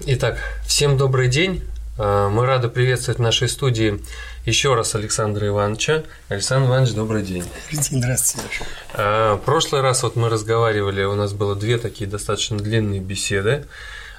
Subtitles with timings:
[0.00, 1.62] Итак, всем добрый день.
[1.98, 4.00] А, мы рады приветствовать в нашей студии
[4.44, 6.02] еще раз Александра Ивановича.
[6.28, 7.44] Александр Иванович, добрый день.
[7.70, 8.66] Здравствуйте.
[8.92, 13.66] А, в прошлый раз вот мы разговаривали, у нас было две такие достаточно длинные беседы.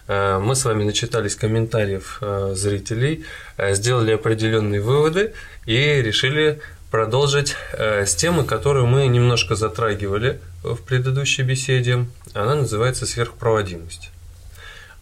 [0.08, 2.22] А, мы с вами начитались комментариев
[2.54, 3.26] зрителей,
[3.58, 5.34] сделали определенные выводы
[5.66, 12.06] и решили продолжить с темы, которую мы немножко затрагивали в предыдущей беседе.
[12.34, 14.12] Она называется сверхпроводимость.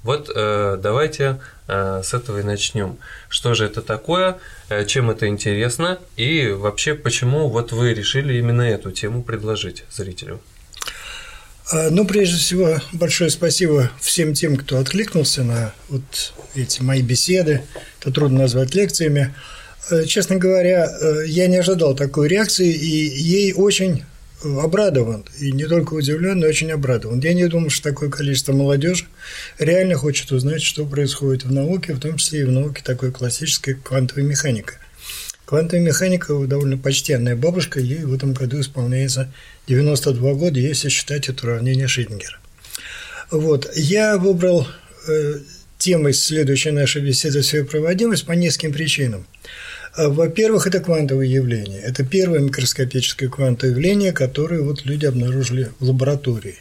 [0.03, 2.97] Вот э, давайте э, с этого и начнем.
[3.29, 8.63] Что же это такое, э, чем это интересно и вообще почему вот вы решили именно
[8.63, 10.41] эту тему предложить зрителю?
[11.71, 17.61] Ну, прежде всего, большое спасибо всем тем, кто откликнулся на вот эти мои беседы.
[18.01, 19.33] Это трудно назвать лекциями.
[20.05, 20.91] Честно говоря,
[21.25, 24.03] я не ожидал такой реакции, и ей очень
[24.43, 27.19] обрадован, и не только удивлен, но очень обрадован.
[27.19, 29.05] Я не думаю, что такое количество молодежи
[29.59, 33.75] реально хочет узнать, что происходит в науке, в том числе и в науке такой классической
[33.75, 34.73] квантовой механики.
[35.45, 39.31] Квантовая механика довольно почтенная бабушка, ей в этом году исполняется
[39.67, 42.37] 92 года, если считать это уравнение Шридингера.
[43.29, 43.69] Вот.
[43.75, 44.67] Я выбрал
[45.07, 45.39] э,
[45.77, 49.25] темой следующей нашей беседы свою проводимость по нескольким причинам.
[49.95, 51.79] А, во-первых, это квантовое явление.
[51.79, 56.55] Это первое микроскопическое квантовое явление, которое вот люди обнаружили в лаборатории.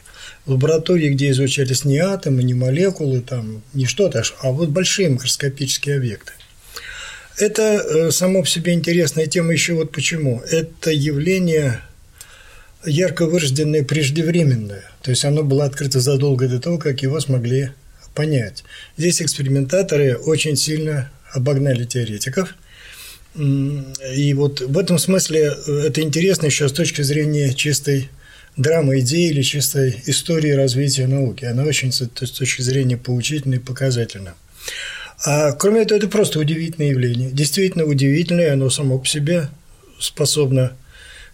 [0.45, 5.95] В лаборатории, где изучались не атомы, не молекулы, там, не что-то, а вот большие микроскопические
[5.97, 6.33] объекты.
[7.37, 10.41] Это э, само по себе интересная тема еще вот почему.
[10.51, 11.81] Это явление
[12.85, 14.83] ярко выраженное преждевременное.
[15.01, 17.71] То есть оно было открыто задолго до того, как его смогли
[18.13, 18.63] понять.
[18.97, 22.53] Здесь экспериментаторы очень сильно обогнали теоретиков–
[23.35, 28.09] и вот в этом смысле э, это интересно еще с точки зрения чистой
[28.57, 31.45] драмы идеи или чистой истории развития науки.
[31.45, 34.35] Она очень с точки зрения поучительна и показательна.
[35.25, 37.31] А кроме этого, это просто удивительное явление.
[37.31, 39.49] Действительно удивительное, оно само по себе
[39.99, 40.73] способно,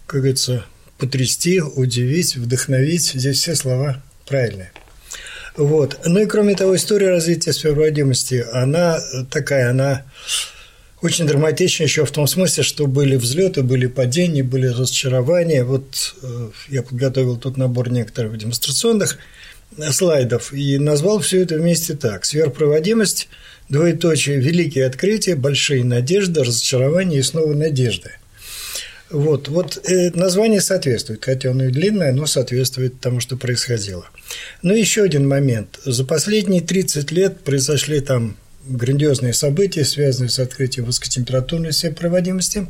[0.06, 0.64] как говорится,
[0.96, 3.12] потрясти, удивить, вдохновить.
[3.14, 4.70] Здесь все слова правильные.
[5.56, 5.98] Вот.
[6.06, 9.00] Ну и кроме того, история развития сопроводимости, она
[9.30, 10.04] такая, она
[11.02, 15.64] очень драматично еще в том смысле, что были взлеты, были падения, были разочарования.
[15.64, 19.18] Вот э, я подготовил тут набор некоторых демонстрационных
[19.90, 22.24] слайдов и назвал все это вместе так.
[22.24, 23.28] Сверхпроводимость,
[23.68, 28.10] двоеточие, великие открытия, большие надежды, разочарования и снова надежды.
[29.10, 34.06] Вот, вот э, название соответствует, хотя оно и длинное, но соответствует тому, что происходило.
[34.62, 35.80] Но еще один момент.
[35.84, 42.66] За последние 30 лет произошли там грандиозные события, связанные с открытием высокотемпературной проводимости,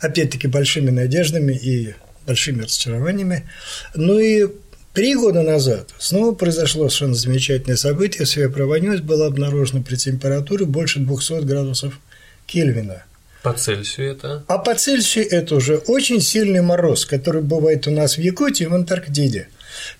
[0.00, 1.94] опять-таки большими надеждами и
[2.26, 3.48] большими разочарованиями.
[3.94, 4.48] Ну и
[4.92, 8.26] три года назад снова произошло совершенно замечательное событие.
[8.26, 11.98] Сверхпроводимость была обнаружена при температуре больше 200 градусов
[12.46, 13.04] Кельвина.
[13.42, 14.44] По Цельсию это?
[14.48, 18.66] А по Цельсию это уже очень сильный мороз, который бывает у нас в Якутии и
[18.66, 19.48] в Антарктиде.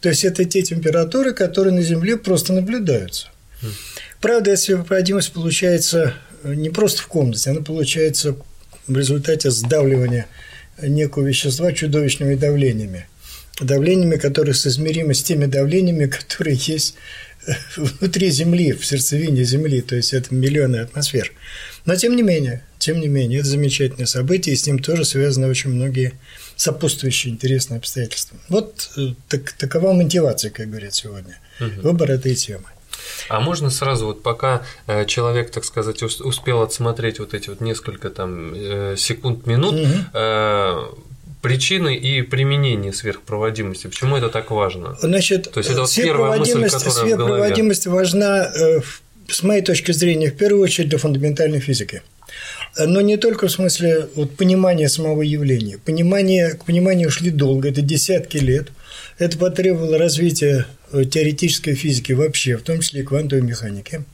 [0.01, 3.29] То есть это те температуры, которые на Земле просто наблюдаются.
[4.21, 8.37] Правда, эта необходимость получается э, не просто в комнате, она получается
[8.87, 10.27] в результате сдавливания
[10.83, 13.07] некого вещества чудовищными давлениями.
[13.61, 16.95] Давлениями, которые соизмеримы с теми давлениями, которые есть
[17.47, 21.33] э, внутри Земли, в сердцевине Земли, то есть это миллионы атмосфер.
[21.85, 25.47] Но тем не менее, тем не менее, это замечательное событие, и с ним тоже связаны
[25.47, 26.15] очень многие
[26.57, 28.37] сопутствующие интересные обстоятельства.
[28.49, 31.83] Вот э, так, такова мотивация, как говорят сегодня, угу.
[31.83, 32.67] выбор этой темы.
[33.29, 38.11] А можно сразу, вот пока э, человек, так сказать, успел отсмотреть вот эти вот несколько
[38.11, 40.99] там э, секунд, минут, угу.
[41.43, 43.87] причины и применение сверхпроводимости.
[43.87, 44.97] Почему это так важно?
[45.01, 48.51] Значит, То есть это вот первая мысль, которая сверхпроводимость важна,
[49.29, 52.03] с моей точки зрения, в первую очередь для фундаментальной физики.
[52.79, 55.79] Но не только в смысле вот, понимания самого явления.
[55.79, 58.69] Понимание, к пониманию шли долго, это десятки лет.
[59.19, 60.67] Это потребовало развития
[61.11, 64.05] теоретической физики вообще, в том числе и квантовой механики.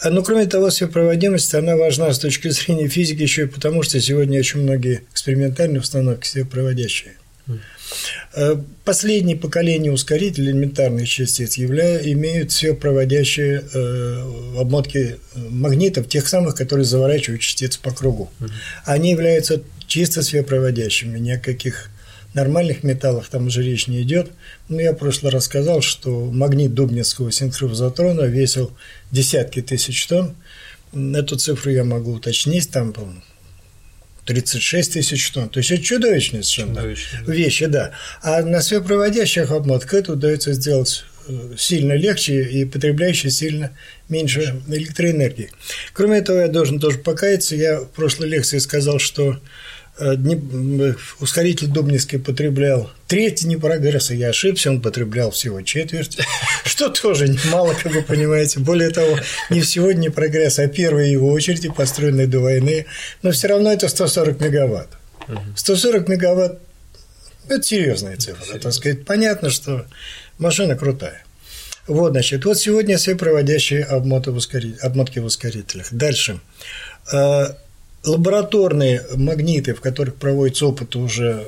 [0.00, 4.00] А, но кроме того, сверхпроводимость, она важна с точки зрения физики еще и потому, что
[4.00, 7.14] сегодня очень многие экспериментальные установки сверхпроводящие.
[8.34, 11.98] Э, последнее поколение ускорителей элементарных частиц явля...
[12.12, 18.30] имеют все проводящие э, обмотки магнитов, тех самых, которые заворачивают частицы по кругу.
[18.84, 21.90] Они являются чисто сверхпроводящими, никаких
[22.36, 24.30] нормальных металлах там уже речь не идет.
[24.68, 28.72] Но я в прошлый раз сказал, что магнит Дубницкого синхрозатрона весил
[29.10, 30.36] десятки тысяч тонн.
[30.92, 33.08] Эту цифру я могу уточнить, там, по
[34.26, 35.48] 36 тысяч тонн.
[35.48, 37.24] То есть это чудовищные совершенно Чудовищные.
[37.26, 37.92] вещи, да.
[38.22, 41.04] А на сверхпроводящих обмотках это удается сделать
[41.58, 43.72] сильно легче и потребляющий сильно
[44.08, 45.50] меньше электроэнергии.
[45.92, 47.56] Кроме этого, я должен тоже покаяться.
[47.56, 49.40] Я в прошлой лекции сказал, что Э,
[51.20, 56.18] ускоритель Дубницкий потреблял треть не прогресса, я ошибся, он потреблял всего четверть,
[56.64, 58.60] что тоже немало, как вы понимаете.
[58.60, 62.86] Более того, не всего не прогресс, а первые его очереди, построенные до войны,
[63.22, 64.88] но все равно это 140 мегаватт.
[65.56, 66.58] 140 мегаватт–
[67.48, 69.04] это серьезная цифра, так сказать.
[69.04, 69.86] Понятно, что
[70.38, 71.24] машина крутая.
[71.86, 75.86] Вот, значит, вот сегодня все проводящие обмотки в ускорителях.
[75.92, 76.40] Дальше
[77.12, 77.46] э,
[78.06, 81.44] лабораторные магниты, в которых проводится опыт уже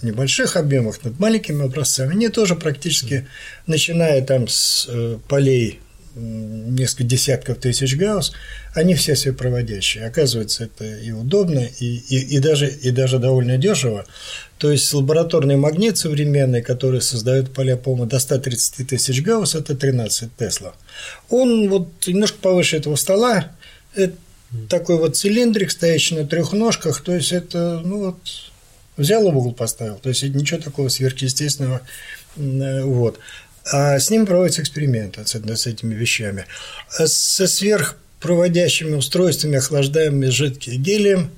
[0.00, 3.26] в небольших объемах над маленькими образцами, они тоже практически,
[3.66, 5.80] начиная там с э, полей
[6.16, 8.32] несколько десятков тысяч гаусс,
[8.74, 10.06] они все все проводящие.
[10.06, 14.06] Оказывается, это и удобно, и, и, и, даже, и даже довольно дешево.
[14.58, 20.36] То есть лабораторный магнит современный, который создает поля, по до 130 тысяч гаусс, это 13
[20.36, 20.74] Тесла.
[21.28, 23.52] Он вот немножко повыше этого стола,
[23.94, 24.14] это
[24.68, 28.18] такой вот цилиндрик, стоящий на трех ножках, то есть это, ну вот,
[28.96, 31.82] взял в угол поставил, то есть ничего такого сверхъестественного,
[32.36, 33.18] э, вот.
[33.72, 36.46] А с ним проводятся эксперименты с, с этими вещами.
[36.98, 41.30] А со сверхпроводящими устройствами, охлаждаемыми жидким гелием,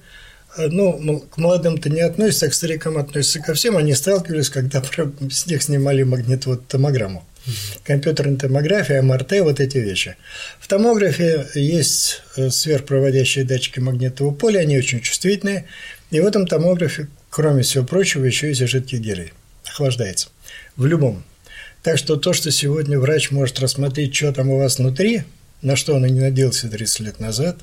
[0.56, 3.76] э, ну, к молодым-то не относятся, а к старикам относятся ко всем.
[3.76, 4.82] Они сталкивались, когда
[5.31, 7.26] с них снимали магнитотомограмму
[7.84, 10.16] компьютерная томография, МРТ, вот эти вещи.
[10.60, 15.66] В томографе есть э, сверхпроводящие датчики магнитного поля, они очень чувствительные,
[16.10, 19.32] и в этом томографе, кроме всего прочего, еще есть жидкий гелий,
[19.66, 20.28] охлаждается,
[20.76, 21.24] в любом.
[21.82, 25.24] Так что то, что сегодня врач может рассмотреть, что там у вас внутри,
[25.62, 27.58] на что он и не надеялся 30 лет назад,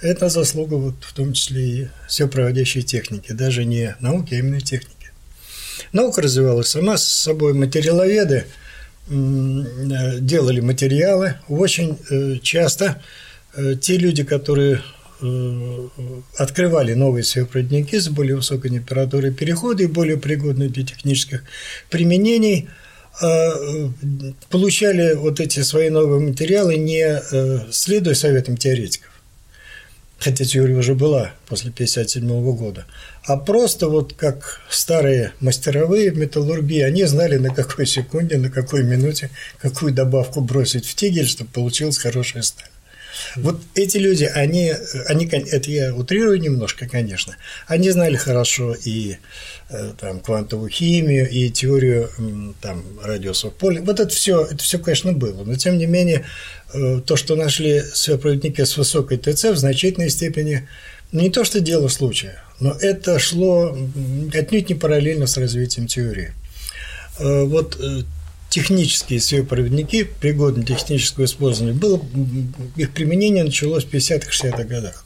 [0.00, 4.60] это заслуга вот в том числе и все проводящей техники, даже не науки, а именно
[4.60, 4.94] техники.
[5.92, 8.46] Наука развивалась сама с собой, материаловеды–
[9.10, 11.34] делали материалы.
[11.48, 13.00] Очень э, часто
[13.54, 14.82] э, те люди, которые
[16.36, 21.42] открывали новые сверхпроводники с более высокой температурой перехода и более пригодные для технических
[21.90, 22.68] применений,
[24.48, 27.20] получали вот эти свои новые материалы, не
[27.72, 29.07] следуя советам теоретиков
[30.18, 32.86] хотя теория уже была после 1957 года,
[33.24, 38.82] а просто вот как старые мастеровые в металлургии, они знали на какой секунде, на какой
[38.82, 42.68] минуте какую добавку бросить в тигель, чтобы получилась хорошая сталь.
[43.36, 44.74] Вот эти люди, они,
[45.06, 49.16] они, это я утрирую немножко, конечно, они знали хорошо и
[49.70, 52.10] э, там, квантовую химию, и теорию
[52.60, 53.82] там, радиусов поля.
[53.82, 55.44] Вот это все, это все, конечно, было.
[55.44, 56.24] Но, тем не менее,
[56.72, 60.68] э, то, что нашли сверхпроводники с высокой ТЦ, в значительной степени
[61.12, 63.76] не то, что дело случая, но это шло
[64.34, 66.32] отнюдь не параллельно с развитием теории.
[67.18, 67.78] Э, вот
[68.48, 72.00] технические сверхпроводники, пригодны для технического использования, было,
[72.76, 75.04] их применение началось в 50-60-х годах.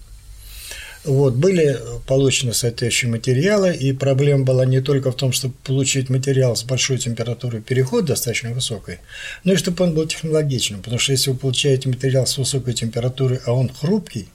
[1.05, 6.55] Вот, были получены соответствующие материалы, и проблема была не только в том, чтобы получить материал
[6.55, 9.01] с большой температурой перехода, достаточно высокой,
[9.43, 13.41] но и чтобы он был технологичным, потому что если вы получаете материал с высокой температурой,
[13.47, 14.29] а он хрупкий,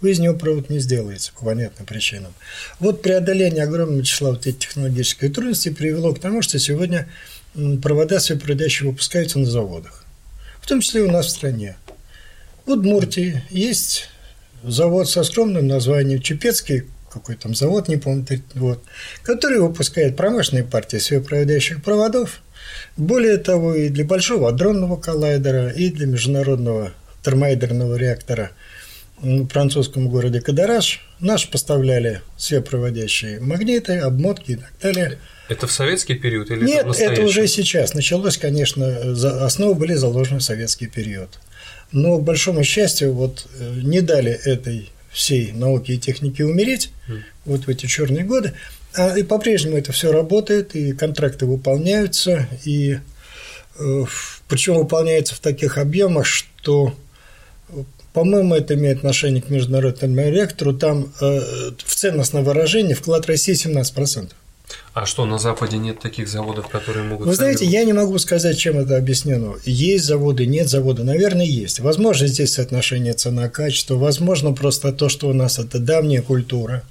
[0.00, 2.32] вы из него провод не сделаете по понятным причинам.
[2.78, 7.08] Вот преодоление огромного числа вот этих технологических трудностей привело к тому, что сегодня
[7.54, 10.04] провода сверхпроводящие выпускаются на заводах,
[10.60, 11.76] в том числе и у нас в стране.
[12.64, 14.08] В Удмуртии есть
[14.62, 18.82] завод со скромным названием Чепецкий, какой там завод, не помню, вот,
[19.22, 22.42] который выпускает промышленные партии сверхпроводящих проводов.
[22.96, 26.92] Более того, и для большого адронного коллайдера, и для международного
[27.22, 28.52] термоядерного реактора
[29.18, 35.18] в французском городе Кадараш наши поставляли сверхпроводящие магниты, обмотки и так далее–
[35.52, 37.94] это в советский период или Нет, это, это уже сейчас.
[37.94, 38.86] Началось, конечно,
[39.44, 41.28] основы были заложены в советский период.
[41.92, 47.20] Но, к большому счастью, вот э, не дали этой всей науке и технике умереть mm.
[47.44, 48.54] вот в эти черные годы.
[48.94, 52.98] А, и по-прежнему это все работает, и контракты выполняются, и
[53.78, 54.04] э,
[54.48, 56.94] причем выполняются в таких объемах, что
[58.12, 60.74] по-моему, это имеет отношение к международному реактору.
[60.74, 64.32] Там э, в ценностное выражение вклад России 17%.
[64.94, 67.26] А что, на Западе нет таких заводов, которые могут...
[67.26, 69.54] Вы знаете, я не могу сказать, чем это объяснено.
[69.64, 71.04] Есть заводы, нет завода.
[71.04, 71.80] Наверное, есть.
[71.80, 73.96] Возможно, здесь соотношение цена-качество.
[73.96, 76.82] Возможно, просто то, что у нас это давняя культура.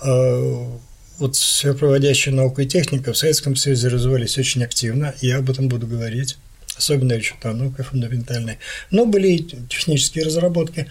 [0.00, 0.78] А,
[1.18, 1.36] вот
[1.78, 5.14] проводящая наука и техника в Советском Союзе развивались очень активно.
[5.20, 6.36] Я об этом буду говорить
[6.76, 8.58] особенно еще там наука фундаментальная.
[8.90, 10.86] Но были и технические разработки.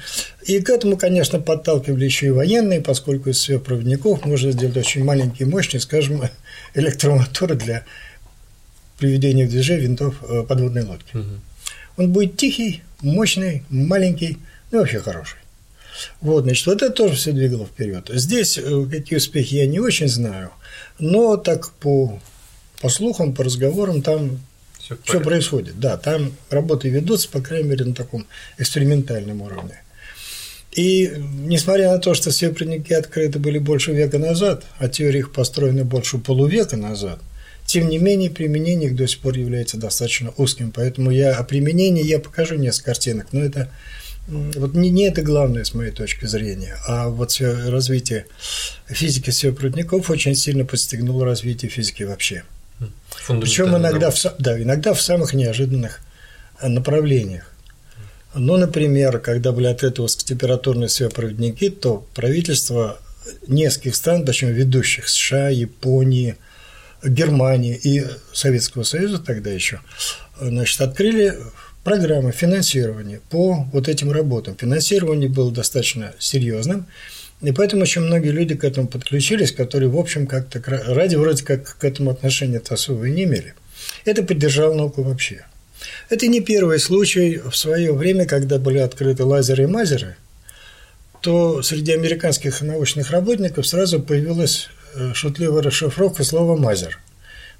[0.46, 5.48] И к этому, конечно, подталкивали еще и военные, поскольку из сверхпроводников можно сделать очень маленькие,
[5.48, 6.22] мощные, скажем,
[6.74, 7.86] электромоторы для
[8.98, 11.18] приведения в движение винтов э, подводной лодки.
[11.18, 11.30] Угу.
[11.98, 14.38] Он будет тихий, мощный, маленький,
[14.72, 15.38] ну вообще хороший.
[16.22, 18.10] Вот, значит, вот это тоже все двигало вперед.
[18.14, 20.52] Здесь э, какие успехи я не очень знаю,
[21.00, 22.20] но так по,
[22.82, 24.40] по слухам, по разговорам там
[24.84, 25.80] все, все происходит.
[25.80, 29.82] Да, там работы ведутся, по крайней мере, на таком экспериментальном уровне.
[30.74, 35.32] И несмотря на то, что все проводники открыты были больше века назад, а теория их
[35.32, 37.20] построена больше полувека назад,
[37.66, 40.72] тем не менее, применение их до сих пор является достаточно узким.
[40.72, 43.72] Поэтому я о применении я покажу несколько картинок, но это
[44.28, 48.26] вот не, не это главное с моей точки зрения, а вот развитие
[48.88, 52.44] физики сверхпроводников очень сильно подстегнуло развитие физики вообще.
[53.28, 56.02] Причем иногда в, да, иногда в самых неожиданных
[56.60, 57.50] э, направлениях.
[58.36, 63.00] Ну, например, когда были открыты высокотемпературные сверхпроводники, то правительство
[63.48, 66.36] нескольких стран, причем ведущих США, Японии,
[67.04, 69.82] Германии и Советского Союза тогда еще,
[70.40, 71.38] значит, открыли
[71.84, 74.56] программы финансирования по вот этим работам.
[74.56, 76.88] Финансирование было достаточно серьезным,
[77.44, 81.78] и поэтому очень многие люди к этому подключились, которые, в общем, как-то ради вроде как
[81.78, 83.54] к этому отношения-то особо и не имели.
[84.06, 85.46] Это поддержало науку вообще.
[86.10, 90.16] Это не первый случай в свое время, когда были открыты лазеры и мазеры,
[91.22, 97.00] то среди американских научных работников сразу появилась э, шутливая расшифровка слова «мазер».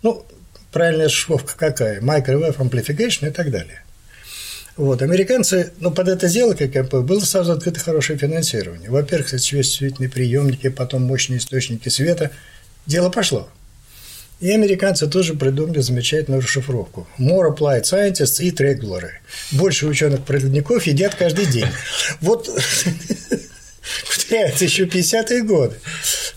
[0.02, 0.26] Ну,
[0.72, 2.02] правильная расшифровка какая?
[2.02, 3.83] Microwave Amplification и так далее.
[4.76, 8.90] Вот, американцы, ну, под это дело, как я понял, было сразу открыто хорошее финансирование.
[8.90, 12.32] Во-первых, осветительные приемники, потом мощные источники света.
[12.88, 13.50] Дело пошло.
[14.40, 17.08] И американцы тоже придумали замечательную расшифровку.
[17.20, 19.12] More applied scientists eat regularly.
[19.52, 21.68] Больше ученых-проводников едят каждый день.
[22.20, 22.50] Вот
[24.08, 25.76] повторяется еще 50-е годы.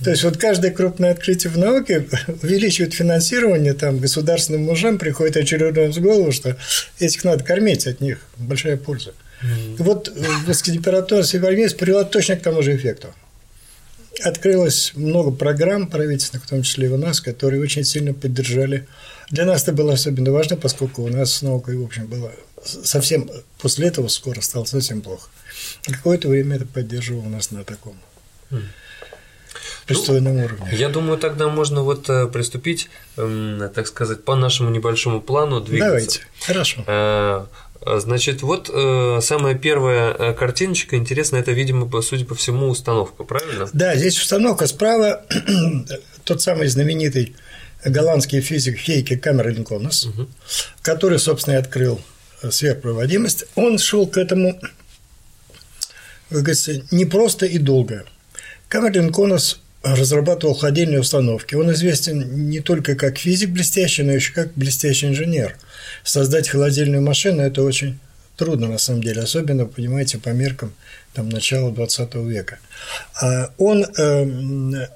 [0.02, 2.06] То есть вот каждое крупное открытие в науке
[2.42, 6.56] увеличивает финансирование, там государственным мужам приходит очередной в голову, что
[6.98, 9.14] этих надо кормить, от них большая польза.
[9.42, 9.76] Mm-hmm.
[9.78, 10.12] Вот
[10.46, 13.08] высокотемпературная североместь привела точно к тому же эффекту.
[14.22, 18.86] Открылось много программ правительственных, в том числе и у нас, которые очень сильно поддержали.
[19.30, 22.32] Для нас это было особенно важно, поскольку у нас с наукой, в общем, было
[22.64, 25.28] совсем после этого скоро стало совсем плохо.
[25.84, 27.96] Какое-то время это поддерживало нас на таком
[29.86, 30.68] пристойном ну, уровне.
[30.72, 35.86] Я думаю, тогда можно вот э, приступить, так сказать, по нашему небольшому плану двигаться.
[35.86, 36.84] Давайте, хорошо.
[36.86, 37.46] Э,
[37.98, 43.68] значит, вот э, самая первая картиночка интересная, это, видимо, судя по всему, установка, правильно?
[43.72, 45.24] Да, здесь установка справа,
[46.24, 47.36] тот самый знаменитый
[47.84, 50.28] голландский физик Хейке Камерон угу.
[50.82, 52.00] который, собственно, и открыл
[52.50, 53.44] сверхпроводимость.
[53.54, 54.60] Он шел к этому,
[56.28, 58.04] как говорится, не просто и долго.
[58.68, 61.54] Камерон Конос разрабатывал холодильные установки.
[61.54, 65.56] Он известен не только как физик блестящий, но еще как блестящий инженер.
[66.02, 67.98] Создать холодильную машину– это очень
[68.36, 70.72] трудно на самом деле, особенно, понимаете, по меркам
[71.14, 72.58] там, начала 20 века.
[73.20, 74.88] А он э,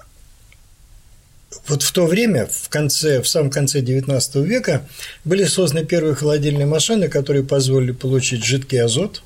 [1.67, 4.87] вот в то время, в конце, в самом конце 19 века,
[5.25, 9.23] были созданы первые холодильные машины, которые позволили получить жидкий азот,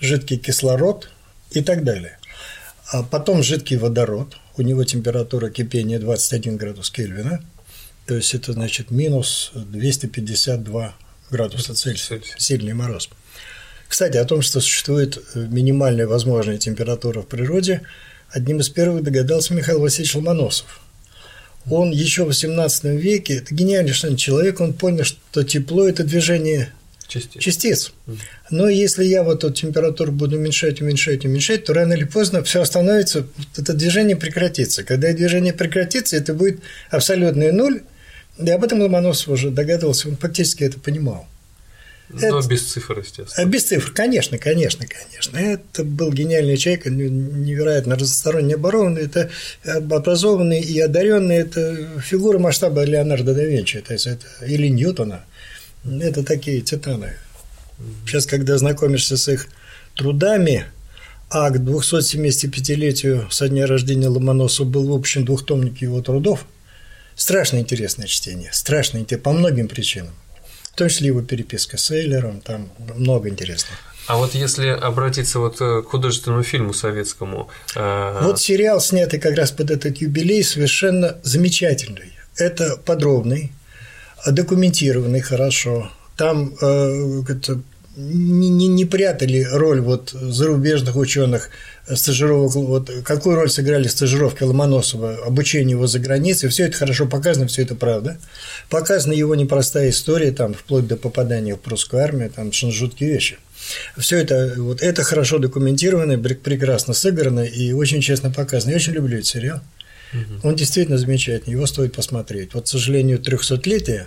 [0.00, 1.10] жидкий кислород
[1.50, 2.18] и так далее.
[2.90, 7.40] А потом жидкий водород– у него температура кипения 21 градус Кельвина,
[8.06, 10.94] то есть это значит минус 252
[11.30, 13.08] градуса Цельсия, сильный мороз.
[13.86, 17.82] Кстати, о том, что существует э, минимальная возможная температура в природе,
[18.30, 20.80] одним из первых догадался Михаил Васильевич Ломоносов.
[21.70, 26.72] Он еще в XVIII веке, это гениальный человек, он понял, что тепло– это движение
[27.08, 27.42] частиц.
[27.42, 27.92] частиц.
[28.50, 32.60] Но если я вот эту температуру буду уменьшать, уменьшать, уменьшать, то рано или поздно все
[32.60, 34.84] остановится, это движение прекратится.
[34.84, 36.60] Когда движение прекратится, это будет
[36.90, 37.82] абсолютный нуль.
[38.38, 41.26] И об этом Ломоносов уже догадывался, он фактически это понимал.
[42.10, 42.48] Но это...
[42.48, 43.46] без цифр, естественно.
[43.46, 45.36] Без цифр, конечно, конечно, конечно.
[45.36, 49.28] Это был гениальный человек, невероятно разносторонне оборудованный, это
[49.64, 55.24] образованный и одаренный, это фигура масштаба Леонардо да Винчи, то есть это или Ньютона–
[56.00, 57.14] это такие титаны.
[58.06, 59.48] Сейчас, когда знакомишься с их
[59.94, 60.66] трудами,
[61.30, 66.46] а к 275-летию со дня рождения Ломоносова был в общем двухтомник его трудов,
[67.14, 70.14] страшно интересное чтение, страшно интересное по многим причинам.
[70.72, 73.76] В том числе его переписка с Эйлером, там много интересного.
[74.06, 77.50] А вот если обратиться вот э, к художественному фильму советскому.
[77.74, 78.20] Э...
[78.22, 82.14] Вот сериал, снятый как раз под этот юбилей, совершенно замечательный.
[82.36, 83.52] Это подробный,
[84.26, 85.90] документированный хорошо.
[86.16, 87.60] Там э, это,
[87.96, 91.50] не, не, не прятали роль вот зарубежных ученых,
[91.94, 97.46] стажировок, вот какую роль сыграли стажировки Ломоносова, обучение его за границей, все это хорошо показано,
[97.46, 98.18] все это правда.
[98.68, 103.38] Показана его непростая история, там, вплоть до попадания в прусскую армию, там совершенно жуткие вещи.
[103.96, 108.70] Все это, вот это хорошо документировано, прекрасно сыграно и очень честно показано.
[108.70, 109.60] Я очень люблю этот сериал.
[110.42, 112.54] Он действительно замечательный, его стоит посмотреть.
[112.54, 114.06] Вот, к сожалению, 300-летие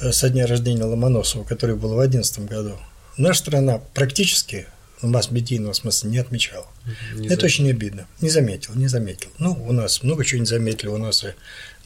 [0.00, 2.78] э, со дня рождения Ломоносова, который был в 2011 году,
[3.16, 4.66] наша страна практически
[5.02, 6.66] в масс-медийном смысле не отмечала.
[7.14, 8.06] Не Это очень обидно.
[8.20, 9.30] Не заметил, не заметил.
[9.38, 10.88] Ну, у нас много чего не заметили.
[10.88, 11.34] У нас и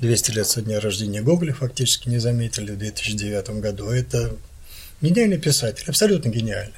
[0.00, 3.88] 200 лет со дня рождения Гоголя фактически не заметили в 2009 году.
[3.88, 4.36] Это
[5.00, 6.74] гениальный писатель, абсолютно гениальный.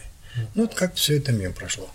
[0.54, 1.90] Ну, вот как все это мимо прошло.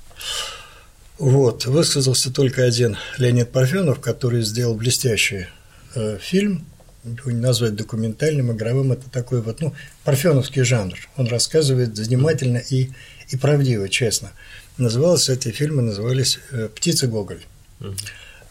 [1.24, 5.48] Вот, высказался только один Леонид Парфенов, который сделал блестящий
[5.96, 6.66] э, фильм,
[7.06, 10.98] его не назвать документальным, игровым, это такой вот, ну, парфеновский жанр.
[11.16, 12.90] Он рассказывает занимательно и,
[13.30, 14.34] и правдиво, честно.
[14.78, 17.46] Назывался эти фильмы, назывались э, «Птица Гоголь».
[17.80, 17.96] Угу.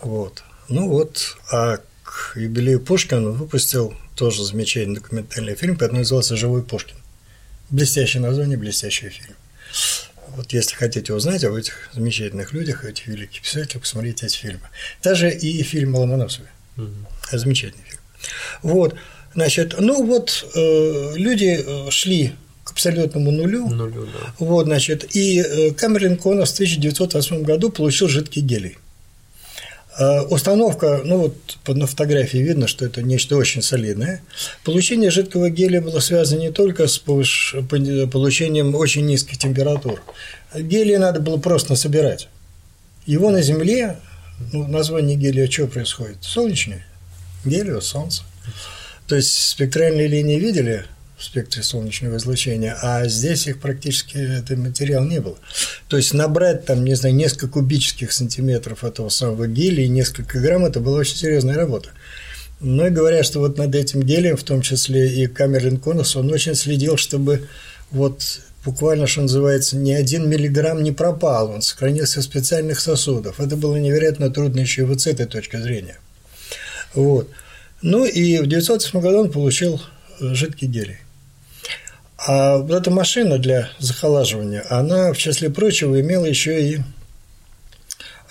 [0.01, 0.43] Вот.
[0.71, 6.63] Ну вот, а к юбилею Пушкина он выпустил тоже замечательный документальный фильм, который назывался «Живой
[6.63, 6.97] Пушкин».
[7.69, 9.35] Блестящее название, блестящий фильм.
[10.29, 14.69] Вот если хотите узнать об этих замечательных людях, этих великих писателях, посмотрите эти фильмы.
[15.03, 16.49] Даже и фильм о Ломоносове.
[16.77, 16.87] Угу.
[17.33, 18.01] Замечательный фильм.
[18.63, 18.95] Вот,
[19.35, 22.33] значит, ну вот э, люди э, шли
[22.65, 23.69] к абсолютному нулю.
[23.69, 24.35] Нулю, да.
[24.39, 28.79] Вот, значит, и э, Камерлин Конос в 1908 году получил жидкий гелий.
[29.99, 34.23] Э, установка, ну вот на фотографии видно, что это нечто очень солидное.
[34.65, 40.03] Получение жидкого гелия было связано не только с получением очень низких температур.
[40.55, 42.29] Гелий надо было просто собирать.
[43.05, 43.99] Его на Земле,
[44.53, 46.19] ну, название гелия что происходит?
[46.23, 46.83] Солнечный.
[47.45, 48.23] Гелио– Солнце.
[49.09, 50.85] То есть спектральные линии видели–
[51.25, 55.37] спектре солнечного излучения, а здесь их практически этот материал не было.
[55.89, 60.65] То есть набрать там, не знаю, несколько кубических сантиметров этого самого гелия и несколько грамм–
[60.67, 61.91] это была очень серьезная работа.
[62.61, 66.33] Но и говорят, что вот над этим гелием, в том числе и Камерлин Конус, он
[66.33, 67.49] очень следил, чтобы
[67.91, 68.23] вот
[68.65, 73.41] буквально, что называется, ни один миллиграмм не пропал, он сохранился в специальных сосудах.
[73.41, 75.99] Это было невероятно трудно еще и вот с этой точки зрения.
[76.95, 77.29] Вот.
[77.83, 79.83] Ну и в 1908 году он получил
[80.21, 80.99] жидкий гелий.
[82.25, 86.81] А вот эта машина для захолаживания, она, в числе прочего, имела еще и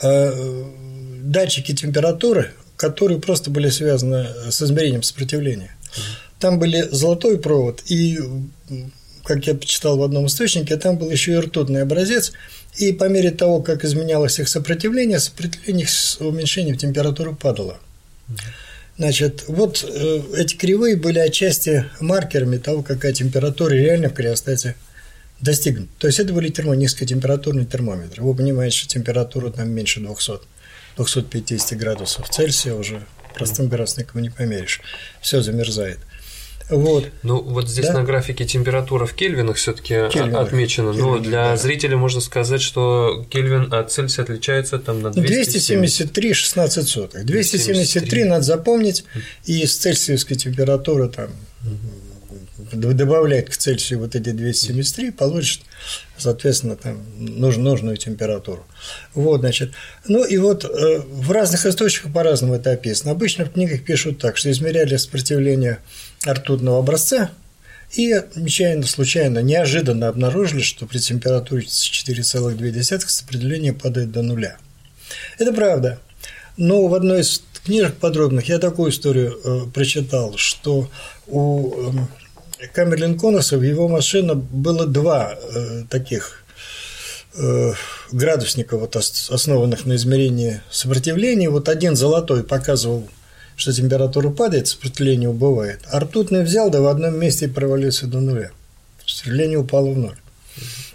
[0.02, 0.64] э,
[1.24, 5.76] датчики температуры, которые просто были связаны с измерением сопротивления.
[6.40, 8.18] Там были золотой провод и,
[9.26, 12.32] как я почитал в одном источнике, там был еще и ртутный образец,
[12.78, 17.78] и по мере того, как изменялось их сопротивление, сопротивление с уменьшением температуры падало.
[19.02, 24.76] Значит, вот э, эти кривые были отчасти маркерами того, какая температура реально в криостате
[25.40, 25.90] достигнута.
[25.98, 28.22] То есть это были термо, низкотемпературные термометры.
[28.22, 30.42] Вы понимаете, что температура там меньше 200,
[30.98, 33.02] 250 градусов Цельсия уже
[33.34, 34.82] простым градусником не померишь.
[35.20, 35.98] Все замерзает.
[36.72, 37.10] Вот.
[37.22, 37.94] Ну, вот здесь да?
[37.94, 40.94] на графике температура в кельвинах все-таки отмечена.
[40.94, 41.58] Но для да.
[41.58, 47.26] зрителя можно сказать, что Кельвин от Цельсия отличается там на 273 16 сотых.
[47.26, 49.04] 273 надо запомнить,
[49.46, 51.30] и с цельсиевской температуры там
[52.72, 55.62] добавлять к Цельсию вот эти 273, получит,
[56.18, 58.66] соответственно, там нужную, нужную температуру.
[59.14, 59.72] Вот, значит.
[60.08, 63.12] Ну и вот э, в разных источниках по-разному это описано.
[63.12, 65.80] Обычно в книгах пишут так, что измеряли сопротивление
[66.28, 67.32] ртутного образца
[67.94, 74.58] и нечаянно, случайно, неожиданно обнаружили, что при температуре 4,2 сопротивление падает до нуля.
[75.38, 76.00] Это правда.
[76.58, 80.90] Но в одной из книжек подробных я такую историю э, прочитал, что
[81.28, 81.74] у
[82.62, 86.44] э, Камерлин Конуса в его машине было два э, таких
[87.36, 87.74] э,
[88.12, 91.50] градусника, вот, основанных на измерении сопротивления.
[91.50, 93.08] Вот один золотой показывал
[93.62, 95.82] что температура падает, сопротивление убывает.
[95.91, 98.52] А ртутный взял, да в одном месте провалился до нуля.
[99.06, 100.17] Сопротивление упало в ноль.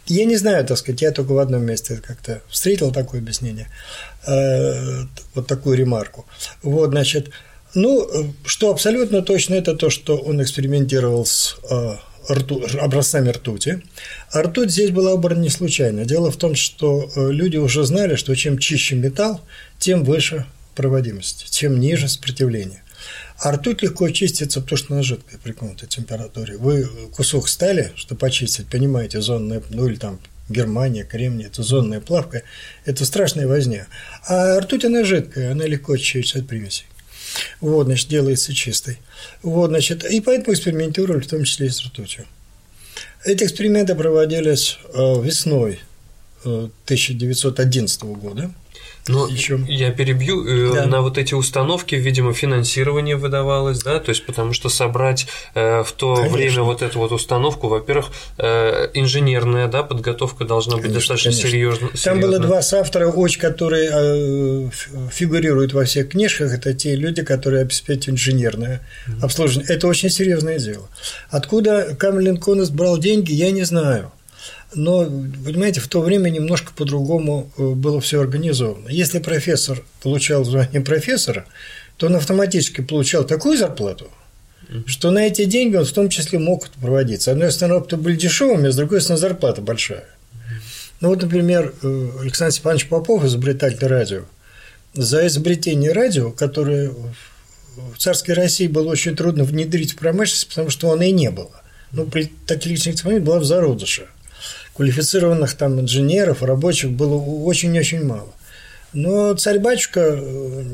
[0.06, 3.68] Я не знаю, так сказать, я только в одном месте как-то встретил такое объяснение,
[4.26, 6.26] э, вот такую ремарку.
[6.62, 7.30] Вот, значит,
[7.74, 8.08] ну,
[8.44, 11.96] что абсолютно точно, это то, что он экспериментировал с э,
[12.32, 13.80] рту, образцами ртути.
[14.32, 16.04] А ртуть здесь была выбрана не случайно.
[16.04, 19.40] Дело в том, что э, люди уже знали, что чем чище металл,
[19.78, 20.46] тем выше
[20.76, 22.82] проводимости, чем ниже сопротивление.
[23.38, 26.56] А ртуть легко чистится, потому что она жидкая при какой-то температуре.
[26.56, 32.42] Вы кусок стали, чтобы почистить, понимаете, зонная, ну или там Германия, Кремний, это зонная плавка,
[32.84, 33.88] это страшная возня.
[34.28, 36.86] А ртуть, она жидкая, она легко очищается от примесей.
[37.60, 38.98] Вот, значит, делается чистой.
[39.42, 42.24] Вот, значит, и поэтому экспериментировали в том числе и с ртутью.
[43.24, 45.80] Эти эксперименты проводились э, весной
[46.44, 48.52] 1911 э, года.
[49.08, 50.44] Ну, я перебью.
[50.44, 50.86] Э, да.
[50.86, 55.92] На вот эти установки, видимо, финансирование выдавалось, да, то есть потому что собрать э, в
[55.92, 56.36] то конечно.
[56.36, 58.06] время вот эту вот установку, во-первых,
[58.38, 61.90] э, инженерная, да, подготовка должна конечно, быть достаточно серьезная.
[62.02, 64.70] Там было два соавтора, очень, которые э,
[65.12, 69.20] фигурируют во всех книжках, это те люди, которые обеспечивают инженерное mm-hmm.
[69.22, 69.74] обслуживание.
[69.74, 70.88] Это очень серьезное дело.
[71.30, 74.12] Откуда Камилин Конус брал деньги, я не знаю.
[74.76, 78.90] Но, понимаете, в то время немножко по-другому э, было все организовано.
[78.90, 81.46] Если профессор получал звание профессора,
[81.96, 84.10] то он автоматически получал такую зарплату,
[84.84, 87.30] что на эти деньги он в том числе мог проводиться.
[87.30, 90.04] С одной стороны, опыты были дешевыми, а с другой стороны, зарплата большая.
[91.00, 94.24] Ну вот, например, э, Александр Степанович Попов, изобретатель радио,
[94.92, 100.92] за изобретение радио, которое в царской России было очень трудно внедрить в промышленность, потому что
[100.92, 101.62] оно и не было.
[101.92, 104.08] Ну, при таких личных была в зародыше
[104.76, 108.32] квалифицированных там инженеров, рабочих было очень-очень мало.
[108.92, 110.64] Но царь-батюшка э,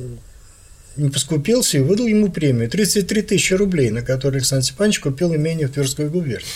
[0.96, 5.66] не поскупился и выдал ему премию 33 тысячи рублей, на которые Александр Степанович купил имение
[5.66, 6.46] в Тверской губернии.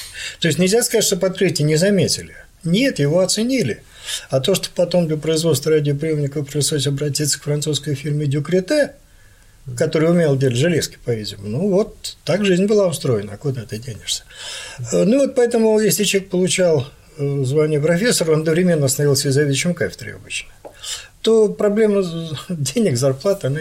[0.40, 2.34] То есть нельзя сказать, что подкрытие не заметили.
[2.64, 3.82] Нет, его оценили.
[4.30, 8.92] А то, что потом для производства радиоприемников пришлось обратиться к французской фирме Дюкрете,
[9.76, 11.48] который умел делать железки, по-видимому.
[11.48, 14.22] Ну, вот так жизнь была устроена, а куда ты денешься?
[14.92, 16.86] Э, ну, вот поэтому, если человек получал
[17.18, 20.50] звание профессора, он одновременно становился заведующим кафедрой обычно,
[21.22, 22.02] то проблема
[22.48, 23.60] денег, зарплаты, она,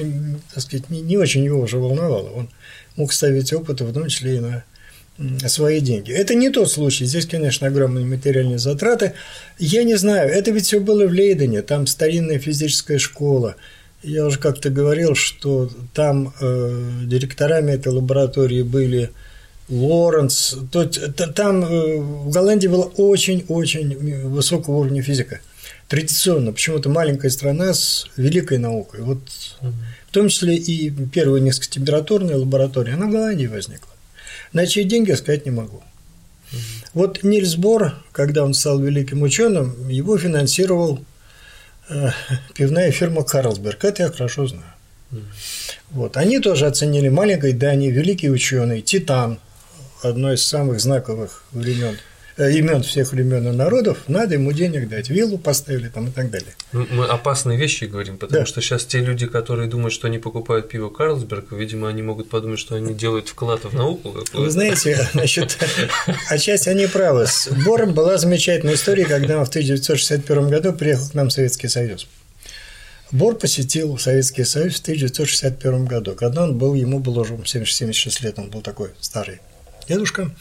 [0.53, 2.29] так сказать, не, не очень его уже волновала.
[2.29, 2.49] Он
[2.95, 4.63] мог ставить опыты, в том числе и на
[5.47, 6.11] свои деньги.
[6.11, 7.05] Это не тот случай.
[7.05, 9.13] Здесь, конечно, огромные материальные затраты.
[9.57, 13.55] Я не знаю, это ведь все было в Лейдене, там старинная физическая школа.
[14.03, 19.11] Я уже как-то говорил, что там э, директорами этой лаборатории были
[19.69, 20.55] Лоренс.
[20.71, 20.99] Тут,
[21.35, 25.39] там э, в Голландии была очень-очень высокого уровня физика.
[25.87, 29.01] Традиционно, почему-то маленькая страна с великой наукой.
[29.01, 29.19] Вот
[30.07, 33.91] в том числе и первая низкотемпературная лаборатория, она в Голландии возникла.
[34.53, 35.83] На чьи деньги сказать не могу.
[36.93, 40.99] Вот Нильс Бор, когда он стал великим ученым, его финансировал
[41.89, 42.09] э,
[42.53, 43.83] пивная фирма Карлсберг.
[43.83, 44.63] Это я хорошо знаю.
[45.91, 46.17] Вот.
[46.17, 49.39] Они тоже оценили маленькой Дании, великий ученый, Титан,
[50.09, 51.97] одно из самых знаковых времен
[52.37, 56.29] э, имен всех времен и народов, надо ему денег дать, виллу поставили там и так
[56.29, 56.53] далее.
[56.71, 58.45] Мы опасные вещи говорим, потому да.
[58.45, 62.59] что сейчас те люди, которые думают, что они покупают пиво Карлсберг, видимо, они могут подумать,
[62.59, 64.15] что они делают вклад в науку.
[64.33, 65.57] Вы знаете, значит,
[66.29, 67.27] отчасти они правы.
[67.27, 71.67] С Бором была замечательная история, когда он в 1961 году приехал к нам в Советский
[71.67, 72.07] Союз.
[73.11, 78.39] Бор посетил Советский Союз в 1961 году, когда он был, ему было уже 76 лет,
[78.39, 79.39] он был такой старый
[79.87, 80.31] дедушка.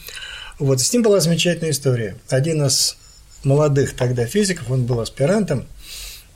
[0.59, 2.15] Вот, с ним была замечательная история.
[2.29, 2.97] Один из
[3.43, 5.65] молодых тогда физиков, он был аспирантом,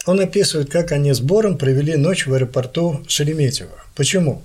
[0.06, 3.84] он описывает, как они с Бором провели ночь в аэропорту Шереметьево.
[3.96, 4.42] Почему?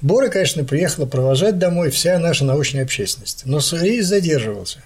[0.00, 4.82] Бора, конечно, приехала провожать домой вся наша научная общественность, но рейс задерживался.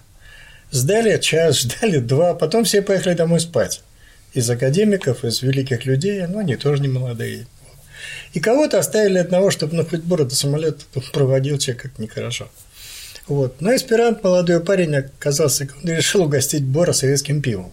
[0.71, 3.83] Сдали час, ждали два, потом все поехали домой спать.
[4.33, 7.47] Из академиков, из великих людей, ну, они тоже не молодые.
[8.33, 12.51] И кого-то оставили одного, чтобы ну, хоть Бора до самолета проводил человек как нехорошо.
[13.29, 13.61] Вот.
[13.61, 17.73] Но аспирант, молодой парень, оказался, решил угостить Бора советским пивом.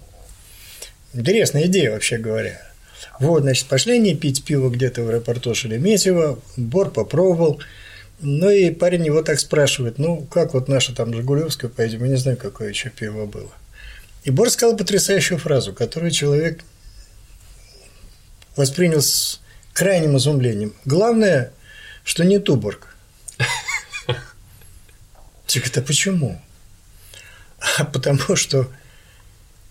[1.13, 2.61] Интересная идея, вообще говоря.
[3.19, 7.61] Вот, значит, пошли они пить пиво где-то в аэропорту Шереметьево, Бор попробовал,
[8.21, 12.17] ну и парень его так спрашивает, ну, как вот наша там Жигулевская поедем, я не
[12.17, 13.51] знаю, какое еще пиво было.
[14.23, 16.61] И Бор сказал потрясающую фразу, которую человек
[18.55, 19.39] воспринял с
[19.73, 20.73] крайним изумлением.
[20.85, 21.51] Главное,
[22.03, 22.95] что не Туборг.
[25.51, 26.39] Так это почему?
[27.77, 28.69] А потому что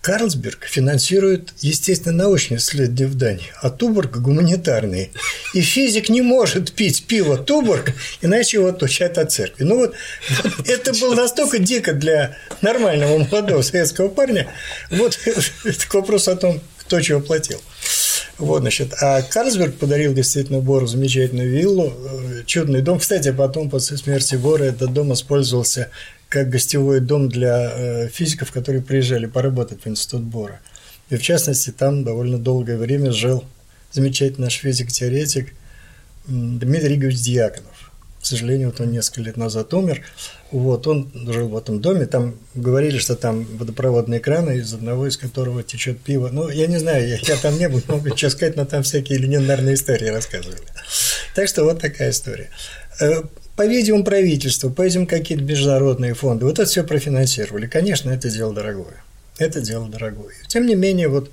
[0.01, 5.11] Карлсберг финансирует, естественно, научные исследования в Дании, а Туборг– гуманитарные.
[5.53, 9.63] И физик не может пить пиво Туборг, иначе его отучат от церкви.
[9.63, 9.95] Ну вот,
[10.43, 14.51] вот это было настолько дико для нормального молодого советского парня.
[14.89, 15.17] Вот
[15.87, 17.61] к вопросу о том, кто чего платил.
[18.39, 22.99] Вот, значит, а Карлсберг подарил действительно Бору замечательную виллу, э, чудный дом.
[22.99, 25.89] Кстати, потом, после смерти Бора, этот дом использовался
[26.29, 30.61] как гостевой дом для э, физиков, которые приезжали поработать в институт Бора.
[31.09, 33.43] И, в частности, там довольно долгое время жил
[33.91, 35.53] замечательный наш физик-теоретик
[36.27, 37.89] Дмитрий Игоревич Дьяконов
[38.21, 40.01] к сожалению, вот он несколько лет назад умер.
[40.51, 45.15] Вот, он жил в этом доме, там говорили, что там водопроводные краны, из одного из
[45.15, 46.29] которого течет пиво.
[46.31, 49.19] Ну, я не знаю, я, я там не был, могу что сказать, но там всякие
[49.19, 50.57] легендарные истории рассказывали.
[51.35, 52.49] Так что вот такая история.
[52.99, 53.21] Э,
[53.55, 56.45] По-видимому, правительство, по-видимому, какие-то международные фонды.
[56.45, 57.67] Вот это все профинансировали.
[57.67, 59.03] Конечно, это дело дорогое.
[59.37, 60.33] Это дело дорогое.
[60.47, 61.29] Тем не менее, вот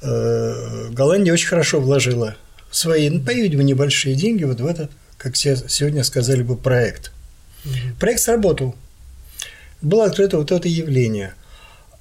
[0.00, 2.36] э, Голландия очень хорошо вложила
[2.70, 7.12] свои, ну, по-видимому, небольшие деньги вот в этот, как все сегодня сказали бы, проект.
[7.98, 8.74] Проект сработал.
[9.82, 11.34] Было открыто вот это явление–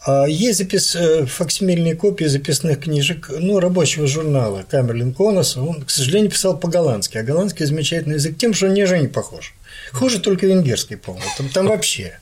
[0.06, 5.58] а есть запис, э, факсимильные копии записных книжек ну, рабочего журнала Камерлин Конос.
[5.58, 7.18] Он, к сожалению, писал по-голландски.
[7.18, 9.56] А голландский замечательный язык тем, что он ни же не похож.
[9.94, 11.28] Хуже только венгерский, по-моему.
[11.38, 12.20] Там, там вообще.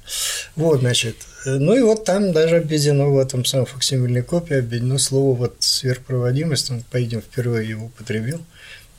[0.56, 1.18] Вот, значит.
[1.46, 6.72] Ну и вот там даже обведено в этом самом факсимильной копии обведено слово вот сверхпроводимость.
[6.72, 8.40] Он, по-видимому, впервые его употребил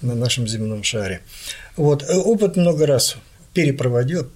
[0.02, 1.22] на нашем земном шаре.
[1.78, 2.02] Вот.
[2.02, 3.16] Э, опыт много раз
[3.54, 4.30] перепроводил,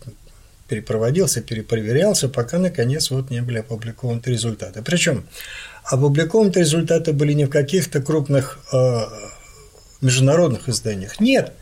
[0.69, 4.83] перепроводился, перепроверялся, пока, наконец, вот не были опубликованы результаты.
[4.83, 5.25] Причем
[5.85, 9.01] опубликованы результаты были не в каких-то крупных э,
[10.01, 11.21] международных изданиях.
[11.21, 11.53] Нет,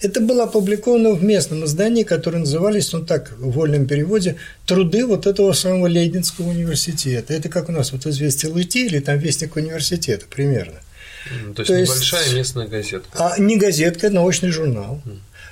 [0.00, 4.36] это было опубликовано в местном издании, которое назывались, ну так, в вольном переводе,
[4.66, 7.34] «Труды вот этого самого Лейденского университета».
[7.34, 10.80] Это как у нас вот «Известие ЛТ» или там «Вестник университета» примерно.
[11.54, 13.08] То есть, То есть небольшая местная газетка.
[13.34, 15.02] А не газетка, это научный журнал.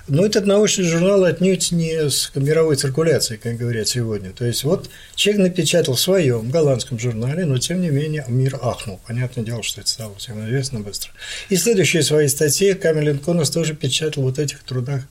[0.09, 4.33] Но этот научный журнал отнюдь не с мировой циркуляцией, как говорят сегодня.
[4.33, 9.01] То есть, вот человек напечатал в своем голландском журнале, но тем не менее мир ахнул.
[9.07, 11.13] Понятное дело, что это стало всем известно быстро.
[11.51, 15.03] И следующие свои статьи Камилен Конос тоже печатал вот этих трудах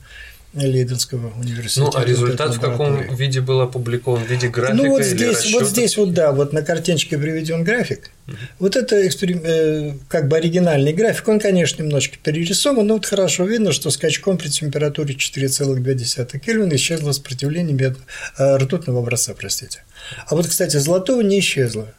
[0.54, 1.90] Лейденского университета.
[1.92, 4.24] Ну, а результат в каком виде был опубликован?
[4.24, 5.64] В виде графика Ну, вот или здесь, расчёта?
[5.64, 8.10] вот здесь вот, да, вот на картиночке приведен график.
[8.26, 8.36] Угу.
[8.60, 9.42] Вот это эксперим...
[9.44, 14.38] э, как бы оригинальный график, он, конечно, немножечко перерисован, но вот хорошо видно, что скачком
[14.38, 17.98] при температуре 4,2 Кельвина исчезло сопротивление мед...
[18.38, 19.84] э, ртутного образца, простите.
[20.26, 21.92] А вот, кстати, золотого не исчезло.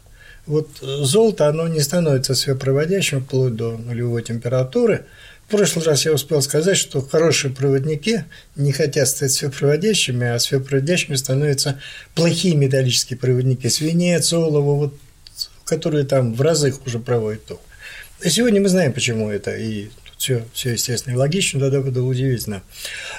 [0.47, 5.05] Вот золото, оно не становится сверхпроводящим вплоть до нулевой температуры–
[5.49, 8.23] в прошлый раз я успел сказать, что хорошие проводники
[8.55, 11.79] не хотят стать сверхпроводящими, а сверхпроводящими становятся
[12.13, 14.93] плохие металлические проводники, свинец, олово, вот,
[15.65, 17.61] которые там в разы уже проводят ток.
[18.23, 19.87] И сегодня мы знаем, почему это, и
[20.19, 22.61] все, все естественно и логично, тогда было удивительно.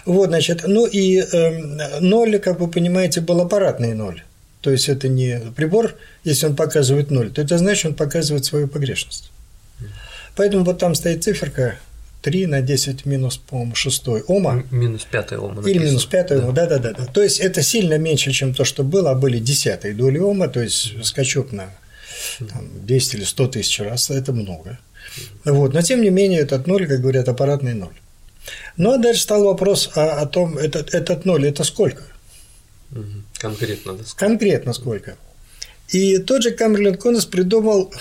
[0.04, 4.22] Вот, значит, ну и э, ноль, как вы понимаете, был аппаратный ноль.
[4.60, 8.68] То есть это не прибор, если он показывает ноль, то это значит, он показывает свою
[8.68, 9.32] погрешность.
[10.36, 11.76] Поэтому вот там стоит циферка
[12.22, 14.64] 3 на 10 минус, по-моему, 6 ома.
[14.70, 15.48] Минус 5 ома.
[15.54, 15.70] Написано.
[15.70, 16.66] Или минус 5 ома, да.
[16.66, 17.06] да, да, да.
[17.06, 20.60] То есть это сильно меньше, чем то, что было, а были десятые доли ома, то
[20.60, 21.70] есть скачок на
[22.38, 24.78] там, 200 или 100 тысяч раз, это много.
[25.44, 25.72] Вот.
[25.72, 27.94] Но тем не менее, этот ноль, как говорят, аппаратный ноль.
[28.76, 32.02] Ну а дальше стал вопрос о, о том, этот, этот ноль это сколько?
[33.38, 34.04] Конкретно, да?
[34.16, 35.16] Конкретно сколько?
[35.88, 37.92] И тот же Камерлин Коннес придумал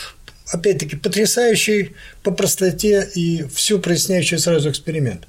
[0.52, 5.28] опять-таки, потрясающий по простоте и всю проясняющий сразу эксперимент.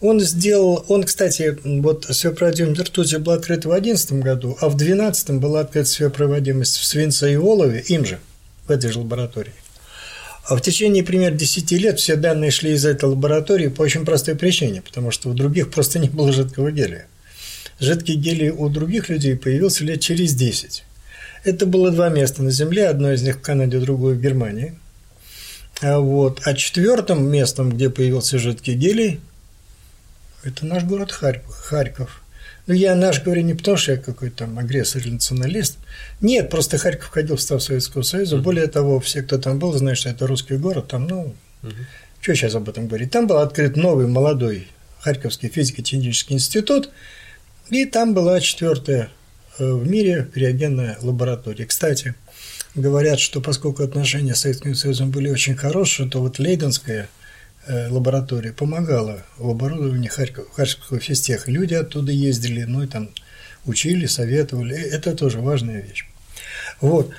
[0.00, 5.30] Он сделал, он, кстати, вот сверхпроводимость ртути была открыта в 2011 году, а в 2012
[5.34, 8.18] была открыта сверхпроводимость в свинце и олове, им же,
[8.66, 9.52] в этой же лаборатории.
[10.48, 14.34] А в течение примерно 10 лет все данные шли из этой лаборатории по очень простой
[14.34, 17.06] причине, потому что у других просто не было жидкого гелия.
[17.78, 20.82] Жидкий гелий у других людей появился лет через 10.
[21.44, 24.74] Это было два места на Земле, одно из них в Канаде, другое в Германии.
[25.80, 26.40] А вот.
[26.44, 29.20] А четвертым местом, где появился жидкий гелий,
[30.44, 32.22] это наш город Харьков.
[32.68, 35.78] Ну, я наш говорю не потому, что я какой-то там агрессор или националист.
[36.20, 38.36] Нет, просто Харьков входил в состав Советского Союза.
[38.36, 40.88] Более того, все, кто там был, знают, что это русский город.
[40.88, 41.72] Там, ну, угу.
[42.20, 43.10] что сейчас об этом говорить?
[43.10, 44.68] Там был открыт новый молодой
[45.00, 46.90] Харьковский физико-технический институт,
[47.70, 49.10] и там была четвертая
[49.58, 51.66] в мире реагентная лаборатория.
[51.66, 52.14] Кстати,
[52.74, 57.08] говорят, что поскольку отношения с Советским Союзом были очень хорошие, то вот Лейденская
[57.66, 61.50] э, лаборатория помогала в оборудовании Харьков, Харьковского физтеха.
[61.50, 63.10] Люди оттуда ездили, ну и там
[63.66, 64.76] учили, советовали.
[64.76, 66.06] Это тоже важная вещь.
[66.80, 67.10] Вот.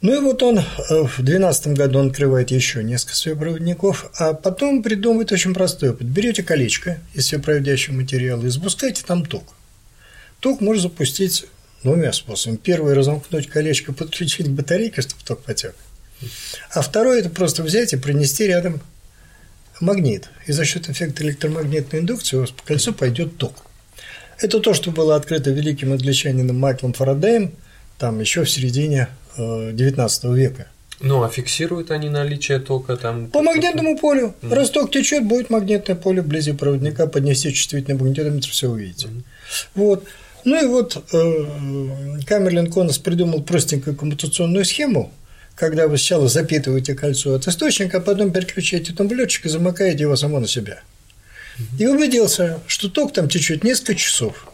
[0.00, 4.82] Ну и вот он э, в 2012 году он открывает еще несколько светопроводников, а потом
[4.82, 6.06] придумывает очень простой опыт.
[6.06, 9.54] Берете колечко из светопроводящего материала и запускаете там ток.
[10.42, 11.46] Ток можно запустить
[11.84, 12.56] двумя способами.
[12.56, 15.76] Первый– разомкнуть колечко, подключить к батарейке, чтобы ток потек.
[16.70, 18.80] А второй– это просто взять и принести рядом
[19.80, 20.30] магнит.
[20.48, 23.54] И за счет эффекта электромагнитной индукции у вас по кольцу пойдет ток.
[24.40, 27.52] Это то, что было открыто великим англичанином Майклом Фарадеем
[27.98, 29.06] там еще в середине
[29.38, 30.66] XIX века.
[30.98, 33.28] Ну, а фиксируют они наличие тока там?
[33.28, 34.34] По магнитному полю.
[34.42, 34.54] Mm-hmm.
[34.54, 39.06] Раз ток течет, будет магнитное поле вблизи проводника, поднести чувствительный магнитометр, все увидите.
[39.06, 39.22] Mm-hmm.
[39.76, 40.04] Вот.
[40.44, 45.12] Ну и вот э, Камерлин Конос придумал простенькую коммутационную схему,
[45.54, 50.40] когда вы сначала запитываете кольцо от источника, а потом переключаете тумблерчик и замыкаете его само
[50.40, 50.82] на себя.
[51.78, 54.46] и убедился, что ток там течет несколько часов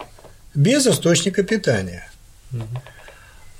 [0.54, 2.10] без источника питания.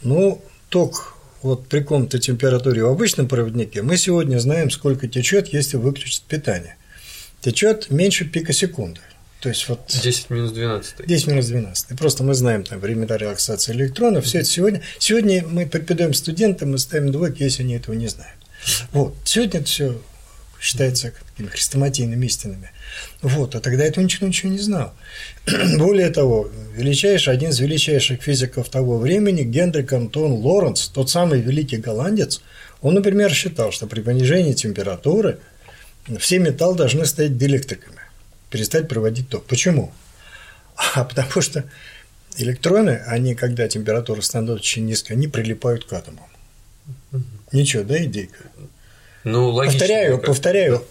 [0.02, 5.76] Ну, ток вот при каком-то температуре в обычном проводнике мы сегодня знаем, сколько течет, если
[5.76, 6.76] выключить питание.
[7.40, 9.00] Течет меньше пика секунды.
[9.40, 11.06] То есть вот 10 минус 12.
[11.06, 11.96] 10 минус 12.
[11.96, 14.24] Просто мы знаем там времена релаксации электронов.
[14.24, 14.82] Все это сегодня.
[14.98, 18.38] Сегодня мы преподаем студентам, мы ставим двойки, если они этого не знают.
[18.92, 19.14] Вот.
[19.24, 20.00] Сегодня это все
[20.60, 22.70] считается какими хрестоматийными истинами.
[23.22, 24.92] Вот, а тогда этого ничего, ничего не знал.
[25.78, 31.76] Более того, величайший, один из величайших физиков того времени, Генрик Антон Лоренц, тот самый великий
[31.76, 32.40] голландец,
[32.80, 35.38] он, например, считал, что при понижении температуры
[36.18, 37.97] все металлы должны стать диэлектриками,
[38.50, 39.44] перестать проводить ток.
[39.44, 39.92] Почему?
[40.94, 41.64] А потому что
[42.36, 46.24] электроны, они, когда температура становится очень низкой, они прилипают к атомам.
[47.52, 48.44] Ничего, да, идейка?
[49.24, 49.80] Ну, логично.
[49.80, 50.84] Повторяю, повторяю,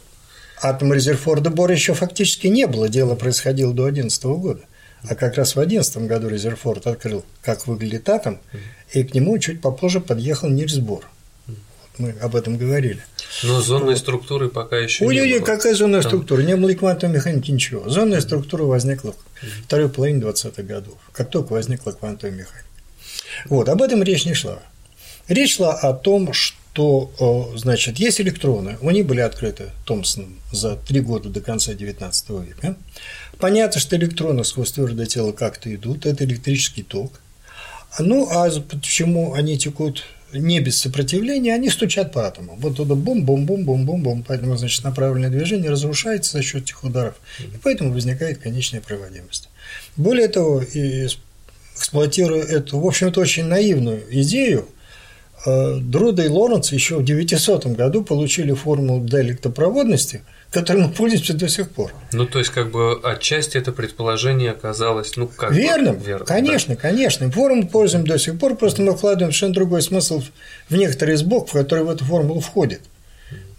[0.61, 4.61] атом Резерфорда Бора еще фактически не было, дело происходило до 2011 года.
[5.03, 8.39] А как раз в 2011 году Резерфорд открыл, как выглядит атом,
[8.91, 11.05] и к нему чуть попозже подъехал Нильс Бор.
[11.97, 13.03] Мы об этом говорили.
[13.43, 13.99] Но зонной вот.
[13.99, 15.45] структуры пока еще Ой, не было.
[15.45, 16.09] какая зонная Там...
[16.11, 16.41] структура?
[16.41, 17.89] Не было и квантовой механики, ничего.
[17.89, 22.65] Зонная структура возникла в второй половине 20-х годов, как только возникла квантовая механика.
[23.45, 24.59] Вот, об этом речь не шла.
[25.27, 30.99] Речь шла о том, что то, значит, есть электроны, они были открыты Томпсоном за три
[30.99, 32.75] года до конца XIX века.
[33.39, 37.19] Понятно, что электроны сквозь твердое тело как-то идут, это электрический ток.
[37.97, 42.57] Ну, а почему они текут не без сопротивления, они стучат по атомам.
[42.59, 48.39] Вот туда бум-бум-бум-бум-бум-бум, поэтому, значит, направленное движение разрушается за счет этих ударов, и поэтому возникает
[48.39, 49.49] конечная проводимость.
[49.95, 54.67] Более того, эксплуатируя эту, в общем-то, очень наивную идею,
[55.45, 61.47] Друда и Лоренц еще в 900 году получили формулу для электропроводности, которой мы пользуемся до
[61.47, 61.93] сих пор.
[62.11, 66.75] Ну, то есть, как бы отчасти это предположение оказалось, ну, как Верно, бы, верно конечно,
[66.75, 66.81] да.
[66.81, 67.29] конечно.
[67.31, 70.23] Формулу пользуем до сих пор, просто мы вкладываем совершенно другой смысл
[70.69, 72.81] в некоторые из букв, которые в эту формулу входят.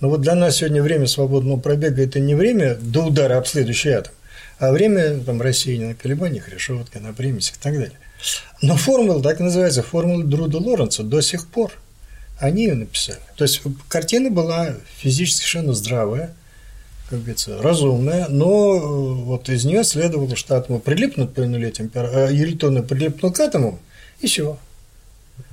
[0.01, 3.91] Но вот для нас сегодня время свободного пробега– это не время до удара об следующий
[3.91, 4.13] атом,
[4.59, 7.99] а время там, рассеяния на колебаниях, решетка, на примесях и так далее.
[8.63, 11.73] Но формула, так называется, формула Друда Лоренца до сих пор.
[12.41, 13.19] Они ее написали.
[13.37, 16.35] То есть картина была физически совершенно здравая,
[17.11, 18.79] как говорится, разумная, но э,
[19.25, 23.79] вот из нее следовало, что атомы прилипнут при нуле температуры, электроны прилипнут к атомам,
[24.21, 24.59] и все.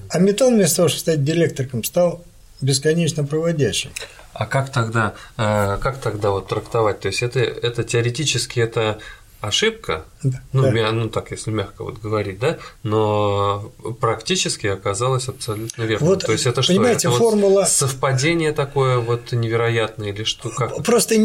[0.09, 2.23] А металл вместо того, чтобы стать диэлектриком, стал
[2.61, 3.91] бесконечно проводящим.
[4.33, 6.99] А как тогда, э, как тогда вот трактовать?
[6.99, 8.99] То есть это, это теоретически это
[9.47, 10.91] ошибка, да, ну, да.
[10.91, 16.07] Ну так, если мягко вот говорить, да, но практически оказалось абсолютно верно.
[16.07, 17.09] Вот, То есть это понимаете, что?
[17.09, 17.59] Это формула...
[17.61, 20.49] Вот совпадение такое вот невероятное или что?
[20.49, 20.83] Как?
[20.83, 21.15] Просто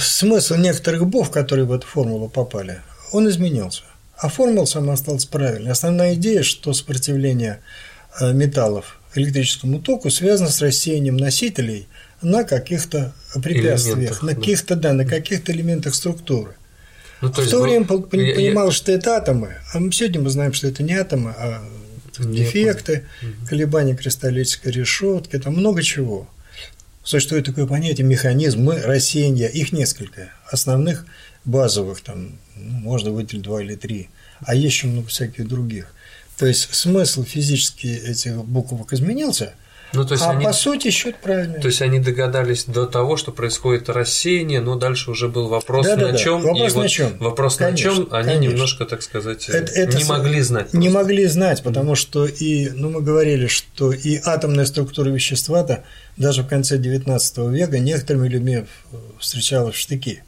[0.00, 3.82] смысл некоторых букв, которые в эту формулу попали, он изменился.
[4.16, 5.72] А формула сама осталась правильной.
[5.72, 7.60] Основная идея, что сопротивление
[8.20, 11.88] э, металлов электрическому току связано с рассеянием носителей
[12.22, 16.54] на каких-то препятствиях, на каких-то, да, на каких-то элементах структуры.
[17.22, 18.72] Ну, то в то время ну, понимал, я...
[18.72, 21.62] что это атомы, а мы сегодня мы знаем, что это не атомы, а
[22.18, 23.06] дефекты,
[23.48, 26.28] колебания кристаллической решетки, там много чего.
[27.04, 31.06] Существует такое понятие механизмы рассеяния, их несколько основных
[31.44, 34.08] базовых, там ну, можно выделить два или три,
[34.40, 35.94] а есть еще много всяких других.
[36.38, 39.54] То есть смысл физически этих буквок изменился,
[39.92, 41.60] ну, то есть а они, по сути счет правильный.
[41.60, 45.96] То есть они догадались до того, что происходит рассеяние, но дальше уже был вопрос да,
[45.96, 46.40] на да, чем.
[46.42, 47.18] Вопрос и на чем.
[47.18, 48.52] Вопрос конечно, на чем они конечно.
[48.52, 50.62] немножко, так сказать, это, это не могли знать.
[50.62, 50.78] Просто.
[50.78, 55.84] Не могли знать, потому что и, ну, мы говорили, что и атомная структура вещества-то
[56.16, 58.64] даже в конце XIX века некоторыми людьми
[59.18, 60.22] встречалась в штыки.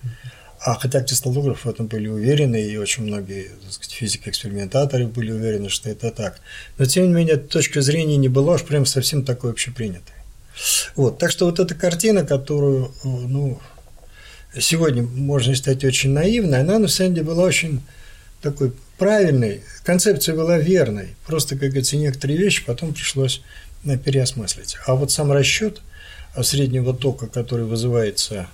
[0.64, 3.50] А хотя кристаллографы в этом были уверены, и очень многие
[3.81, 6.40] физики-экспериментаторы были уверены, что это так.
[6.79, 10.14] Но, тем не менее, точка зрения не была уж прям совсем такой общепринятой.
[10.96, 13.61] Вот, так что вот эта картина, которую, ну,
[14.59, 17.83] сегодня можно считать очень наивной, она на самом деле была очень
[18.40, 21.14] такой правильной, концепция была верной.
[21.27, 23.42] Просто, как говорится, некоторые вещи потом пришлось
[23.85, 24.79] э, переосмыслить.
[24.87, 25.83] А вот сам расчет
[26.40, 28.48] среднего тока, который вызывается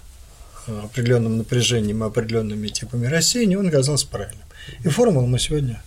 [0.66, 4.44] определенным напряжением и определенными типами рассеяния, он оказался правильным.
[4.84, 5.82] И формулу мы сегодня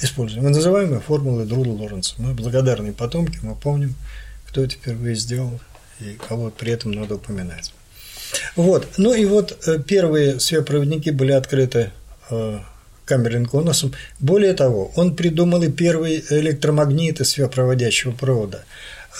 [0.00, 0.44] используем.
[0.44, 2.14] Мы называем ее формулой Друда Лоренца.
[2.18, 3.94] Мы благодарные потомки, мы помним,
[4.46, 5.60] кто это впервые сделал
[6.00, 7.72] и кого при этом надо упоминать.
[8.56, 8.88] Вот.
[8.96, 11.90] Ну и вот э, первые светопроводники были открыты
[12.30, 12.58] э,
[13.04, 13.92] Камерлин Конусом.
[14.18, 18.64] Более того, он придумал и первый электромагнит из светопроводящего провода.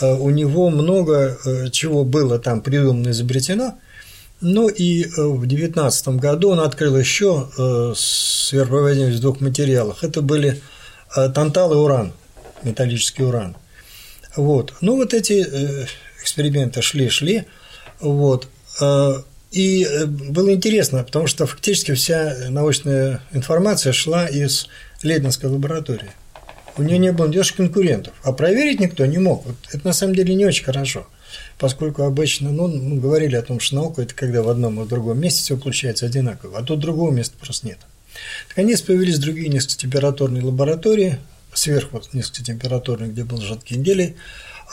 [0.01, 1.37] Э, у него много
[1.71, 3.77] чего было там придумано, изобретено–
[4.41, 7.47] Ну и в 2019 году он открыл еще
[7.95, 10.03] сверхпроводимость в двух материалах.
[10.03, 10.61] Это были
[11.13, 12.13] тантал и уран,
[12.63, 13.55] металлический уран.
[14.35, 14.73] Вот.
[14.81, 15.45] Ну, вот эти
[16.21, 17.45] эксперименты шли-шли.
[17.99, 18.47] Вот.
[19.51, 24.67] И было интересно, потому что фактически вся научная информация шла из
[25.03, 26.11] Лейденской лаборатории.
[26.77, 28.13] У нее не было никаких конкурентов.
[28.23, 29.45] А проверить никто не мог.
[29.45, 31.05] Вот это на самом деле не очень хорошо.
[31.61, 34.87] Поскольку обычно, ну, мы говорили о том, что наука– это когда в одном и в
[34.87, 37.77] другом месте все получается одинаково, а тут другого места просто нет.
[38.49, 41.19] Наконец появились другие низкотемпературные лаборатории,
[41.53, 44.15] сверху низкотемпературные, где был жидкий гелий.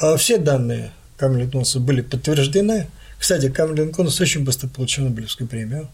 [0.00, 2.86] А все данные Камеля были подтверждены.
[3.18, 5.90] Кстати, Камель очень быстро получил Нобелевскую премию.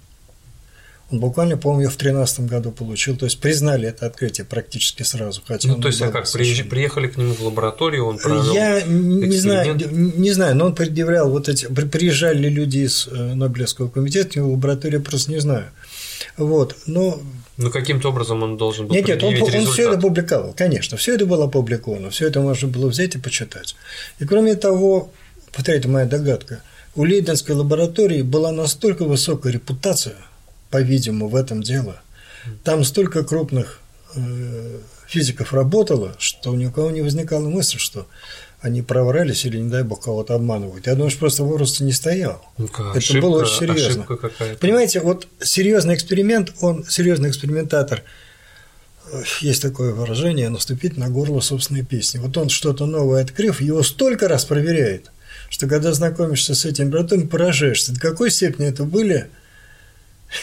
[1.11, 3.16] Он буквально, по-моему, ее в 2013 году получил.
[3.16, 5.42] То есть признали это открытие практически сразу.
[5.46, 6.70] Хотя ну, то есть, а как, совершенно...
[6.70, 11.30] приехали к нему в лабораторию, он провел Я не знаю, не знаю, но он предъявлял
[11.30, 11.66] вот эти...
[11.66, 15.66] Приезжали ли люди из э, Нобелевского комитета, в лабораторию просто не знаю.
[16.38, 17.20] Вот, но
[17.57, 21.14] ну, каким-то образом он должен был Нет, нет, он, он все это публиковал, конечно, все
[21.14, 23.76] это было опубликовано, все это можно было взять и почитать.
[24.18, 25.12] И кроме того,
[25.52, 26.62] повторяйте, моя догадка,
[26.96, 30.16] у Лейденской лаборатории была настолько высокая репутация–
[30.75, 32.01] по-видимому, в этом дело.
[32.64, 33.79] Там столько крупных
[34.16, 38.09] э, физиков работало, что ни у кого не возникала мысль, что
[38.61, 40.89] они проврались или, не дай бог, кого-то обманывают.
[40.89, 42.45] Я думаю, что просто вопрос не стоял.
[42.59, 44.05] Ну, Это ошибка, было очень серьезно.
[44.61, 48.03] Понимаете, вот серьезный эксперимент, он серьезный экспериментатор.
[49.43, 52.18] Есть такое выражение наступить на горло собственной песни.
[52.18, 55.12] Вот он что-то новое открыв, его столько раз проверяет,
[55.51, 59.31] что когда знакомишься с этим братом, поражаешься, до какой степени это были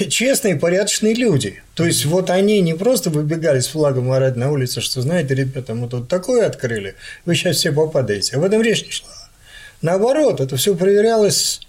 [0.09, 1.61] честные, порядочные люди.
[1.75, 5.73] То есть, вот они не просто выбегали с флагом орать на улице, что, знаете, ребята,
[5.73, 8.37] мы тут такое открыли, вы сейчас все попадаете.
[8.37, 9.09] Об этом речь не шла.
[9.81, 11.61] Наоборот, это все проверялось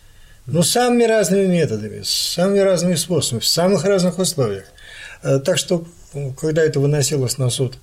[0.46, 4.64] ну, самыми разными методами, самыми разными способами, в самых разных условиях.
[5.22, 5.86] Э, так что,
[6.38, 7.78] когда это выносилось на суд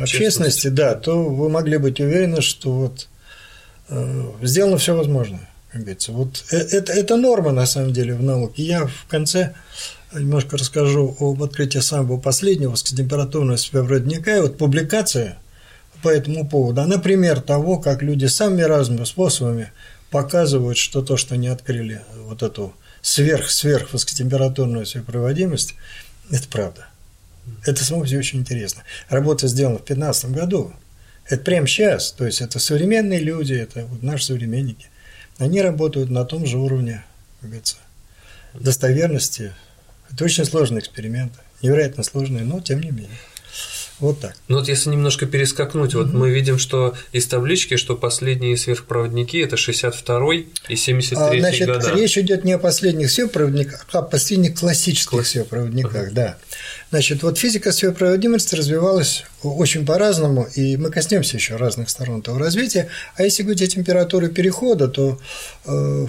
[0.00, 3.08] общественности, да, то вы могли быть уверены, что вот
[3.88, 6.12] э, сделано все возможное как говорится.
[6.12, 8.62] Вот э, это, это норма, на самом деле, в науке.
[8.62, 9.54] Я в конце
[10.12, 14.36] немножко расскажу об открытии самого последнего температурного сверхпроводника.
[14.36, 15.38] И вот публикация
[16.02, 19.72] по этому поводу, она пример того, как люди самыми разными способами
[20.10, 25.74] показывают, что то, что они открыли, вот эту сверх-сверх высокотемпературную сверхпроводимость,
[26.30, 26.86] это правда.
[27.64, 28.82] Это само все очень интересно.
[29.08, 30.72] Работа сделана в 2015 году.
[31.28, 32.12] Это прямо сейчас.
[32.12, 34.88] То есть, это современные люди, это вот наши современники
[35.38, 37.04] они работают на том же уровне,
[37.40, 37.76] как говорится,
[38.54, 39.52] достоверности.
[40.10, 43.18] Это очень сложный эксперимент, невероятно сложный, но тем не менее.
[44.02, 44.34] Вот так.
[44.48, 46.02] Ну вот если немножко перескакнуть, угу.
[46.02, 50.34] вот мы видим, что из таблички, что последние сверхпроводники это 62
[50.68, 51.94] и 73 а, значит, года.
[51.94, 55.28] Речь идет не о последних сверхпроводниках, а о последних классических Класс...
[55.28, 56.14] сверхпроводниках, угу.
[56.14, 56.36] да.
[56.90, 62.88] Значит, вот физика сверхпроводимости развивалась очень по-разному, и мы коснемся еще разных сторон этого развития.
[63.14, 65.20] А если говорить о температуре перехода, то
[65.64, 66.06] э,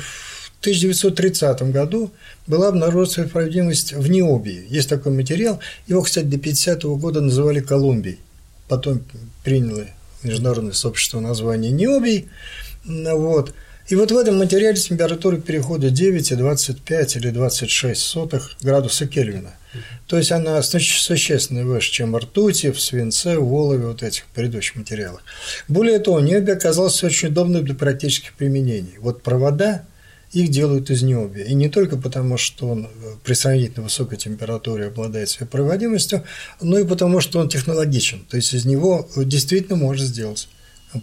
[0.63, 2.11] 1930 году
[2.47, 4.65] была обнаружена сверхпроводимость в необии.
[4.69, 8.19] Есть такой материал, его, кстати, до 50 -го года называли Колумбией.
[8.69, 9.03] Потом
[9.43, 9.85] приняло
[10.23, 12.29] международное сообщество название необий.
[12.85, 13.53] Вот.
[13.89, 19.53] И вот в этом материале температура перехода 9, 25 или 26 сотых градуса Кельвина.
[20.07, 25.23] То есть она существенно выше, чем ртути, в свинце, в олове, вот этих предыдущих материалах.
[25.67, 28.95] Более того, необий оказался очень удобным для практических применений.
[28.99, 29.83] Вот провода
[30.33, 31.45] их делают из необия.
[31.45, 32.87] И не только потому, что он э,
[33.23, 36.23] при сравнительно высокой температуре обладает своей проводимостью,
[36.59, 38.25] но и потому, что он технологичен.
[38.29, 40.49] То есть из него действительно можно сделать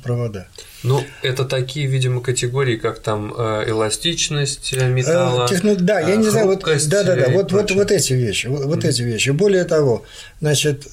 [0.03, 0.47] провода.
[0.85, 5.49] Ну, это такие, видимо, категории, как там э, эластичность э, металла.
[5.49, 5.75] Техно...
[5.75, 8.85] Да, я не знаю, вот, да, да, да, вот, вот, вот эти вещи, вот, вот
[8.85, 9.31] эти вещи.
[9.31, 10.05] Более того,
[10.41, 10.87] значит,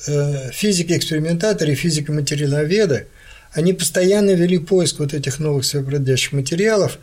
[0.51, 3.07] физики-экспериментаторы, физико-материаловеды,
[3.53, 6.99] они постоянно вели поиск вот этих новых сверхпродлящих материалов,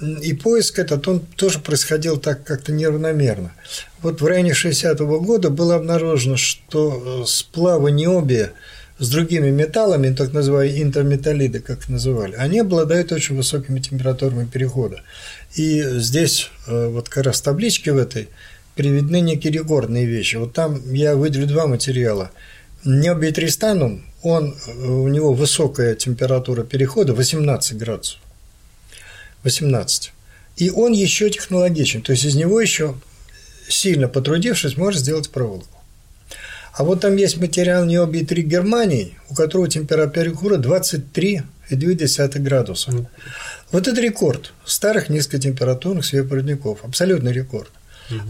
[0.00, 3.52] и поиск этот, он тоже происходил так как-то неравномерно.
[4.00, 8.52] Вот в районе 60-го года было обнаружено, что сплавы необия
[8.98, 15.02] с другими металлами, так называемые интерметаллиды, как называли, они обладают очень высокими температурами перехода.
[15.54, 18.28] И здесь э, вот как раз в табличке в этой
[18.74, 20.36] приведены некие рекордные вещи.
[20.36, 22.30] Вот там я выделю два материала.
[22.84, 28.20] Необий тристанум, он, э, у него высокая температура перехода 18 градусов.
[29.44, 30.12] 18.
[30.56, 32.94] И он еще технологичен, то есть из него еще
[33.68, 35.78] сильно потрудившись, можно сделать проволоку.
[36.72, 43.06] А вот там есть материал необий 3 Германии, у которого температура 23,2 градуса.
[43.72, 47.70] Вот это рекорд старых низкотемпературных сверхпроводников, абсолютный рекорд.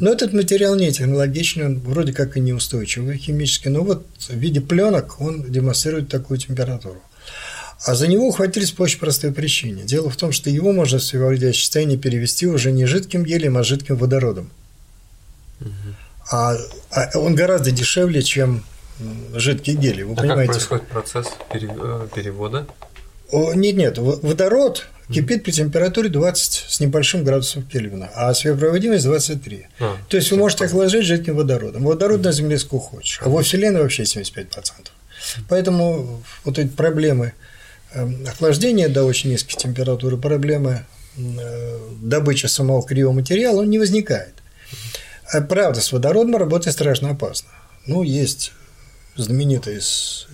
[0.00, 4.60] Но этот материал не технологичный, он вроде как и неустойчивый химически, но вот в виде
[4.60, 7.00] пленок он демонстрирует такую температуру.
[7.84, 9.84] А за него ухватились по очень простой причине.
[9.84, 13.62] Дело в том, что его можно в сверхпроводящее состояние перевести уже не жидким гелием, а
[13.62, 14.50] жидким водородом.
[15.60, 15.70] Угу.
[16.30, 16.56] А,
[16.90, 18.64] а он гораздо дешевле, чем
[19.34, 20.02] жидкий гелий.
[20.02, 20.52] Вы а понимаете?
[20.54, 22.66] как происходит процесс э, перевода?
[23.30, 29.66] Нет, нет, водород кипит при температуре 20 с небольшим градусов Кельвина, а сверхпроводимость 23.
[29.80, 31.84] А, То есть вы можете охлаждать жидким водородом.
[31.84, 34.46] Водород на Земле сколько хочешь, а во Вселенной вообще 75%.
[35.48, 37.32] Поэтому вот эти проблемы
[37.94, 40.84] эм, охлаждения до очень низких температур, проблемы
[41.16, 44.34] э, добычи самого кривого материала, он не возникает.
[45.32, 47.50] А правда, с водородом работать страшно опасно.
[47.86, 48.52] Ну, есть
[49.16, 49.80] знаменитая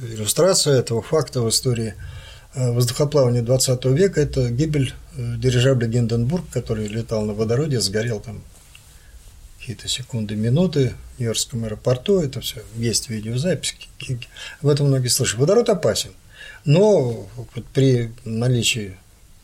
[0.03, 1.95] иллюстрация этого факта в истории–
[2.55, 8.43] Э, воздухоплавания 20 века– это гибель э, дирижабля Гинденбург, который летал на водороде, сгорел там
[9.59, 13.75] какие-то секунды, минуты в Нью-Йоркском аэропорту, это все есть видеозаписи,
[14.63, 15.41] об этом многие слышали.
[15.41, 16.11] Водород опасен,
[16.65, 17.27] но
[17.73, 18.97] при наличии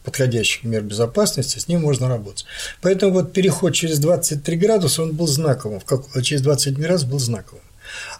[0.04, 2.46] подходящих мер безопасности с ним можно работать.
[2.80, 5.82] Поэтому вот переход через 23 градуса, он был знаковым,
[6.22, 7.62] через 21 раз был знаковым.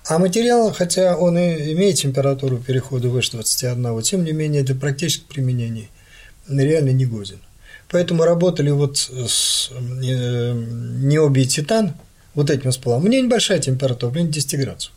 [0.07, 5.26] А материал, хотя он и имеет температуру перехода выше 21, тем не менее для практических
[5.26, 5.88] применений
[6.48, 7.38] реально не годен.
[7.88, 10.53] Поэтому работали вот с э,
[11.03, 11.94] необий титан,
[12.34, 13.05] вот этим сплавом.
[13.05, 14.92] У него небольшая температура, блин, 10 градусов.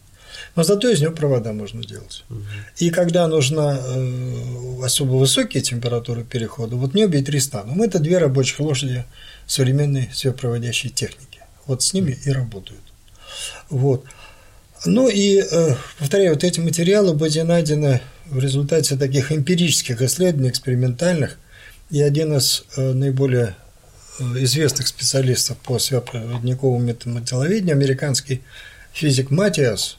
[0.56, 2.24] Но зато из него провода можно делать.
[2.30, 2.42] Угу.
[2.78, 8.60] И когда нужна э, особо высокие температуры перехода, вот необий 300, ну, это две рабочих
[8.60, 9.06] лошади
[9.48, 11.40] современной светопроводящей техники.
[11.66, 12.82] Вот с ними и работают.
[13.70, 14.06] Вот.
[14.86, 21.38] Ну и, э, повторяю, вот эти материалы были найдены в результате таких эмпирических исследований, экспериментальных,
[21.90, 23.56] и один из э, наиболее
[24.20, 28.42] известных специалистов по сверхпроводниковому металловедению, американский
[28.92, 29.98] физик Матиас,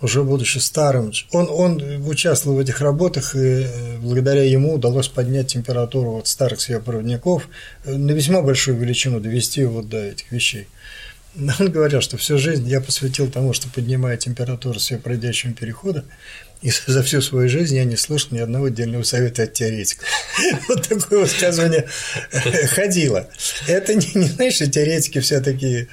[0.00, 3.66] уже будучи старым, он, он участвовал в этих работах, и
[4.00, 7.48] благодаря ему удалось поднять температуру вот старых сверхпроводников
[7.84, 10.68] на весьма большую величину, довести вот до этих вещей.
[11.60, 16.04] Он говорил, что всю жизнь я посвятил тому, что поднимаю температуру сверхпроходящего перехода,
[16.62, 20.06] и за всю свою жизнь я не слышал ни одного отдельного совета от теоретиков.
[20.68, 21.86] Вот такое высказывание
[22.68, 23.28] ходило.
[23.66, 25.88] Это не, не знаешь, что теоретики все такие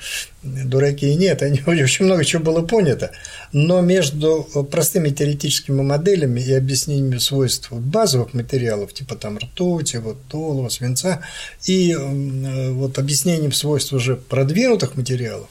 [0.46, 3.12] дураки нет, они очень много чего было понято,
[3.52, 10.70] но между простыми теоретическими моделями и объяснениями свойств базовых материалов, типа там ртути, вот толова,
[10.70, 11.22] свинца,
[11.66, 15.48] и э, вот объяснением свойств уже продвинутых материалов,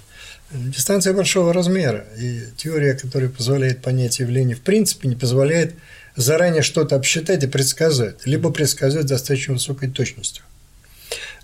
[0.55, 5.74] дистанция большого размера, и теория, которая позволяет понять явление, в принципе не позволяет
[6.16, 10.44] заранее что-то обсчитать и предсказать, либо предсказать с достаточно высокой точностью.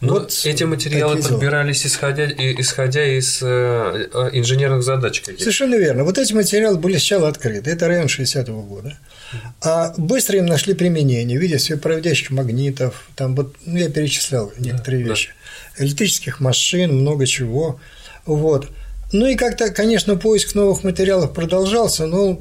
[0.00, 5.42] Но вот эти материалы подбирались исходя, исходя из э, инженерных задач каких-то.
[5.42, 6.04] Совершенно верно.
[6.04, 7.70] Вот эти материалы были сначала открыты.
[7.70, 8.96] Это район 60-го года.
[9.60, 13.08] А быстро им нашли применение в виде светопроводящих магнитов.
[13.14, 15.30] Там вот, ну, я перечислял некоторые да, вещи.
[15.76, 15.84] Да.
[15.84, 17.78] Электрических машин, много чего.
[18.24, 18.70] Вот.
[19.12, 22.40] Ну и как-то, конечно, поиск новых материалов продолжался, но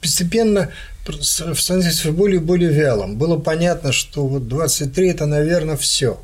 [0.00, 0.70] постепенно
[1.20, 3.16] становился более и более вялым.
[3.16, 6.20] Было понятно, что вот 23– это, наверное, все.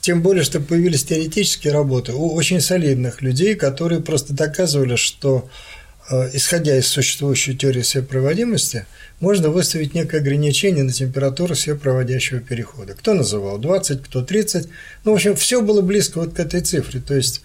[0.00, 5.48] Тем более, что появились теоретические работы у очень солидных людей, которые просто доказывали, что
[6.10, 8.86] э, исходя из существующей теории сверхпроводимости,
[9.20, 12.94] можно выставить некое ограничение на температуру сверхпроводящего перехода.
[12.94, 14.68] Кто называл 20, кто 30.
[15.04, 17.00] Ну, в общем, все было близко вот к этой цифре.
[17.00, 17.42] То есть,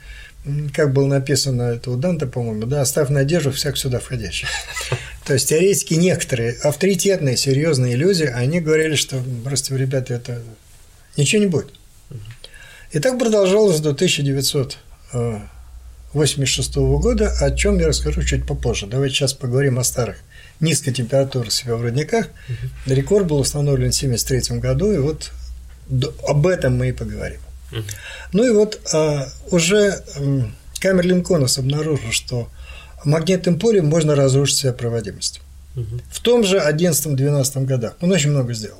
[0.73, 4.47] как было написано это у Данта, по-моему, да, оставь надежду всяк сюда входящий.
[5.25, 10.39] То есть, теоретики некоторые, авторитетные, серьезные люди, они говорили, что, просто, ребята, это
[11.17, 11.73] ничего не будет.
[12.91, 18.85] И так продолжалось до 1986 года, о чем я расскажу чуть попозже.
[18.85, 20.17] Давайте сейчас поговорим о старых
[20.59, 22.27] низкотемпературных светопроводниках.
[22.27, 22.93] Угу.
[22.93, 25.31] Рекорд был установлен в 1973 году, и вот
[26.27, 27.39] об этом мы и поговорим.
[28.31, 30.03] Ну и вот а, уже
[30.79, 32.49] Камерлин Конос обнаружил, что
[33.03, 35.41] магнитным полем можно разрушить светопроводимость.
[35.75, 36.01] Угу.
[36.11, 38.79] В том же 11-12 годах он очень много сделал.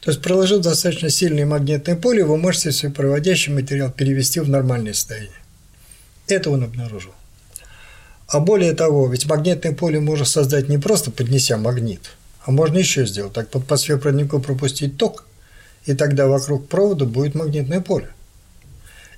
[0.00, 4.94] То есть, проложив достаточно сильное магнитное поле, вы можете свой проводящий материал перевести в нормальное
[4.94, 5.30] состояние.
[6.28, 7.12] Это он обнаружил.
[8.28, 12.00] А более того, ведь магнитное поле можно создать не просто поднеся магнит,
[12.44, 13.32] а можно еще сделать.
[13.32, 15.26] Так под по сверхпроводнику пропустить ток,
[15.86, 18.08] и тогда вокруг провода будет магнитное поле.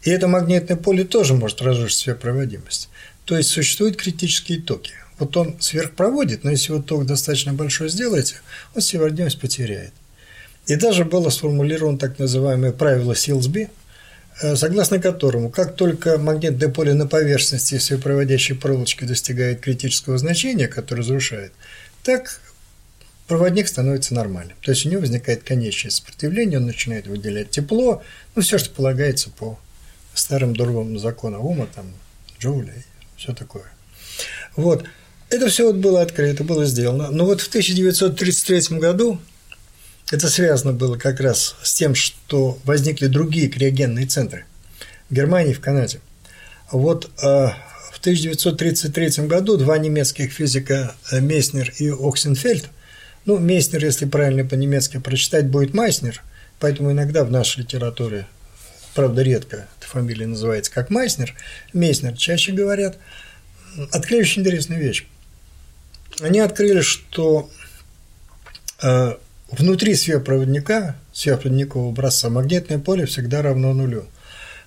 [0.02, 2.88] И это магнитное поле тоже может разрушить сверхпроводимость.
[3.24, 4.92] То есть существуют критические токи.
[5.18, 8.36] Вот он сверхпроводит, но если вот ток достаточно большой сделаете,
[8.74, 9.92] он сверхпроводимость потеряет.
[10.66, 13.70] И даже было сформулировано так называемое правило Силсби,
[14.42, 21.00] э, согласно которому, как только магнитное поле на поверхности сопроводящей проволочки достигает критического значения, которое
[21.00, 21.52] разрушает,
[22.04, 22.40] так
[23.28, 24.56] проводник становится нормальным.
[24.62, 28.02] То есть у него возникает конечное сопротивление, он начинает выделять тепло,
[28.34, 29.58] ну, все, что полагается по
[30.14, 31.92] старым дурвым законам Ома, там,
[32.40, 32.74] Джоуля
[33.16, 33.64] все такое.
[34.56, 34.84] Вот.
[35.30, 37.10] Это все вот было открыто, было сделано.
[37.10, 39.20] Но вот в 1933 году
[40.10, 44.46] это связано было как раз с тем, что возникли другие криогенные центры
[45.10, 46.00] в Германии в Канаде.
[46.70, 47.48] Вот э,
[47.92, 52.70] в 1933 году два немецких физика э, Мейснер и Оксенфельд,
[53.28, 56.22] ну, Мейснер, если правильно по-немецки прочитать, будет Майснер,
[56.58, 58.26] поэтому иногда в нашей литературе,
[58.94, 61.34] правда, редко эта фамилия называется как Майснер,
[61.72, 62.96] Мейснер чаще говорят,
[63.92, 65.06] открыли очень интересную вещь.
[66.20, 67.50] Они открыли, что
[68.82, 69.14] э,
[69.50, 74.06] Внутри сверхпроводника, сверхпроводникового образца, магнитное поле всегда равно нулю.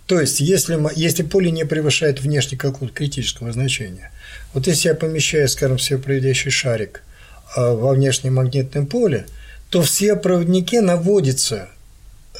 [0.07, 4.11] То есть, если, если поле не превышает внешне какого-то критического значения,
[4.53, 7.03] вот если я помещаю, скажем, сверхпроводящий шарик
[7.55, 9.25] во внешнем магнитном поле,
[9.69, 11.69] то в сверхпроводнике наводится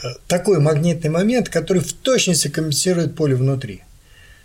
[0.03, 3.81] э, такой магнитный момент, который в точности компенсирует поле внутри.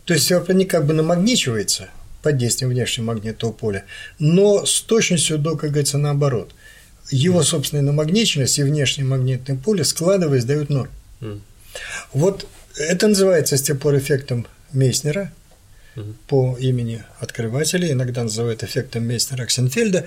[0.05, 1.89] То есть сверхпроводник как бы намагничивается
[2.23, 3.85] под действием внешнего магнитного поля,
[4.19, 6.53] но с точностью до, как говорится, наоборот–
[7.11, 10.89] его собственная намагниченность и внешнее магнитное поле, складываясь, дают ноль.
[11.21, 11.41] Mm.
[12.13, 12.47] Вот
[12.77, 15.33] это называется с тех пор эффектом Мейснера
[16.27, 20.07] по имени открывателя, иногда называют эффектом Мейснера-Оксенфельда.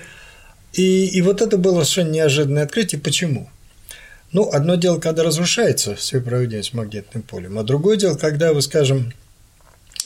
[0.72, 3.00] И, и вот это было совершенно неожиданное открытие.
[3.00, 3.48] Почему?
[4.32, 9.12] Ну, одно дело, когда разрушается сопроводимость магнитным полем, а другое дело, когда вы, скажем,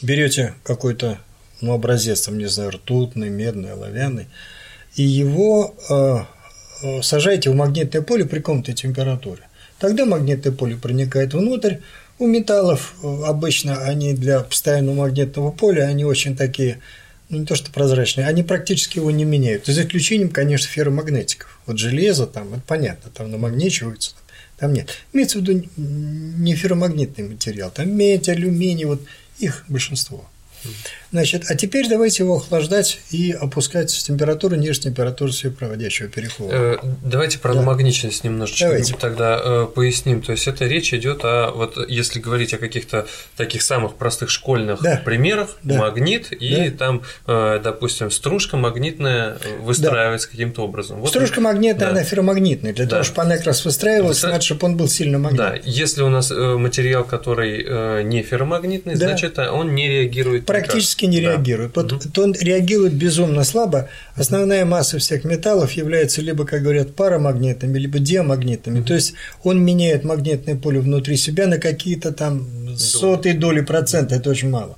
[0.01, 1.19] берете какой-то
[1.61, 4.27] ну, образец, там, не знаю, ртутный, медный, оловянный,
[4.97, 6.25] и его э,
[6.85, 9.41] Э, сажаете в магнитное поле при комнатной температуре.
[9.79, 11.77] Тогда магнитное поле проникает внутрь.
[12.19, 16.81] У металлов э, обычно они для постоянного магнитного поля, они очень такие,
[17.35, 19.67] ну не то что прозрачные, они практически его не меняют.
[19.67, 21.59] За исключением, конечно, ферромагнетиков.
[21.67, 24.15] Вот железо там, это понятно, там намагничиваются,
[24.57, 24.91] там нет.
[25.13, 29.03] Имеется в виду не ферромагнитный материал, там медь, алюминий, вот
[29.39, 30.29] их большинство.
[31.15, 36.53] Значит, а теперь давайте его охлаждать и опускать с температуры ниже температуры светопроводящего перехода.
[36.53, 37.61] Э, давайте про да.
[37.61, 38.95] намагниченность немножечко давайте.
[38.95, 40.23] тогда э, поясним.
[40.23, 43.07] То есть это речь идет о вот если говорить о каких-то
[43.37, 45.01] таких самых простых школьных да.
[45.05, 45.79] примерах, да.
[45.79, 46.77] магнит и да.
[46.77, 50.33] там, э, допустим, стружка магнитная выстраивается да.
[50.33, 50.99] каким-то образом.
[50.99, 51.91] Вот стружка магнитная, да.
[51.91, 52.73] она ферромагнитная.
[52.73, 52.91] Для да.
[52.91, 54.31] того, чтобы она как раз выстраивалась, Выстра...
[54.31, 55.61] надо, чтобы он был сильно магнитный.
[55.61, 59.07] Да, если у нас материал, который не ферромагнитный, да.
[59.07, 61.33] значит он не реагирует практически не да.
[61.33, 61.77] реагирует.
[61.77, 62.23] Вот угу.
[62.23, 63.89] он реагирует безумно слабо.
[64.15, 68.81] Основная масса всех металлов является либо, как говорят, парамагнитными, либо диамагнитными.
[68.81, 68.87] Угу.
[68.87, 74.31] То есть он меняет магнитное поле внутри себя на какие-то там сотые доли процента, это
[74.31, 74.77] очень мало.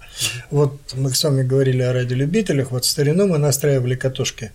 [0.50, 4.52] Вот мы с вами говорили о радиолюбителях, вот в старину мы настраивали катушки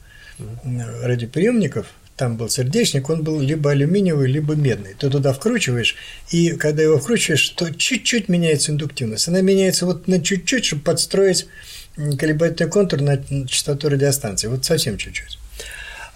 [1.03, 1.88] радиоприемников,
[2.22, 4.93] там был сердечник, он был либо алюминиевый, либо медный.
[4.93, 5.95] Ты туда вкручиваешь,
[6.30, 9.28] и когда его вкручиваешь, то чуть-чуть меняется индуктивность.
[9.28, 11.47] Она меняется вот на чуть-чуть, чтобы подстроить
[11.95, 13.17] колебательный контур на
[13.47, 14.49] частоту радиостанции.
[14.49, 15.39] Вот совсем чуть-чуть.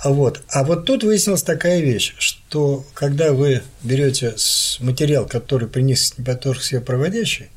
[0.04, 0.44] Вот.
[0.50, 4.36] А вот тут выяснилась такая вещь, что когда вы берете
[4.82, 7.48] материал, который принес температуру себе проводящий,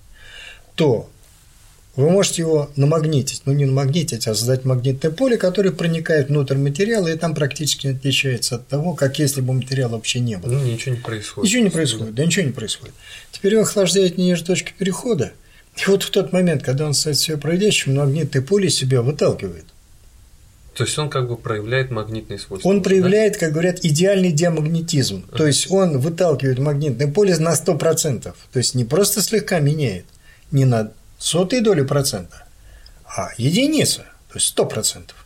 [0.74, 1.10] то
[1.98, 7.08] вы можете его намагнитить, ну не намагнитить, а создать магнитное поле, которое проникает внутрь материала,
[7.08, 10.52] и там практически не отличается от того, как если бы материала вообще не было.
[10.52, 11.48] Ну, ничего не происходит.
[11.48, 12.94] Ничего не происходит, да ничего не происходит.
[13.32, 15.32] Теперь вы охлаждаете ниже точки перехода,
[15.76, 19.64] и вот в тот момент, когда он становится себя проводящим, магнитное поле себя выталкивает.
[20.74, 22.68] То есть он как бы проявляет магнитные свойства.
[22.68, 23.38] Он проявляет, да?
[23.40, 25.24] как говорят, идеальный диамагнетизм.
[25.36, 28.22] То есть он выталкивает магнитное поле на 100%.
[28.22, 30.04] То есть не просто слегка меняет,
[30.52, 32.44] не на сотые доли процента,
[33.04, 35.16] а единица, то есть сто процентов.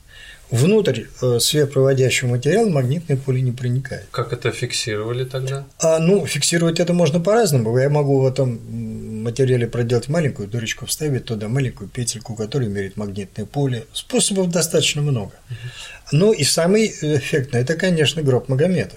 [0.53, 4.07] Внутрь э, светопроводящего материала магнитное поле не проникает.
[4.11, 5.65] Как это фиксировали тогда?
[5.79, 7.79] А, ну, фиксировать это можно по-разному.
[7.79, 8.61] Я могу в этом
[9.23, 13.87] материале проделать маленькую дырочку, вставить туда маленькую петельку, которая меряет магнитное поле.
[13.95, 15.33] Способов достаточно много.
[15.49, 15.57] Угу.
[16.13, 18.97] Ну и самый эффектный– это, конечно, гроб Магомета.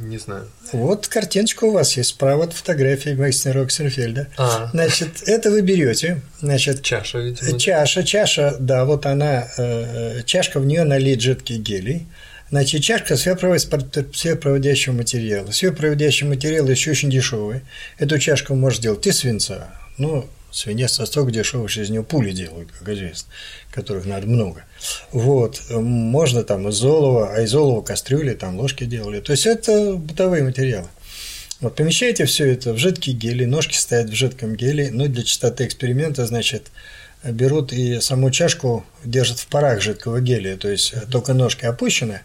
[0.00, 0.48] Не знаю.
[0.72, 4.28] Вот картиночка у вас есть справа от фотографии Майснера Оксенфельда.
[4.36, 4.70] А.
[4.72, 6.20] Значит, это вы берете.
[6.40, 7.58] Значит, чаша, видимо.
[7.58, 12.06] Чаша, чаша, да, вот она, э, чашка, в нее налит жидкий гелий.
[12.50, 15.50] Значит, чашка светопроводящего материала.
[15.50, 17.62] Светопроводящий материал еще очень дешевый.
[17.98, 19.68] Эту чашку можно сделать из свинца.
[19.96, 23.32] Ну, Свинец настолько дешевый, что из него пули делают, как известно,
[23.70, 24.64] которых надо много.
[25.10, 25.62] Вот.
[25.70, 29.20] Можно там из олова, а из олова кастрюли, там ложки делали.
[29.20, 30.88] То есть это бытовые материалы.
[31.60, 35.64] Вот помещаете все это в жидкий гелий, ножки стоят в жидком гелии, но для чистоты
[35.64, 36.72] эксперимента, значит,
[37.24, 42.20] берут и саму чашку держат в парах жидкого гелия, то есть только ножки опущены.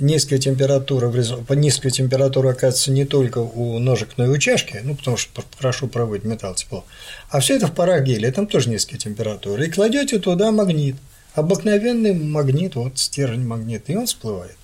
[0.00, 1.10] Низкая температура,
[1.46, 5.44] по низкой температуре оказывается не только у ножек, но и у чашки, ну, потому что
[5.56, 6.84] хорошо проводит металл тепло.
[7.30, 9.64] А все это в парах гелия, там тоже низкая температура.
[9.64, 10.96] И кладете туда магнит.
[11.34, 14.56] Обыкновенный магнит, вот стержень магнита, и он всплывает.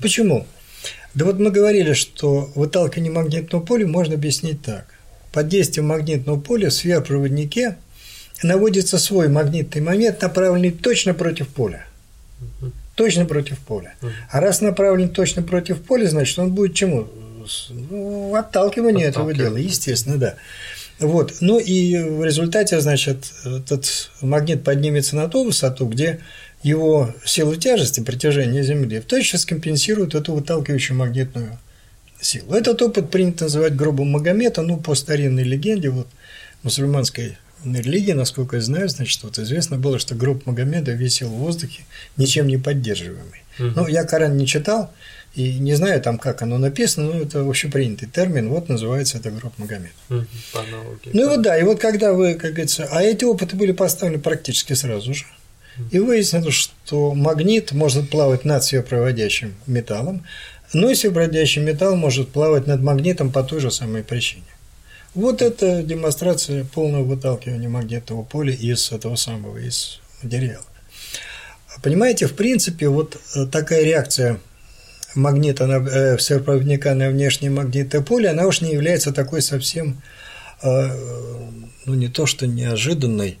[0.00, 0.46] Почему?
[1.14, 4.86] Да вот мы говорили, что выталкивание магнитного поля можно объяснить так.
[5.32, 7.76] Под действием магнитного поля в сверхпроводнике
[8.42, 11.86] наводится свой магнитный момент, направленный точно против поля.
[12.94, 13.94] Точно против поля.
[14.30, 17.08] А раз направлен точно против поля, значит, он будет чему?
[17.70, 20.34] Ну, отталкивание этого дела, естественно, да.
[20.98, 21.36] Вот.
[21.40, 26.20] Ну и в результате, значит, этот магнит поднимется на ту высоту, где
[26.62, 31.58] его силу тяжести, притяжения Земли, точности скомпенсирует эту выталкивающую магнитную
[32.20, 32.54] силу.
[32.54, 36.08] Этот опыт принято называть гробом Магомета, ну, по старинной легенде, вот,
[36.62, 41.84] мусульманской религии, насколько я знаю, значит, вот известно было, что гроб Магомеда висел в воздухе,
[42.16, 43.42] ничем не поддерживаемый.
[43.58, 43.68] Угу.
[43.76, 44.92] Ну, я Коран не читал,
[45.34, 49.52] и не знаю там, как оно написано, но это общепринятый термин, вот называется это гроб
[49.58, 49.90] Магомеда.
[50.10, 51.10] Угу, по аналогии.
[51.12, 54.20] Ну и вот да, и вот когда вы, как говорится, а эти опыты были поставлены
[54.20, 55.24] практически сразу же.
[55.90, 60.24] И выяснилось, что магнит может плавать над сверхпроводящим металлом,
[60.72, 64.44] но и сверхпроводящий металл может плавать над магнитом по той же самой причине.
[65.16, 70.66] Вот это демонстрация полного выталкивания магнитного поля из этого самого, из материала.
[71.82, 74.38] Понимаете, в принципе, вот э, такая реакция
[75.14, 80.02] магнита на, э, сверхпроводника на внешнее магнитное поле, она уж не является такой совсем,
[80.62, 80.88] э,
[81.86, 83.38] ну не то что неожиданной,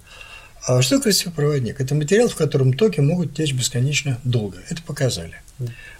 [0.66, 1.80] а что такое проводник?
[1.80, 4.58] Это материал, в котором токи могут течь бесконечно долго.
[4.68, 5.36] Это показали.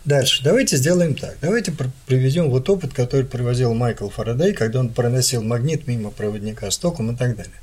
[0.04, 0.42] Дальше.
[0.42, 1.36] Давайте сделаем так.
[1.40, 1.72] Давайте
[2.06, 7.12] приведем вот опыт, который привозил Майкл Фарадей, когда он проносил магнит мимо проводника с током
[7.12, 7.54] и так далее.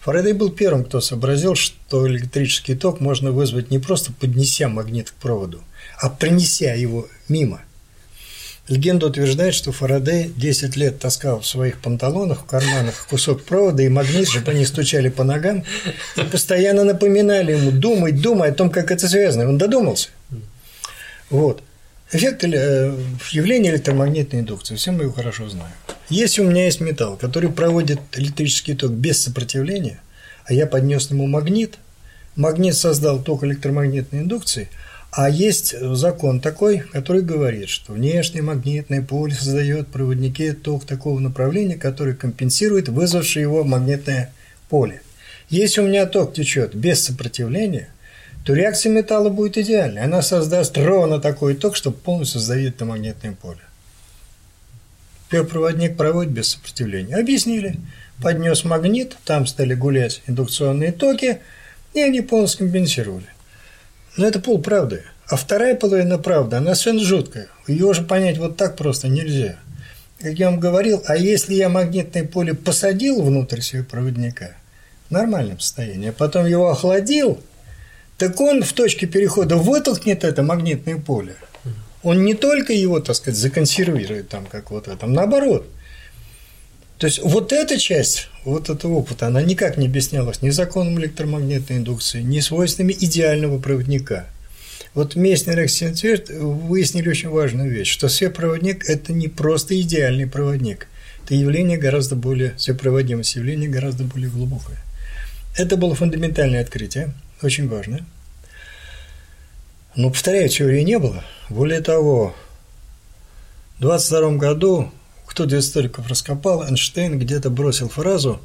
[0.00, 5.14] Фарадей был первым, кто сообразил, что электрический ток можно вызвать не просто поднеся магнит к
[5.14, 5.62] проводу,
[6.00, 7.60] а принеся его мимо.
[8.68, 13.88] Легенда утверждает, что Фарадей 10 лет таскал в своих панталонах, в карманах кусок провода и
[13.88, 15.64] магнит, чтобы они стучали по ногам
[16.16, 19.48] и постоянно напоминали ему «думай, думай о том, как это связано».
[19.48, 20.08] Он додумался.
[21.30, 21.62] Вот.
[22.10, 22.92] Эффект э,
[23.30, 25.72] явления электромагнитной индукции, все мы его хорошо знаем.
[26.08, 30.00] Если у меня есть металл, который проводит электрический ток без сопротивления,
[30.44, 31.78] а я поднес ему магнит,
[32.34, 34.68] магнит создал ток электромагнитной индукции–
[35.16, 41.76] а есть закон такой, который говорит, что внешнее магнитное поле создает проводники ток такого направления,
[41.76, 44.30] который компенсирует вызвавшее его магнитное
[44.68, 45.00] поле.
[45.48, 47.88] Если у меня ток течет без сопротивления,
[48.44, 50.02] то реакция металла будет идеальной.
[50.02, 53.60] Она создаст ровно такой ток, чтобы полностью создавить это магнитное поле.
[55.30, 57.16] Проводник проводит без сопротивления.
[57.16, 57.76] Объяснили.
[58.22, 61.38] Поднес магнит, там стали гулять индукционные токи,
[61.94, 63.28] и они полностью компенсировали.
[64.16, 65.02] Но это полправды.
[65.28, 67.48] А вторая половина правды, она совершенно жуткая.
[67.66, 69.56] Ее уже понять вот так просто нельзя.
[70.20, 74.50] Как я вам говорил, а если я магнитное поле посадил внутрь своего проводника
[75.08, 77.40] в нормальном состоянии, а потом его охладил,
[78.16, 81.36] так он в точке перехода вытолкнет это магнитное поле.
[82.02, 85.66] Он не только его, так сказать, законсервирует там, как вот в этом, наоборот.
[86.98, 91.78] То есть вот эта часть вот этого опыта, она никак не объяснялась ни законом электромагнитной
[91.78, 94.26] индукции, ни свойствами идеального проводника.
[94.94, 100.88] Вот Месснер и Сенцверт выяснили очень важную вещь, что сверхпроводник– это не просто идеальный проводник,
[101.22, 104.78] это явление гораздо более, сверхпроводимость явление гораздо более глубокое.
[105.58, 108.06] Это было фундаментальное открытие, очень важное.
[109.96, 111.24] Но, повторяю, теории не было.
[111.50, 112.34] Более того,
[113.78, 114.90] в 22 году
[115.36, 118.40] кто-то из историков раскопал, Эйнштейн где-то бросил фразу,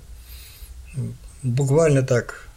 [1.41, 2.49] буквально так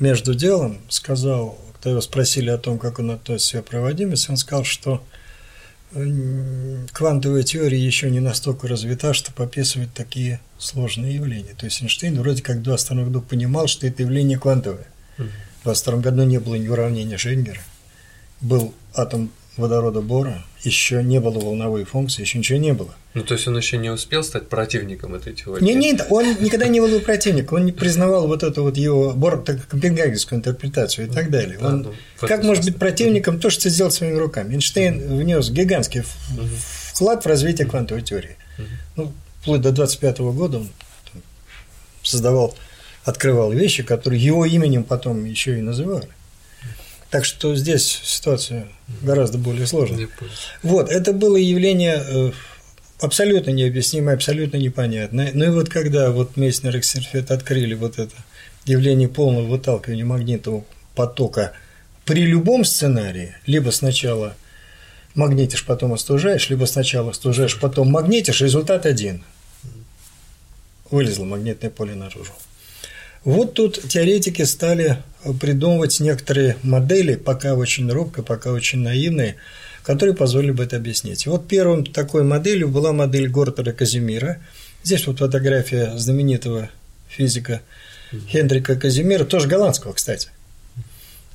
[0.00, 4.64] между делом сказал, когда его спросили о том, как он относится к проводимости, он сказал,
[4.64, 5.04] что
[6.92, 11.54] квантовая теория еще не настолько развита, чтобы описывать такие сложные явления.
[11.56, 14.88] То есть Эйнштейн вроде как до 22 году понимал, что это явление квантовое.
[15.16, 17.60] В 22 году не было ни уравнения Шейнгера,
[18.40, 19.30] был атом
[19.60, 22.94] водорода бора, еще не было волновой функции, еще ничего не было.
[23.14, 25.64] Ну, то есть он еще не успел стать противником этой теории?
[25.64, 29.44] Нет, нет, он никогда не был противником, он не признавал вот эту вот его бор,
[29.44, 31.58] копенгагенскую интерпретацию и так далее.
[31.60, 34.54] Он, да, ну, как может быть противником то, что сделал своими руками?
[34.54, 36.02] Эйнштейн внес гигантский
[36.92, 38.36] вклад в развитие квантовой теории.
[38.96, 40.68] Ну, вплоть до 25 года он
[42.02, 42.54] создавал
[43.04, 46.08] открывал вещи, которые его именем потом еще и называли.
[47.10, 48.68] Так что здесь ситуация
[49.02, 50.08] гораздо более сложная.
[50.62, 52.32] Вот, это было явление э,
[53.00, 55.30] абсолютно необъяснимое, абсолютно непонятное.
[55.34, 58.14] Ну и вот когда вот Мейснер и Ксерфет открыли вот это
[58.64, 61.52] явление полного выталкивания магнитного потока
[62.04, 64.36] при любом сценарии, либо сначала
[65.14, 69.24] магнитишь, потом остужаешь, либо сначала остужаешь, потом магнитишь, результат один.
[70.90, 72.32] Вылезло магнитное поле наружу.
[73.24, 74.98] Вот тут теоретики стали
[75.40, 79.36] придумывать некоторые модели, пока очень робко, пока очень наивные,
[79.82, 81.26] которые позволили бы это объяснить.
[81.26, 84.38] Вот первым такой моделью была модель Гортера Казимира.
[84.82, 86.70] Здесь вот фотография знаменитого
[87.08, 87.60] физика
[88.28, 90.30] Хендрика Казимира, тоже голландского, кстати.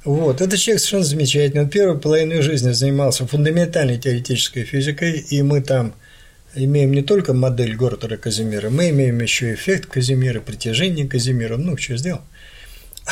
[0.03, 1.63] Вот, это человек совершенно замечательный.
[1.63, 5.93] Он первую половину жизни занимался фундаментальной теоретической физикой, и мы там
[6.55, 11.97] имеем не только модель Гортера Казимира, мы имеем еще эффект Казимира, притяжение Казимира, ну, что
[11.97, 12.21] сделал.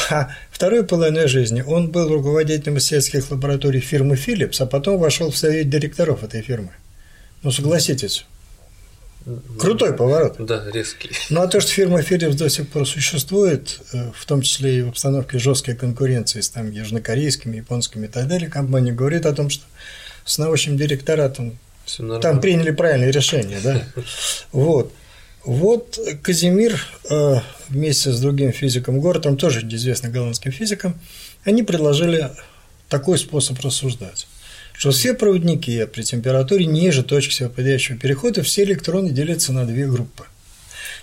[0.09, 5.37] А второй половиной жизни он был руководителем исследовательских лабораторий фирмы Philips, а потом вошел в
[5.37, 6.71] совет директоров этой фирмы.
[7.43, 8.25] Ну, согласитесь,
[9.57, 10.35] Крутой поворот.
[10.39, 11.11] Да, резкий.
[11.29, 14.81] Ну а то, что фирма Philips до сих пор существует, э, в том числе и
[14.81, 19.49] в обстановке жесткой конкуренции с там южнокорейскими, японскими и так далее, компания говорит о том,
[19.49, 19.63] что
[20.25, 21.57] с научным директоратом
[22.21, 23.83] там приняли правильное решение, да.
[24.51, 24.93] Вот.
[25.43, 27.35] Вот Казимир э,
[27.67, 30.99] вместе с другим физиком Гортом, тоже известным голландским физиком,
[31.43, 32.31] они предложили
[32.87, 34.27] такой способ рассуждать
[34.73, 40.25] что все проводники при температуре ниже точки совпадающего перехода все электроны делятся на две группы.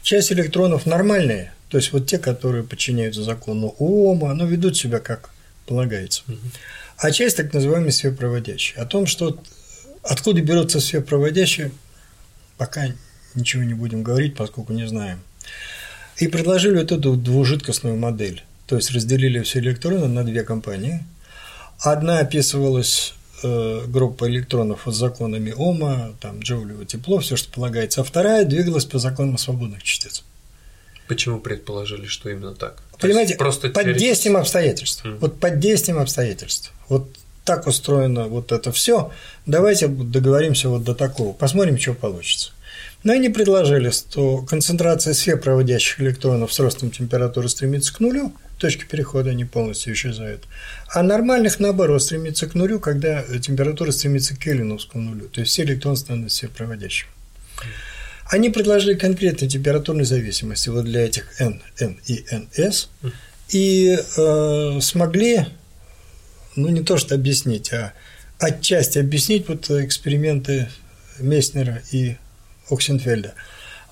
[0.03, 5.31] Часть электронов нормальные, то есть вот те, которые подчиняются закону Ома, но ведут себя как
[5.67, 6.23] полагается.
[6.97, 8.83] А часть так называемые светопроводящие.
[8.83, 9.39] О том, что
[10.03, 11.73] откуда берутся светопроводящие,
[12.57, 12.89] пока
[13.35, 15.21] ничего не будем говорить, поскольку не знаем.
[16.19, 18.45] И предложили вот эту двужидкостную модель.
[18.67, 21.05] То есть разделили все электроны на две компании.
[21.79, 28.05] Одна описывалась Э, группа электронов с законами Ома, там Джоулево тепло, все, что полагается, а
[28.05, 30.25] вторая двигалась по законам свободных частиц.
[31.09, 32.83] Почему предположили, что именно так?
[33.01, 35.07] Понимаете, просто под действием обстоятельств.
[35.07, 35.19] Mm.
[35.21, 36.71] Вот под действием обстоятельств.
[36.89, 37.09] Вот
[37.45, 39.11] так устроено вот это все.
[39.47, 41.33] Давайте договоримся вот до такого.
[41.33, 42.53] Посмотрим, что получится.
[43.03, 49.31] Но они предложили, что концентрация сверхпроводящих электронов с ростом температуры стремится к нулю, точки перехода
[49.31, 50.45] они полностью исчезают.
[50.93, 55.29] А нормальных, наоборот, стремится к нулю, когда температура стремится к кельвиновскому нулю.
[55.29, 57.11] То есть все электроны становятся сверхпроводящими.
[58.31, 62.87] Они предложили конкретные температурные зависимости вот для этих N, N и NS
[63.49, 65.47] и э, смогли,
[66.57, 67.93] ну не то что объяснить, а
[68.39, 70.69] отчасти объяснить вот эксперименты
[71.19, 72.17] Месснера и
[72.69, 73.35] Оксенфельда,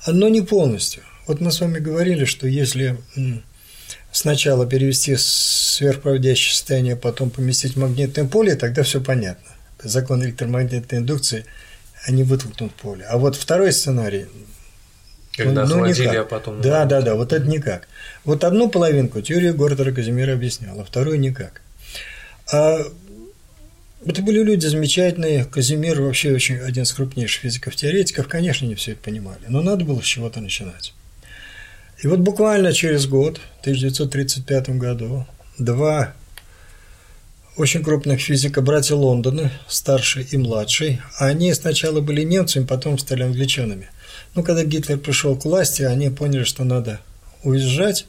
[0.07, 1.03] но не полностью.
[1.27, 2.97] Вот мы с вами говорили, что если
[4.13, 9.51] сначала перевести сверхпроводящее состояние, потом поместить в магнитное поле, тогда все понятно.
[9.83, 11.45] Закон электромагнитной индукции,
[12.07, 13.05] они вытолкнут поле.
[13.05, 14.27] А вот второй сценарий,
[15.37, 16.19] когда ну, охладили, никак.
[16.19, 16.61] а потом...
[16.61, 17.87] Да, да, да, вот это никак.
[18.25, 21.61] Вот одну половинку теорию Гордера Казимира объясняла, вторую никак.
[22.53, 22.81] А
[24.05, 25.45] это были люди замечательные.
[25.45, 28.29] Казимир вообще очень один из крупнейших физиков-теоретиков.
[28.29, 30.95] Конечно, не все это понимали, но надо было с чего-то начинать.
[32.03, 35.27] И вот буквально через год, в 1935 году,
[35.59, 36.15] два
[37.57, 43.89] очень крупных физика, братья Лондона, старший и младший, они сначала были немцами, потом стали англичанами.
[44.37, 47.01] Но когда Гитлер пришел к власти, они поняли, что надо
[47.43, 48.07] уезжать.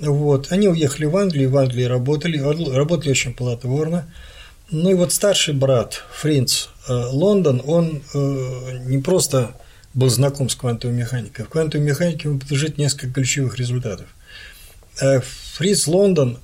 [0.00, 0.52] Вот.
[0.52, 4.08] Они уехали в Англию, в Англии работали, работали очень плодотворно.
[4.70, 9.54] Ну и вот старший брат Фринц э, Лондон, он э, не просто
[9.94, 11.46] был знаком с квантовой механикой.
[11.46, 14.06] В квантовой механике ему подлежит несколько ключевых результатов.
[15.00, 15.20] Э,
[15.54, 16.38] Фриц Лондон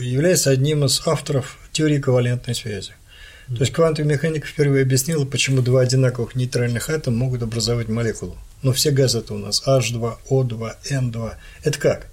[0.00, 2.92] является одним из авторов теории ковалентной связи.
[3.48, 8.36] То есть квантовая механика впервые объяснила, почему два одинаковых нейтральных атома могут образовать молекулу.
[8.62, 11.32] Но все газы это у нас H2, O2, N2.
[11.64, 12.06] Это как?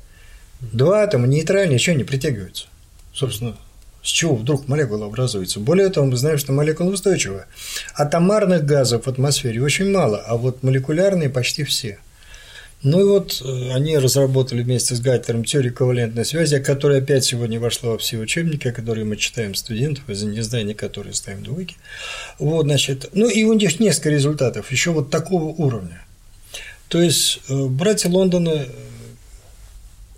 [0.71, 2.67] Два атома нейтральные, что они притягиваются?
[3.13, 3.55] Собственно,
[4.01, 5.59] с чего вдруг молекула образуется?
[5.59, 7.47] Более того, мы знаем, что молекула устойчивая.
[7.95, 11.99] Атомарных газов в атмосфере очень мало, а вот молекулярные почти все.
[12.83, 17.57] Ну и вот э, они разработали вместе с Гайтером теорию ковалентной связи, которая опять сегодня
[17.57, 21.77] вошла во все учебники, которые мы читаем студентов, из-за незнания которые ставим двойки.
[22.39, 26.03] Вот, значит, ну и у них несколько результатов, еще вот такого уровня.
[26.89, 28.65] То есть, э, братья Лондона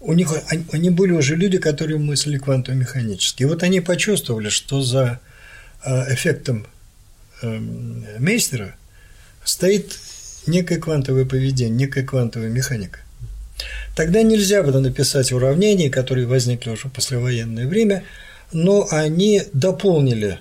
[0.06, 0.32] у них
[0.72, 3.42] они были уже люди, которые мыслили квантово-механически.
[3.42, 5.20] И вот они почувствовали, что за
[5.84, 6.68] э, эффектом
[7.42, 8.76] эм, Мейстера
[9.44, 9.98] стоит
[10.46, 13.00] некое квантовое поведение, некая квантовая механика.
[13.96, 18.04] Тогда нельзя было написать уравнения, которые возникли уже в послевоенное время,
[18.52, 20.40] но они дополнили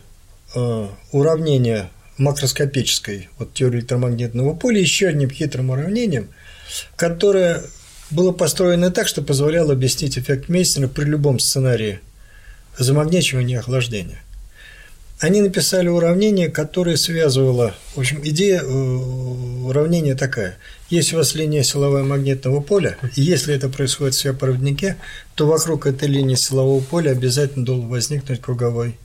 [0.54, 1.88] э, уравнение
[2.18, 6.28] макроскопической вот, теории электромагнитного поля еще одним хитрым уравнением,
[6.96, 7.62] которое
[8.14, 12.00] было построено так, что позволяло объяснить эффект Мейстера при любом сценарии
[12.78, 14.20] замагничивания и охлаждения.
[15.20, 20.58] Они написали уравнение, которое связывало, в общем, идея э, уравнения такая.
[20.90, 24.96] Если у вас линия силового магнитного поля, и если это происходит в сверхпроводнике,
[25.34, 28.96] то вокруг этой линии силового поля обязательно должен возникнуть круговой.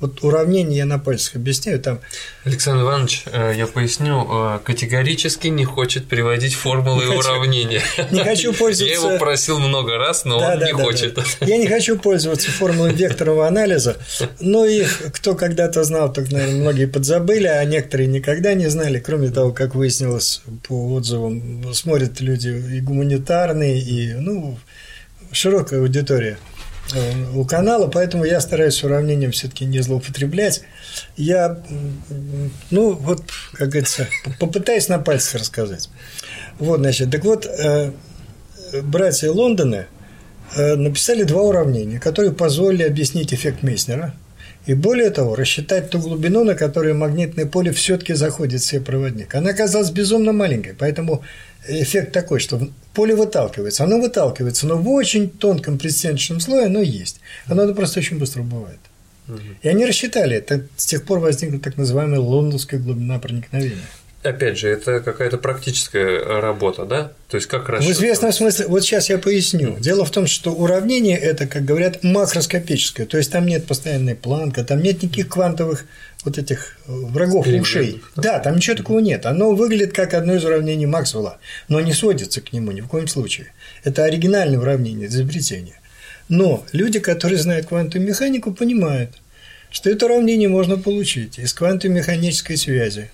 [0.00, 2.00] Вот уравнение я на пальцах объясняю, там…
[2.44, 7.80] Александр Иванович, э, я поясню, э, категорически не хочет приводить формулы и уравнения.
[8.10, 8.84] Не хочу пользоваться…
[8.84, 11.18] Я его просил много раз, но да, он да, не да, хочет.
[11.40, 13.96] Я не хочу пользоваться формулой векторного анализа,
[14.40, 18.98] но их, кто когда-то знал, так, наверное, многие подзабыли, а некоторые никогда не знали.
[18.98, 24.58] Кроме того, как выяснилось по отзывам, смотрят люди и гуманитарные, и, ну,
[25.30, 26.36] широкая аудитория–
[27.34, 30.62] у канала, поэтому я стараюсь уравнением все-таки не злоупотреблять.
[31.16, 31.58] Я,
[32.70, 33.24] ну, вот,
[33.54, 34.06] как говорится,
[34.38, 35.88] попытаюсь на пальцах рассказать.
[36.58, 37.90] Вот, значит, так вот, э,
[38.82, 39.86] братья Лондона
[40.54, 44.14] э, написали два уравнения, которые позволили объяснить эффект Мейснера
[44.66, 49.34] и более того, рассчитать ту глубину, на которую магнитное поле все-таки заходит в проводник.
[49.34, 51.22] Она оказалась безумно маленькой, поэтому
[51.68, 53.84] эффект такой, что поле выталкивается.
[53.84, 57.20] Оно выталкивается, но в очень тонком предстеночном слое оно есть.
[57.46, 58.80] Оно просто очень быстро убывает.
[59.62, 60.66] И они рассчитали это.
[60.76, 63.76] С тех пор возникла так называемая лондонская глубина проникновения.
[64.24, 67.12] Опять же, это какая-то практическая работа, да?
[67.28, 67.90] То есть как расчет?
[67.90, 69.76] В известном смысле, вот сейчас я поясню.
[69.78, 74.64] Дело в том, что уравнение это, как говорят, макроскопическое, то есть там нет постоянной планка,
[74.64, 75.84] там нет никаких квантовых
[76.24, 78.00] вот этих э, врагов ушей.
[78.16, 79.26] Да, там ничего такого нет.
[79.26, 81.36] Оно выглядит как одно из уравнений Максвелла,
[81.68, 83.48] но не сводится к нему ни в коем случае.
[83.82, 85.78] Это оригинальное уравнение, изобретение.
[86.30, 89.10] Но люди, которые знают квантовую механику, понимают,
[89.70, 93.10] что это уравнение можно получить из квантово-механической связи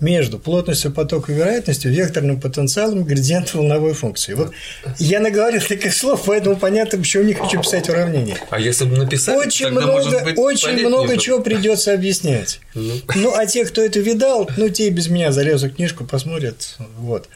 [0.00, 4.34] между плотностью потока и вероятностью, векторным потенциалом градиента волновой функции.
[4.34, 4.52] Вот
[4.98, 8.36] я наговорил таких слов, поэтому понятно, почему не хочу писать уравнение.
[8.50, 12.60] А если бы написать, очень тогда, много, может быть, очень много чего придется объяснять.
[12.74, 12.94] Ну.
[13.14, 16.76] ну, а те, кто это видал, ну, те без меня залезут книжку, посмотрят.
[16.98, 17.28] Вот.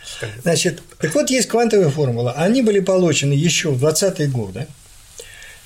[0.42, 2.32] Значит, так вот, есть квантовая формула.
[2.32, 4.66] Они были получены еще в 20-е годы.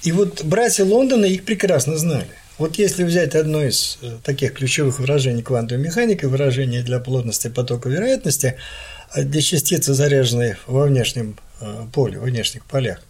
[0.02, 2.28] И вот братья Лондона их прекрасно знали.
[2.58, 7.88] Вот если взять одно из э, таких ключевых выражений квантовой механики, выражение для плотности потока
[7.88, 8.56] вероятности
[9.14, 13.00] э, для частицы, заряженной во внешнем э, поле, во внешних полях,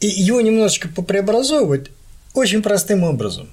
[0.00, 1.90] и его немножечко попреобразовывать
[2.32, 3.48] очень простым образом,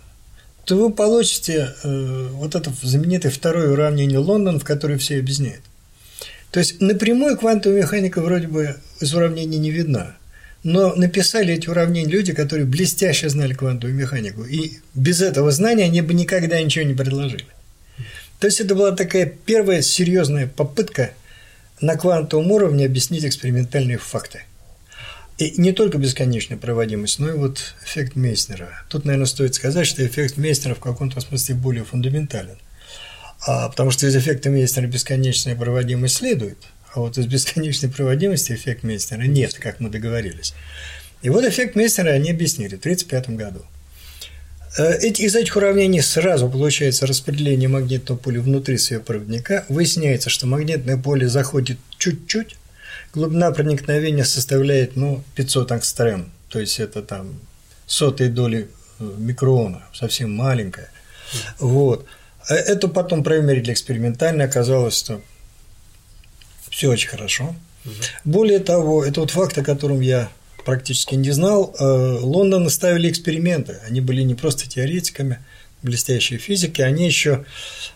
[0.65, 5.63] то вы получите вот это знаменитое второе уравнение Лондон, в которое все объясняют.
[6.51, 10.15] То есть напрямую квантовая механика вроде бы из уравнения не видна.
[10.63, 14.43] Но написали эти уравнения люди, которые блестяще знали квантовую механику.
[14.43, 17.45] И без этого знания они бы никогда ничего не предложили.
[18.39, 21.11] То есть это была такая первая серьезная попытка
[21.79, 24.43] на квантовом уровне объяснить экспериментальные факты.
[25.39, 28.83] И не только бесконечная проводимость, но и вот эффект Мейснера.
[28.89, 32.57] Тут, наверное, стоит сказать, что эффект Мейснера в каком-то смысле более фундаментален.
[33.47, 36.59] А, потому что из эффекта Мейснера бесконечная проводимость следует–
[36.93, 40.53] а вот из бесконечной проводимости эффект Мейстера нет, как мы договорились.
[41.21, 43.65] И вот эффект Мейстера они объяснили в 1935 году.
[44.77, 49.65] Э, из этих уравнений сразу получается распределение магнитного поля внутри сверхпроводника.
[49.69, 52.55] Выясняется, что магнитное поле заходит чуть-чуть,
[53.13, 57.39] глубина проникновения составляет ну, 500 ангстрем, то есть это там
[57.85, 58.69] сотые доли
[58.99, 60.89] э, микрона, совсем маленькая.
[61.59, 62.05] Вот.
[62.49, 65.21] Э, это потом промерили экспериментально, оказалось, что
[66.81, 67.55] все очень хорошо.
[67.85, 67.93] Угу.
[68.25, 70.31] Более того, это вот факт, о котором я
[70.65, 71.75] практически не знал.
[71.77, 73.77] Э, Лондон ставили эксперименты.
[73.87, 75.37] Они были не просто теоретиками,
[75.83, 77.45] блестящие физики, они еще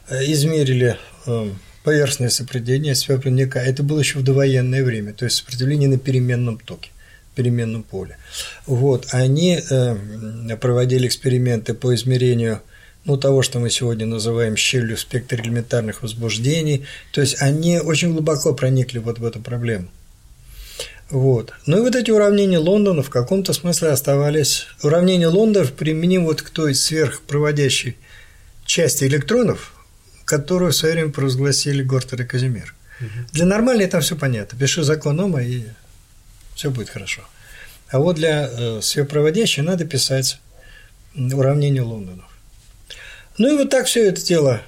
[0.08, 1.50] э, измерили э,
[1.84, 3.58] поверхностное сопротивление сверхпроводника.
[3.58, 6.92] Это было еще в довоенное время, то есть сопротивление на переменном токе
[7.34, 8.18] переменном поле.
[8.66, 9.60] Вот, они
[10.62, 12.62] проводили эксперименты по измерению
[13.06, 16.86] ну, того, что мы сегодня называем щелью в спектре элементарных возбуждений.
[17.12, 19.88] То есть они очень глубоко проникли вот в эту проблему.
[21.12, 21.54] Вот.
[21.68, 24.66] Ну и вот эти уравнения Лондона в каком-то смысле оставались.
[24.82, 27.96] Уравнение Лондона применим вот к той сверхпроводящей
[28.66, 29.74] части электронов,
[30.26, 32.74] которую в свое время провозгласили Гортер и Казимир.
[33.00, 33.10] Угу.
[33.34, 34.58] Для нормальной там все понятно.
[34.58, 35.66] Пиши закон Ома, и
[36.56, 37.22] все будет хорошо.
[37.90, 40.40] А вот для э, сверхпроводящей надо писать
[41.16, 42.35] уравнение Лондонов.
[43.38, 44.62] Ну и вот так все это дело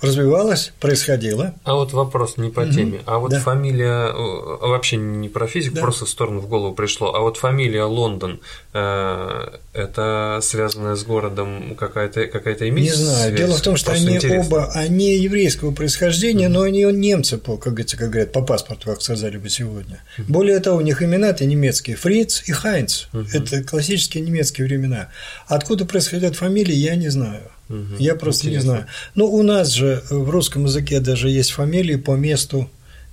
[0.00, 1.54] развивалось, происходило.
[1.64, 3.00] А вот вопрос не по теме.
[3.06, 3.40] А вот да.
[3.40, 5.82] фамилия э, вообще не про физику, да.
[5.82, 7.14] просто в сторону в голову пришло.
[7.14, 8.40] А вот фамилия Лондон
[8.72, 12.90] э, это связанная с городом какая-то какая-то имеет?
[12.90, 13.28] Не знаю.
[13.28, 13.38] Связь?
[13.38, 14.40] Дело в том, что они интересно.
[14.40, 16.48] оба они еврейского происхождения, mm-hmm.
[16.48, 20.02] но они немцы, по, как говорится, как говорят, по паспорту, как сказали бы сегодня.
[20.18, 20.24] Mm-hmm.
[20.28, 23.04] Более того, у них имена-то немецкие: Фриц и Хайнц.
[23.12, 23.28] Mm-hmm.
[23.34, 25.08] Это классические немецкие времена.
[25.46, 27.42] Откуда происходят фамилии, я не знаю.
[27.70, 27.96] Угу.
[27.98, 28.66] Я просто Интересно.
[28.66, 28.86] не знаю.
[29.14, 32.68] Но у нас же в русском языке даже есть фамилии по месту,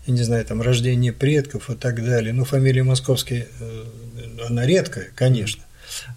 [0.08, 2.34] я не знаю, там рождения предков и так далее.
[2.34, 3.84] Ну, фамилия московские, э,
[4.50, 5.64] она редкая, конечно.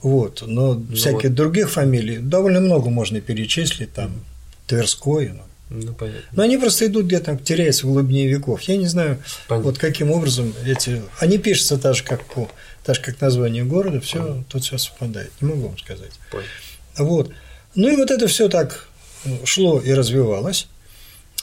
[0.03, 1.34] Вот, но ну, всяких вот.
[1.34, 4.24] других фамилий довольно много можно перечислить, там,
[4.66, 6.22] Тверской, ну, ну, понятно.
[6.32, 8.62] Но они просто идут где-то, теряются в глубине веков.
[8.62, 9.70] Я не знаю, понятно.
[9.70, 11.01] вот каким образом эти.
[11.20, 12.51] Они пишутся так же, как по,
[12.82, 15.30] так же, как название города, все тут все совпадает.
[15.41, 16.11] Не могу вам сказать.
[16.32, 17.05] Понятно.
[17.05, 17.32] Вот.
[17.75, 18.89] Ну и вот это все так
[19.25, 20.66] ну, шло и развивалось.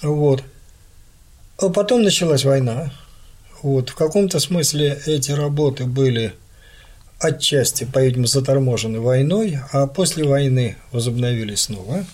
[0.02, 0.44] Вот.
[1.58, 2.92] А потом началась война.
[3.62, 3.90] Вот.
[3.90, 6.34] В каком-то смысле эти работы были
[7.20, 12.06] отчасти, по-видимому, заторможены войной, а после войны возобновились снова.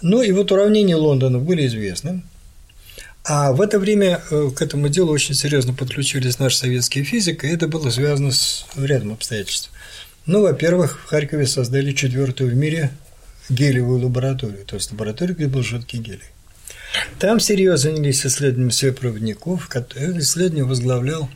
[0.00, 2.22] Ну и вот уравнения Лондона были известны.
[3.26, 7.54] А в это время э, к этому делу очень серьезно подключились наши советские физики, и
[7.54, 9.70] это было связано с рядом обстоятельств.
[10.26, 12.90] Ну, во-первых, в Харькове создали четвертую в мире
[13.48, 16.30] гелевую лабораторию, то есть лабораторию, где был жидкий гелий.
[17.18, 21.28] Там серьезно занялись исследованием сверхпроводников, которые исследование возглавлял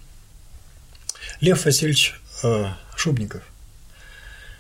[1.41, 3.43] Лев Васильевич э, Шубников.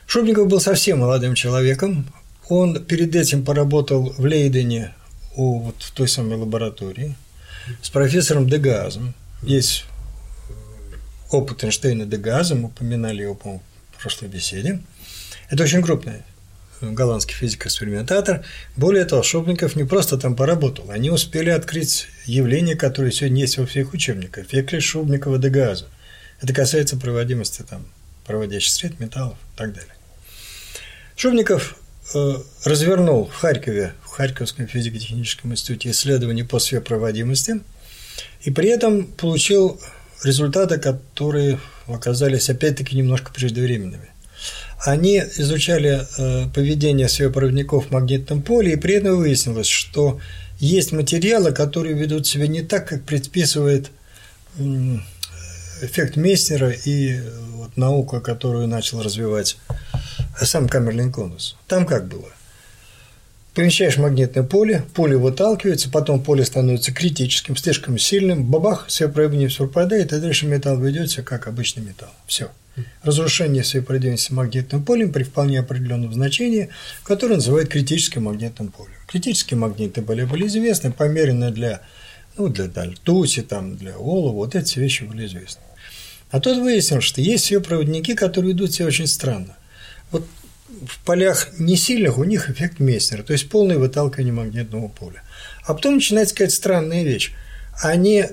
[0.06, 2.06] Шубников был совсем молодым человеком.
[2.48, 4.94] Он перед этим поработал в Лейдене
[5.36, 7.14] у, вот, в той самой лаборатории
[7.82, 9.14] с профессором Дегазом.
[9.42, 9.84] Есть
[11.30, 13.60] опыт Эйнштейна Дегазом, упоминали его, по
[13.92, 14.80] в прошлой беседе.
[15.50, 16.24] Это очень крупная
[16.80, 18.44] голландский физик-экспериментатор.
[18.76, 23.66] Более того, Шубников не просто там поработал, они успели открыть явление, которое сегодня есть во
[23.66, 25.86] всех учебниках– эффект Шубникова до газа.
[26.40, 27.86] Это касается проводимости там,
[28.26, 29.92] проводящих сред, металлов и так далее.
[31.16, 31.76] Шубников
[32.14, 37.60] э, развернул в Харькове, в Харьковском физико-техническом институте исследования по сверхпроводимости,
[38.42, 39.80] и при этом получил
[40.22, 44.08] результаты, которые оказались опять-таки немножко преждевременными.
[44.84, 50.20] Они изучали э, поведение сверхпроводников в магнитном поле, и при этом выяснилось, что
[50.60, 53.90] есть материалы, которые ведут себя не так, как предписывает
[55.82, 57.20] эффект Месснера и
[57.54, 59.56] вот наука, которую начал развивать
[60.40, 61.56] сам Камерлин Конус.
[61.66, 62.28] Там как было?
[63.54, 70.12] Помещаешь магнитное поле, поле выталкивается, потом поле становится критическим, слишком сильным, бабах, все проявление пропадает,
[70.12, 72.10] и дальше металл ведет себя как обычный металл.
[72.26, 72.50] Все
[73.02, 76.68] разрушение своей проводимости магнитным полем при вполне определенном значении,
[77.04, 78.92] которое называют критическим магнитным полем.
[79.06, 81.80] Критические магнитные поля были известны, померенные для,
[82.36, 85.62] ну, для, ртути, там, для олова, вот эти вещи были известны.
[86.30, 89.56] А тут выяснилось, что есть все проводники, которые ведут себя очень странно.
[90.10, 90.26] Вот
[90.86, 95.22] в полях не сильных у них эффект Месснера, то есть полное выталкивание магнитного поля.
[95.64, 97.32] А потом начинается какая-то странная вещь.
[97.82, 98.24] Они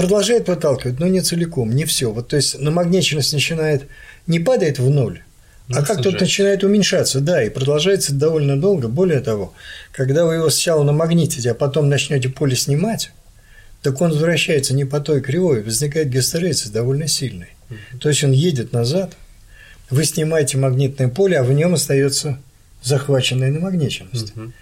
[0.00, 2.10] продолжает выталкивать, но не целиком, не все.
[2.10, 3.82] Вот, то есть намагниченность начинает
[4.26, 5.20] не падает в ноль,
[5.68, 8.88] а ну, как тут начинает уменьшаться, да, и продолжается довольно долго.
[8.88, 9.52] Более того,
[9.92, 13.12] когда вы его сначала намагнитите, а потом начнете поле снимать,
[13.82, 17.50] так он возвращается не по той кривой, возникает гистерезис довольно сильный.
[17.68, 17.98] Угу.
[18.00, 19.12] То есть он едет назад,
[19.90, 22.38] вы снимаете магнитное поле, а в нем остается
[22.82, 24.34] захваченная намагниченность.
[24.34, 24.52] Угу.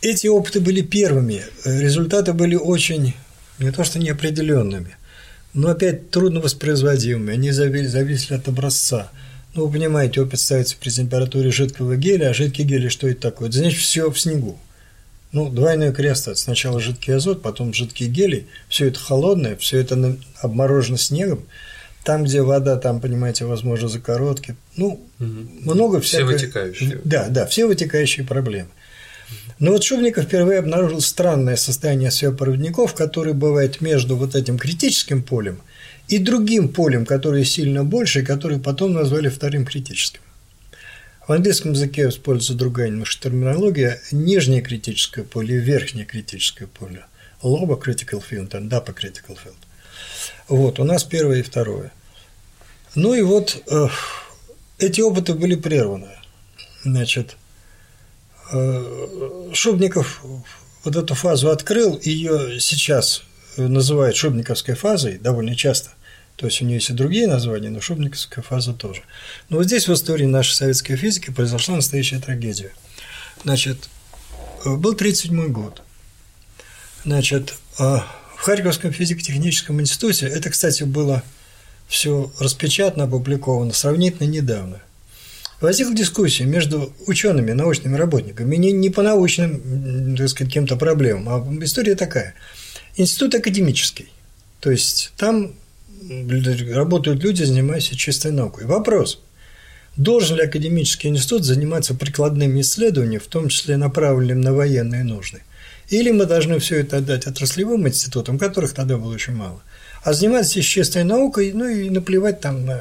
[0.00, 3.14] Эти опыты были первыми, результаты были очень
[3.64, 4.96] не то что неопределенными,
[5.54, 9.10] но опять трудно воспроизводимыми, они зависели от образца.
[9.54, 13.48] Ну, вы понимаете, опыт ставится при температуре жидкого геля, а жидкий гелий что это такое?
[13.48, 14.58] Это значит, все в снегу.
[15.32, 18.46] Ну, двойной крест– сначала жидкий азот, потом жидкий гелий.
[18.68, 21.44] Все это холодное, все это обморожено снегом.
[22.04, 24.56] Там, где вода, там, понимаете, возможно, закоротки.
[24.76, 25.26] Ну, угу.
[25.64, 26.26] много всяких…
[26.26, 27.00] Все вытекающие.
[27.04, 28.68] Да, да, все вытекающие проблемы.
[29.62, 35.62] Но вот Шубников впервые обнаружил странное состояние сверхпроводников, которое бывает между вот этим критическим полем
[36.08, 40.20] и другим полем, которое сильно больше, и которое потом назвали вторым критическим.
[41.28, 47.04] В английском языке используется другая немножко терминология– нижнее критическое поле и верхнее критическое поле.
[47.40, 49.54] Lower critical field and upper critical field.
[50.48, 51.92] Вот, у нас первое и второе.
[52.96, 53.86] Ну и вот э,
[54.78, 56.08] эти опыты были прерваны.
[56.82, 57.36] Значит,
[59.52, 60.22] Шубников
[60.84, 63.22] вот эту фазу открыл, ее сейчас
[63.56, 65.90] называют Шубниковской фазой довольно часто.
[66.36, 69.02] То есть у нее есть и другие названия, но Шубниковская фаза тоже.
[69.48, 72.72] Но вот здесь в истории нашей советской физики произошла настоящая трагедия.
[73.44, 73.88] Значит,
[74.64, 75.82] был 1937 год.
[77.04, 78.04] Значит, в
[78.36, 81.22] Харьковском физико-техническом институте, это, кстати, было
[81.86, 84.80] все распечатано, опубликовано сравнительно недавно.
[85.62, 91.64] Возникла дискуссия между учеными, научными работниками, не, не по научным, так сказать, каким-то проблемам, а
[91.64, 92.34] история такая.
[92.96, 94.12] Институт академический,
[94.60, 95.54] то есть там
[96.74, 98.66] работают люди, занимающиеся чистой наукой.
[98.66, 99.20] Вопрос–
[99.96, 105.42] Должен ли академический институт заниматься прикладными исследованиями, в том числе направленными на военные нужды?
[105.90, 109.62] Или мы должны все это отдать отраслевым институтам, которых тогда было очень мало,
[110.02, 112.80] а заниматься чистой наукой, ну и наплевать там на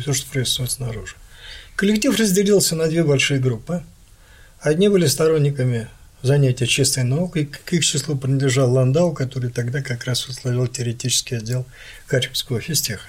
[0.00, 1.14] все, что происходит снаружи.
[1.76, 3.82] Коллектив разделился на две большие группы.
[4.60, 5.88] Одни были сторонниками
[6.22, 11.66] занятия чистой наукой, к их числу принадлежал Ландау, который тогда как раз возглавлял теоретический отдел
[12.06, 13.08] Харьковского физтеха.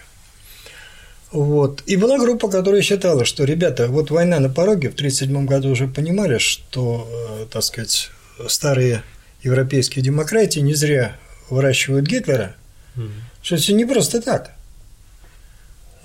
[1.31, 1.84] Вот.
[1.88, 5.88] И была группа, которая считала, что, ребята, вот война на пороге, в 1937 году уже
[5.88, 7.10] понимали, что,
[7.41, 8.11] э, так сказать,
[8.48, 9.03] старые
[9.41, 11.18] европейские демократии не зря
[11.49, 12.56] выращивают Гитлера,
[12.95, 13.11] mm-hmm.
[13.41, 14.52] что это не просто так.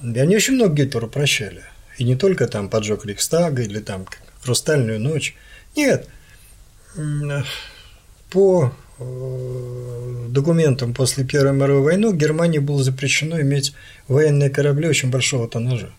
[0.02, 1.62] И они очень много Гитлеру прощали.
[1.98, 4.06] И не только там поджог Рейхстага или там
[4.42, 5.36] «Хрустальную ночь».
[5.76, 6.08] Нет.
[8.30, 13.72] По Э, документам после Первой мировой войны Германии было запрещено иметь
[14.08, 15.90] военные корабли очень большого тоннажа.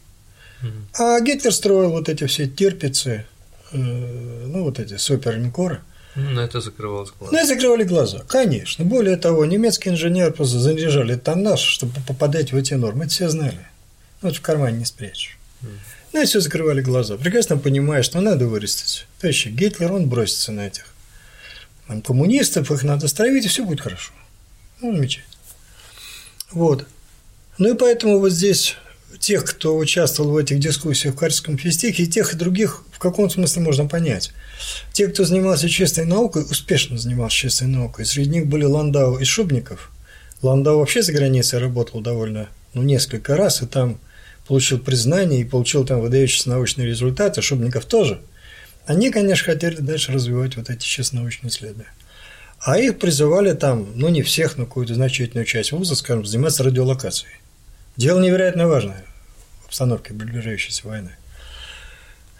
[0.97, 3.25] А Гитлер строил вот эти все терпицы,
[3.71, 5.79] э, ну вот эти суперлинкоры.
[6.15, 7.31] Ну, на это закрывалось глаза.
[7.31, 8.83] На это закрывали глаза, конечно.
[8.83, 13.05] Более того, немецкие инженеры просто заряжали тоннаж, чтобы попадать в эти нормы.
[13.05, 13.59] Это все знали.
[14.21, 15.37] Вот в кармане не спрячешь.
[15.61, 15.69] Mm.
[15.69, 15.77] Ну
[16.13, 17.17] и все закрывали глаза.
[17.17, 19.05] Прекрасно понимая, что надо вырастить.
[19.19, 20.85] Товарищи, Гитлер, он бросится на этих
[21.87, 24.11] там, коммунистов, их надо стравить, и все будет хорошо.
[24.81, 25.33] Ну, замечательно.
[26.51, 26.87] Вот.
[27.57, 28.75] Ну и поэтому вот здесь
[29.19, 33.29] тех, кто участвовал в этих дискуссиях в Харьковском физтехе, и тех, и других в каком
[33.29, 34.31] смысле можно понять.
[34.93, 38.05] Те, кто занимался чистой наукой, успешно занимался чистой наукой.
[38.05, 39.91] Среди них были Ландау и Шубников.
[40.41, 43.99] Ландау вообще за границей работал довольно, ну, несколько раз, и там
[44.49, 47.41] получил признание, и получил там выдающиеся научные результаты.
[47.41, 48.19] Шубников тоже–
[48.89, 51.93] они, конечно, хотели дальше развивать вот эти сейчас научные исследования.
[52.59, 57.33] А их призывали там, ну не всех, но какую-то значительную часть вуза, скажем, заниматься радиолокацией.
[57.97, 59.05] Дело невероятно важное
[59.61, 61.11] в обстановке приближающейся войны.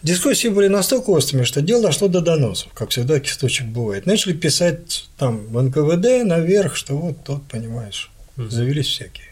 [0.02, 4.06] Дискуссии были настолько острыми, что дело дошло до доносов, как всегда кисточек бывает.
[4.06, 9.29] Начали писать там в НКВД наверх, что вот тот, понимаешь, завелись всякие.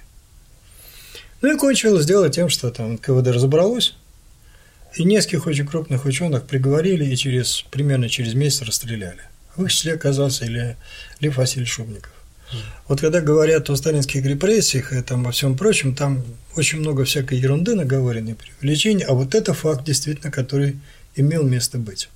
[1.40, 3.94] Ну и кончилось дело тем, что там НКВД разобралось,
[4.96, 9.22] и нескольких очень крупных ученых приговорили и через, примерно через месяц расстреляли.
[9.56, 10.76] В их числе оказался и
[11.20, 12.12] Лев Васильевич Шубников.
[12.88, 16.24] Вот когда говорят о сталинских репрессиях и там, о всем прочем, там
[16.56, 20.78] очень много всякой ерунды наговоренной, привлечений, а вот это факт действительно, который
[21.14, 22.08] имел место быть.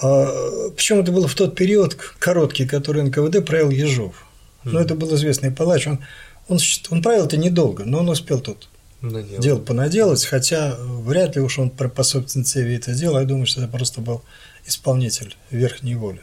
[0.00, 4.24] А, причем это было в тот период короткий, который НКВД правил Ежов.
[4.64, 5.86] Но это был известный палач.
[5.86, 6.00] Он,
[6.48, 6.58] он,
[6.90, 8.68] он правил это недолго, но он успел тут
[9.00, 9.40] Наделал.
[9.40, 13.60] дел понаделать, хотя вряд ли уж он по собственной цели это сделал, я думаю, что
[13.60, 14.22] это просто был
[14.66, 16.22] исполнитель верхней воли.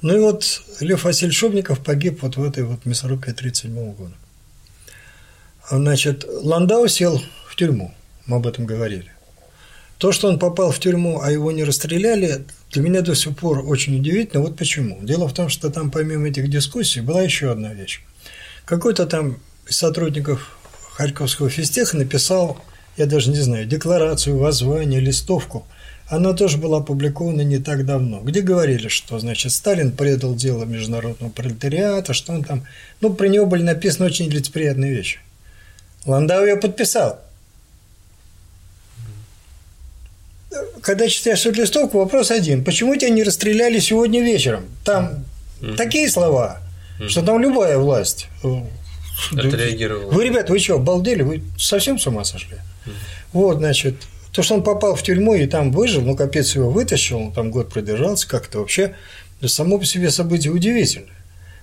[0.00, 4.14] Ну и вот Лев Васильевич Шубников погиб вот в этой вот мясорубке 1937 года.
[5.70, 7.94] Значит, Ландау сел в тюрьму,
[8.26, 9.10] мы об этом говорили.
[9.98, 13.68] То, что он попал в тюрьму, а его не расстреляли, для меня до сих пор
[13.68, 14.42] очень удивительно.
[14.42, 15.00] Вот почему.
[15.02, 18.02] Дело в том, что там помимо этих дискуссий была еще одна вещь.
[18.68, 20.54] Какой-то там из сотрудников
[20.92, 22.58] Харьковского физтеха написал,
[22.98, 25.66] я даже не знаю, декларацию, воззвание, листовку.
[26.06, 31.30] Она тоже была опубликована не так давно, где говорили, что, значит, Сталин предал дело международного
[31.30, 32.66] пролетариата, что он там...
[33.00, 35.20] Ну, про него были написаны очень лицеприятные вещи.
[36.04, 37.20] Ландау ее подписал.
[40.82, 42.64] Когда читаешь эту листовку, вопрос один.
[42.64, 44.66] Почему тебя не расстреляли сегодня вечером?
[44.84, 45.24] Там
[45.62, 45.76] mm-hmm.
[45.76, 46.60] такие слова,
[46.98, 47.08] mm-hmm.
[47.08, 48.28] что там любая власть
[49.32, 50.10] Отреагировал.
[50.10, 51.22] Вы, ребята, вы что, обалдели?
[51.22, 52.56] Вы совсем с ума сошли?
[52.86, 52.90] Mm.
[53.32, 53.96] Вот, значит,
[54.32, 57.50] то, что он попал в тюрьму и там выжил, ну, капец его вытащил, он там
[57.50, 58.94] год продержался, как-то вообще
[59.44, 61.14] само по себе событие удивительное.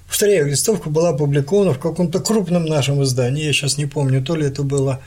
[0.08, 4.46] Повторяю, листовка была опубликована в каком-то крупном нашем издании, я сейчас не помню, то ли
[4.46, 5.00] это была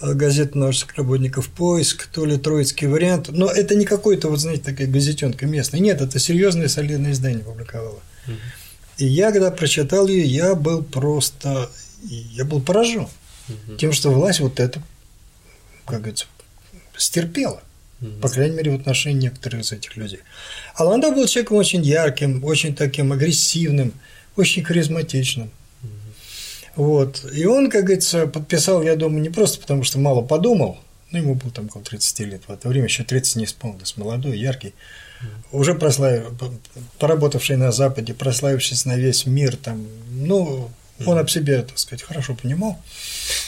[0.00, 4.62] э, газета научных работников «Поиск», то ли «Троицкий вариант», но это не какой-то, вот знаете,
[4.64, 8.00] такая газетенка местная, нет, это серьезное солидное издание публиковало.
[8.98, 11.70] И я, когда прочитал ее, я был просто
[12.02, 13.08] я был поражен
[13.48, 13.76] угу.
[13.76, 14.82] тем, что власть вот это,
[15.84, 16.26] как говорится,
[16.96, 17.62] стерпела.
[18.00, 18.20] Угу.
[18.20, 20.20] По крайней мере, в отношении некоторых из этих людей.
[20.74, 23.92] А Ландау был человеком очень ярким, очень таким агрессивным,
[24.36, 25.50] очень харизматичным.
[26.76, 27.26] Вот.
[27.32, 30.78] И он, как говорится, подписал, я думаю, не просто потому, что мало подумал,
[31.10, 34.38] ну, ему было там около 30 лет в это время, еще 30 не исполнилось, молодой,
[34.38, 34.74] яркий.
[35.52, 36.32] Уже прославив,
[36.98, 40.70] поработавший на Западе, прославившись на весь мир, там, ну,
[41.06, 42.78] он об себе, так сказать, хорошо понимал.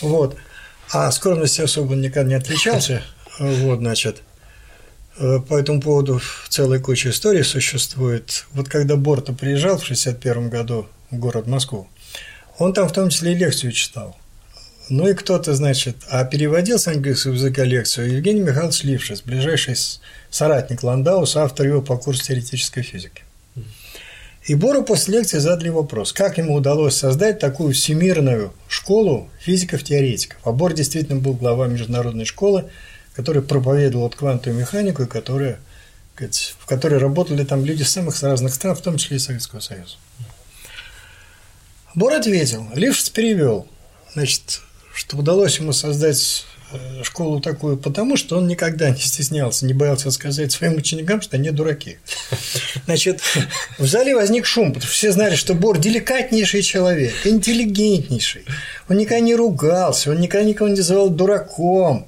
[0.01, 0.37] Вот.
[0.93, 3.03] А скромностью особо никогда не отличался.
[3.39, 4.23] Вот, значит,
[5.17, 6.21] э, по этому поводу
[6.51, 8.45] целая куча историй существует.
[8.53, 11.89] Вот когда Борта приезжал в 61 году в город Москву,
[12.59, 14.15] он там в том числе и лекцию читал.
[14.91, 19.77] Ну и кто-то, значит, а переводил с английского языка лекцию Евгений Михайлович Лившиц, ближайший
[20.31, 23.23] соратник Ландаус, автор его по курсу теоретической физики.
[24.47, 30.41] И Бору после лекции задали вопрос, как ему удалось создать такую всемирную школу физиков-теоретиков.
[30.43, 32.65] А Бор действительно был глава международной школы,
[33.15, 35.61] который проповедовал вот квантовую механику, и которая,
[36.17, 39.95] в которой работали там люди с самых разных стран, в том числе и Советского Союза.
[41.95, 43.69] Бор ответил, Лившиц перевел,
[44.15, 44.62] значит,
[45.01, 50.11] что удалось ему создать э, школу такую, потому что он никогда не стеснялся, не боялся
[50.11, 51.97] сказать своим ученикам, что они дураки.
[52.85, 53.23] Значит,
[53.79, 58.45] в зале возник шум, потому что все знали, что Бор деликатнейший человек, интеллигентнейший.
[58.91, 62.07] Он никогда не ругался, он никогда никого не называл дураком.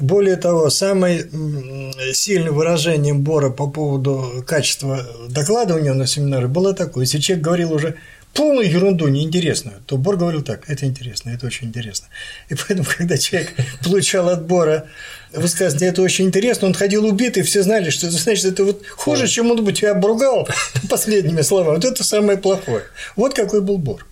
[0.00, 6.74] Более того, самым сильным выражением Бора по поводу качества доклада у него на семинаре было
[6.74, 7.04] такое.
[7.04, 7.94] Если человек говорил уже
[8.36, 12.06] полную ерунду неинтересную, то Бор говорил так, это интересно, это очень интересно.
[12.48, 13.52] И поэтому, когда человек
[13.82, 14.86] получал от Бора
[15.32, 19.26] высказывание, это очень интересно, он ходил убитый, все знали, что это значит, это вот хуже,
[19.26, 20.48] чем он бы тебя обругал
[20.90, 21.76] последними словами.
[21.76, 22.84] Вот это самое плохое.
[23.16, 24.06] Вот какой был Бор.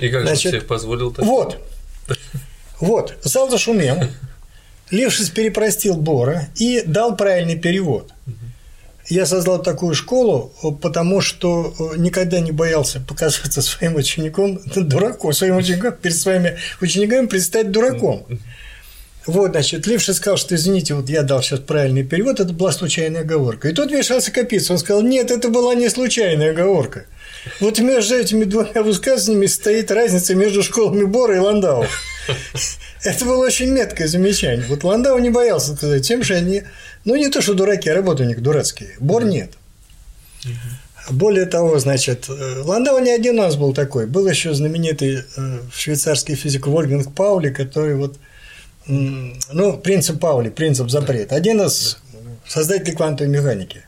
[0.00, 1.24] И как значит, же себе позволил так?
[1.24, 1.58] Вот.
[2.80, 3.14] Вот.
[3.22, 3.98] Зал зашумел.
[4.90, 8.10] Левшиц перепростил Бора и дал правильный перевод–
[9.10, 15.56] я создал такую школу, потому что э, никогда не боялся показаться своим учеником дураком, своим
[15.56, 18.26] ученикам перед своими учениками предстать дураком.
[19.26, 23.20] Вот, значит, Лившин сказал, что, извините, вот я дал сейчас правильный перевод, это была случайная
[23.20, 23.68] оговорка.
[23.68, 27.04] И тут вмешался Капиц, он сказал, нет, это была не случайная оговорка.
[27.60, 31.84] Вот между этими двумя высказываниями стоит разница между школами Бора и Ландау.
[33.02, 34.66] Это было очень меткое замечание.
[34.68, 36.64] Вот Ландау не боялся сказать, чем же они
[37.04, 38.90] ну, не то, что дураки, а работы у них дурацкие.
[39.00, 39.52] Бор нет.
[41.08, 44.06] Более того, значит, э, Ландау не один у нас был такой.
[44.06, 48.18] Был еще знаменитый э, швейцарский физик Вольфганг Паули, который вот,
[48.86, 51.32] ну, принцип Паули, принцип запрет.
[51.32, 51.98] Один из
[52.46, 53.82] создателей квантовой механики.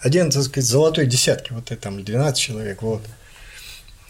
[0.00, 3.02] Один, так сказать, золотой десятки, вот это там 12 человек, вот.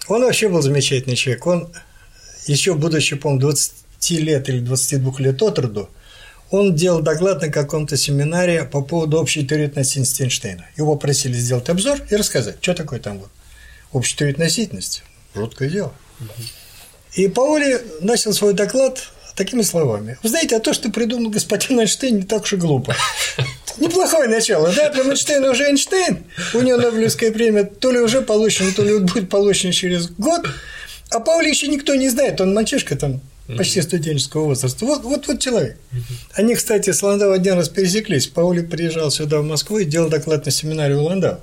[0.08, 1.46] Он вообще был замечательный человек.
[1.46, 1.72] Он,
[2.46, 5.90] еще будучи, по-моему, 20 лет или 22 лет от роду,
[6.50, 10.66] он делал доклад на каком-то семинаре по поводу общей теории относительности Эйнштейна.
[10.76, 13.30] Его просили сделать обзор и рассказать, что такое там вот
[13.92, 15.02] общая теория относительности.
[15.34, 15.94] Жуткое дело.
[17.14, 20.18] И Паули начал свой доклад такими словами.
[20.22, 22.96] Вы знаете, а то, что придумал господин Эйнштейн, не так уж и глупо.
[23.78, 24.90] Неплохое начало, да?
[24.90, 26.24] Прям Эйнштейн уже Эйнштейн.
[26.52, 30.46] У него Нобелевская премия то ли уже получена, то ли будет получена через год.
[31.10, 32.40] А Паули еще никто не знает.
[32.40, 33.20] Он мальчишка там
[33.56, 34.84] почти студенческого возраста.
[34.84, 35.76] Вот, вот, вот человек.
[36.34, 38.26] Они, кстати, с Ландау один раз пересеклись.
[38.26, 41.40] Паули приезжал сюда, в Москву, и делал доклад на семинаре у Ландау.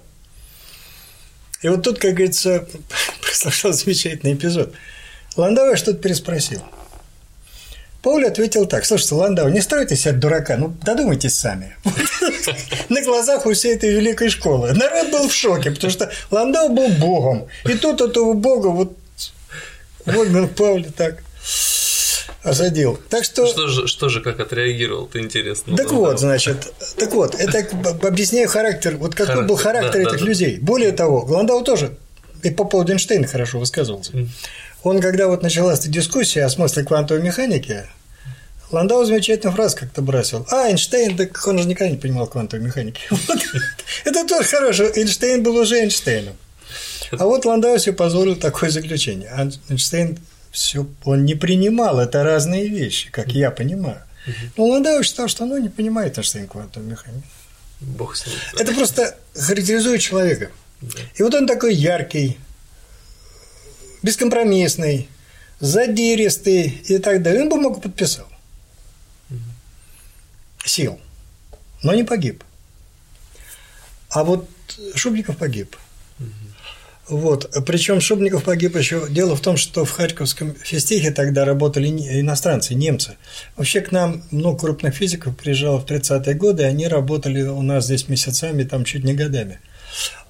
[1.61, 2.67] И вот тут, как говорится,
[3.21, 4.73] произошел замечательный эпизод.
[5.35, 6.61] Ландау что-то переспросил.
[8.01, 11.75] Паули ответил так, слушайте, Ландау, не стройте себя дурака, ну додумайтесь сами.
[12.89, 14.71] На глазах у всей этой великой школы.
[14.73, 17.47] Народ был в шоке, потому что Ландау был богом.
[17.65, 18.97] И тут этого бога вот
[20.05, 21.21] Вольган Паули так
[22.47, 22.99] осадил.
[23.09, 23.45] Так что...
[23.47, 25.75] Что же, что же как отреагировал, ты интересно.
[25.75, 27.67] Так вот, значит, так вот, это
[28.07, 30.57] объясняю характер, вот какой характер, был характер да, этих да, людей.
[30.59, 31.97] Более того, Гландау тоже
[32.43, 34.13] и по поводу Эйнштейна хорошо высказывался.
[34.83, 37.83] Он, когда вот началась эта дискуссия о смысле квантовой механики,
[38.71, 40.45] Ландау замечательную фразу как-то бросил.
[40.49, 43.01] А, Эйнштейн, так он же никогда не понимал квантовой механики.
[44.05, 44.83] Это тоже хорошо.
[44.93, 46.35] Эйнштейн был уже Эйнштейном.
[47.11, 49.29] А вот Ландау себе позволил такое заключение.
[49.29, 50.19] А Эйнштейн
[50.57, 54.01] все он не принимал, это разные вещи, как я понимаю.
[54.57, 57.27] Но Ландау считал, что оно не понимает Эйнштейн квантовую механику.
[57.79, 58.35] Бог с ним.
[58.57, 60.49] Это просто характеризует человека.
[60.81, 60.99] Да.
[61.15, 62.39] И вот он такой яркий,
[64.01, 65.07] бескомпромиссный,
[65.59, 67.43] задиристый и так далее.
[67.43, 68.27] Он бумагу подписал.
[69.29, 69.39] Угу.
[70.65, 70.99] Сел.
[71.83, 72.43] Но не погиб.
[74.09, 74.49] А вот
[74.95, 75.77] Шубников погиб.
[77.09, 77.49] Вот.
[77.65, 79.07] Причем Шубников погиб еще.
[79.09, 83.15] Дело в том, что в Харьковском физтехе тогда работали иностранцы, немцы.
[83.55, 87.85] Вообще к нам много крупных физиков приезжало в 30-е годы, и они работали у нас
[87.85, 89.59] здесь месяцами, там чуть не годами.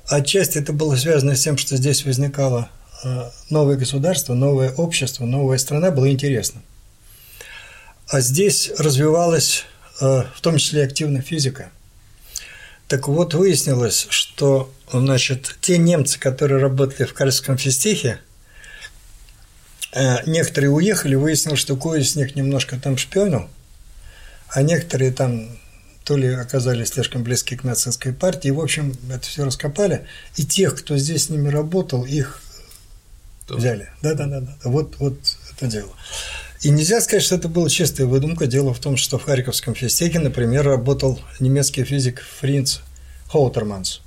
[0.07, 2.69] Отчасти это было связано с тем, что здесь возникало
[3.03, 6.61] э, новое государство, новое общество, новая страна, было интересно.
[8.07, 9.65] А здесь развивалась
[9.99, 11.71] э, в том числе активно физика.
[12.87, 18.19] Так вот, выяснилось, что значит, те немцы, которые работали в Кальском физтехе,
[19.93, 23.49] э, некоторые уехали, выяснилось, что кое из них немножко там шпионил,
[24.49, 25.57] а некоторые там
[26.05, 28.47] то ли оказались слишком близки к нацистской партии.
[28.47, 30.07] В общем, это все раскопали.
[30.37, 32.41] И тех, кто здесь с ними работал, их
[33.49, 33.89] взяли.
[34.01, 34.55] Да, да, да, да.
[34.63, 35.19] Вот, вот
[35.51, 35.89] это дело.
[36.61, 38.47] И нельзя сказать, что это была чистая выдумка.
[38.47, 42.79] Дело в том, что в Харьковском физтехе, например, работал немецкий физик Фриц
[43.27, 44.01] Хоутерманс.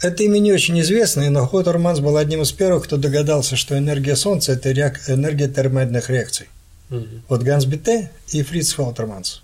[0.00, 4.16] Это имя не очень известно, но Хоутерманс был одним из первых, кто догадался, что энергия
[4.16, 6.48] Солнца– это энергия термоядных реакций.
[6.90, 7.06] Угу.
[7.28, 9.42] Вот Ганс Бете и Фриц Хоутерманс.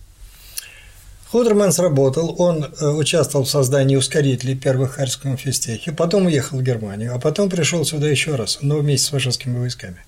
[1.31, 7.15] Хоутерманс работал, он э, участвовал в создании ускорителей первых Харьковском физтехе, потом уехал в Германию,
[7.15, 9.99] а потом пришел сюда еще раз, но вместе с фашистскими войсками.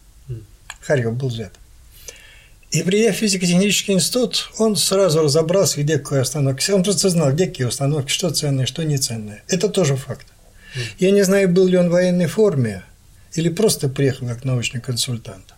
[0.81, 1.53] Харьков был взят.
[2.71, 6.71] И приехав в физико-технический институт, он сразу разобрался, где какие установки.
[6.71, 9.43] Он просто знал, где какие установки, что ценное, что не ценное.
[9.49, 10.27] Это тоже факт.
[10.99, 12.85] Я не знаю, был ли он в военной форме
[13.35, 15.55] или просто приехал как научный консультант.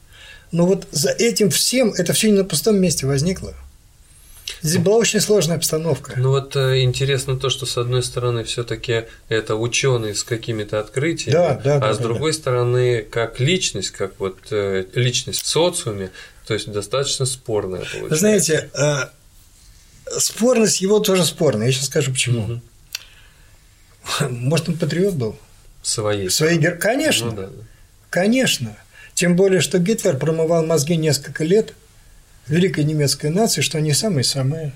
[0.53, 3.55] Но вот за этим всем, это все не на пустом месте возникло.
[4.61, 6.15] Здесь была очень сложная обстановка.
[6.17, 11.33] Ну вот э, интересно то, что с одной стороны все-таки это ученый с какими-то открытиями,
[11.33, 12.39] да, да, а да, с другой да.
[12.39, 16.11] стороны как личность, как вот э, личность в социуме,
[16.47, 18.17] то есть достаточно спорная получается.
[18.17, 21.67] Знаете, э, спорность его тоже спорная.
[21.67, 22.45] Я сейчас скажу почему.
[22.45, 22.61] Угу.
[24.31, 25.39] Может, он патриот был?
[25.83, 26.31] Своей.
[26.31, 26.77] Своей гер...
[26.79, 27.27] Конечно.
[27.31, 27.65] Ну, да, да.
[28.11, 28.77] Конечно.
[29.15, 31.75] Тем более, что Гитлер промывал мозги несколько лет
[32.49, 34.73] великой немецкой нации, что они самые-самые,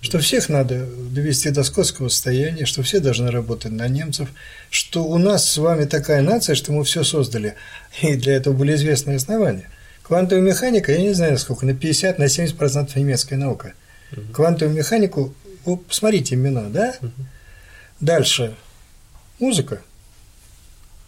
[0.00, 4.28] что всех надо довести до скотского состояния, что все должны работать на немцев,
[4.70, 7.54] что у нас с вами такая нация, что мы все создали,
[8.02, 9.70] и для этого были известные основания.
[10.08, 13.74] Квантовая механика, я не знаю сколько, на 50, на 70% немецкая наука.
[14.32, 15.34] Квантовую механику,
[15.66, 16.94] вы посмотрите имена, да?
[18.00, 18.56] Дальше.
[19.38, 19.82] Музыка.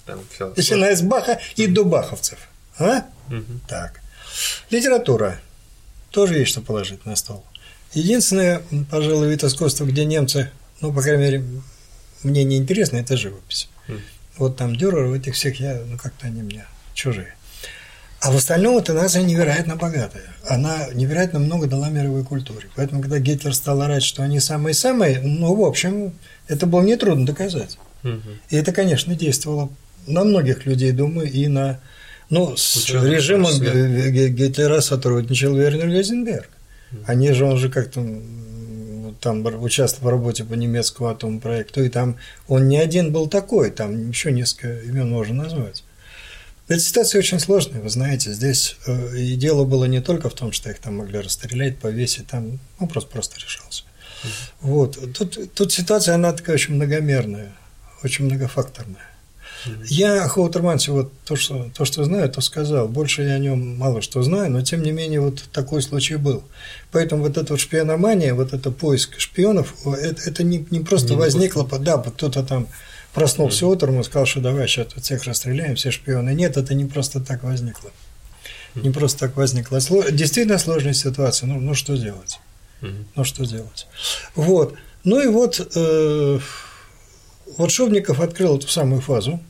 [0.06, 2.38] Начиная с Баха и до баховцев.
[2.78, 3.06] А?
[3.66, 4.00] Так.
[4.68, 5.40] Литература
[6.10, 7.44] тоже есть что положить на стол.
[7.94, 10.50] Единственное, пожалуй, вид искусства, где немцы,
[10.80, 11.44] ну, по крайней мере,
[12.22, 13.68] мне не интересно, это живопись.
[13.88, 14.00] Mm.
[14.36, 17.34] Вот там Дюрер, этих всех я, ну, как-то они мне чужие.
[18.20, 20.24] А в остальном эта нация невероятно богатая.
[20.46, 22.66] Она невероятно много дала мировой культуре.
[22.76, 26.12] Поэтому, когда Гитлер стал орать, что они самые-самые, ну, в общем,
[26.46, 27.78] это было нетрудно доказать.
[28.04, 28.20] Угу.
[28.50, 29.70] И это, конечно, действовало
[30.06, 31.80] на многих людей, думаю, и на
[32.28, 36.48] ну, с Ученый режимом Гитлера сотрудничал Вернер Гейзенберг.
[37.06, 38.04] Они же, он же как-то
[39.20, 42.16] там участвовал в работе по немецкому атомному проекту, и там
[42.48, 45.84] он не один был такой, там еще несколько имен можно назвать.
[46.70, 50.52] Эта ситуация очень сложная, вы знаете, здесь э, и дело было не только в том,
[50.52, 53.82] что их там могли расстрелять, повесить, там вопрос просто решался.
[54.60, 54.96] Вот.
[55.12, 57.50] Тут, тут ситуация, она такая очень многомерная,
[58.04, 59.02] очень многофакторная.
[59.84, 62.86] Я о Хоутермансе вот то что, то, что знаю, то сказал.
[62.86, 66.44] Больше я о нем мало что знаю, но тем не менее вот такой случай был.
[66.92, 71.16] Поэтому вот эта вот шпиономания, вот это поиск шпионов, это, это не, не просто не
[71.16, 71.84] возникло, просто.
[71.84, 72.68] да, кто-то там
[73.14, 76.30] проснулся утром и сказал, что давай сейчас тут всех расстреляем, все шпионы.
[76.34, 77.90] Нет, это не просто так возникло.
[78.74, 79.80] Не просто так возникло.
[79.80, 81.46] Действительно сложная ситуация.
[81.46, 82.38] Ну, ну что делать?
[82.80, 83.86] Ну что делать?
[84.34, 84.74] Вот.
[85.04, 86.38] Ну и вот, э,
[87.56, 89.40] вот Шубников открыл эту самую фазу,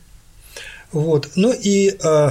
[0.93, 1.31] вот.
[1.35, 2.31] Ну и э,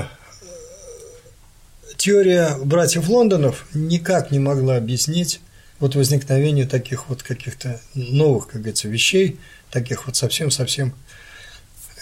[1.97, 5.41] теория братьев Лондонов никак не могла объяснить
[5.79, 9.39] вот возникновение таких вот каких-то новых, как говорится, вещей,
[9.71, 10.93] таких вот совсем-совсем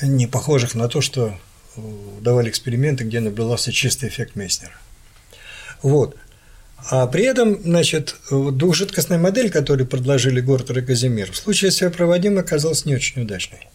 [0.01, 1.37] не похожих на то, что
[1.75, 1.81] э,
[2.21, 4.73] давали эксперименты, где наблюдался чистый эффект Месснера.
[5.81, 6.15] Вот.
[6.89, 12.43] А при этом, значит, двухжидкостная модель, которую предложили Гортер и Казимир, в случае с проводимой
[12.43, 13.67] оказалась не очень удачной.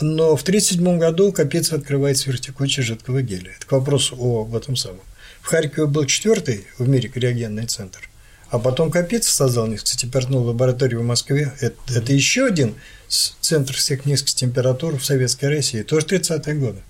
[0.00, 3.54] Но в 1937 году Капица открывает сверхтекучее жидкого гелия.
[3.56, 5.00] Это к вопросу о этом самом.
[5.40, 8.08] В Харькове был четвертый в мире криогенный центр.
[8.50, 11.52] А потом Капица создал низкотемпературную лабораторию в Москве.
[11.60, 12.76] Это, это еще один
[13.08, 16.82] центр всех низких температур в Советской России, тоже 30-е годы.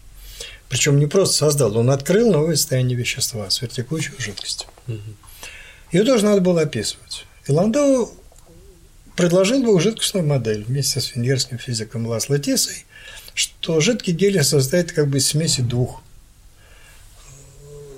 [0.69, 4.67] Причем не просто создал, он открыл новое состояние вещества, сверхтекучую жидкость.
[4.87, 4.99] Угу.
[5.93, 7.25] Ее тоже надо было описывать.
[7.47, 8.13] И Ландау
[9.17, 12.85] предложил двухжидкостную модель вместе с венгерским физиком Ласло Тисой,
[13.35, 16.03] что жидкий гелий состоит как бы из смеси двух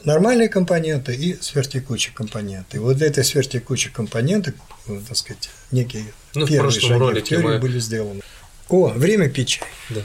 [0.05, 2.77] нормальные компоненты и сверхтекучие компоненты.
[2.77, 4.55] И вот этой сверхтекучей компоненты,
[4.87, 7.59] так сказать, некие ну, первые шаги в теории мы...
[7.59, 8.21] были сделаны.
[8.69, 9.69] О, время чай.
[9.89, 10.03] Да.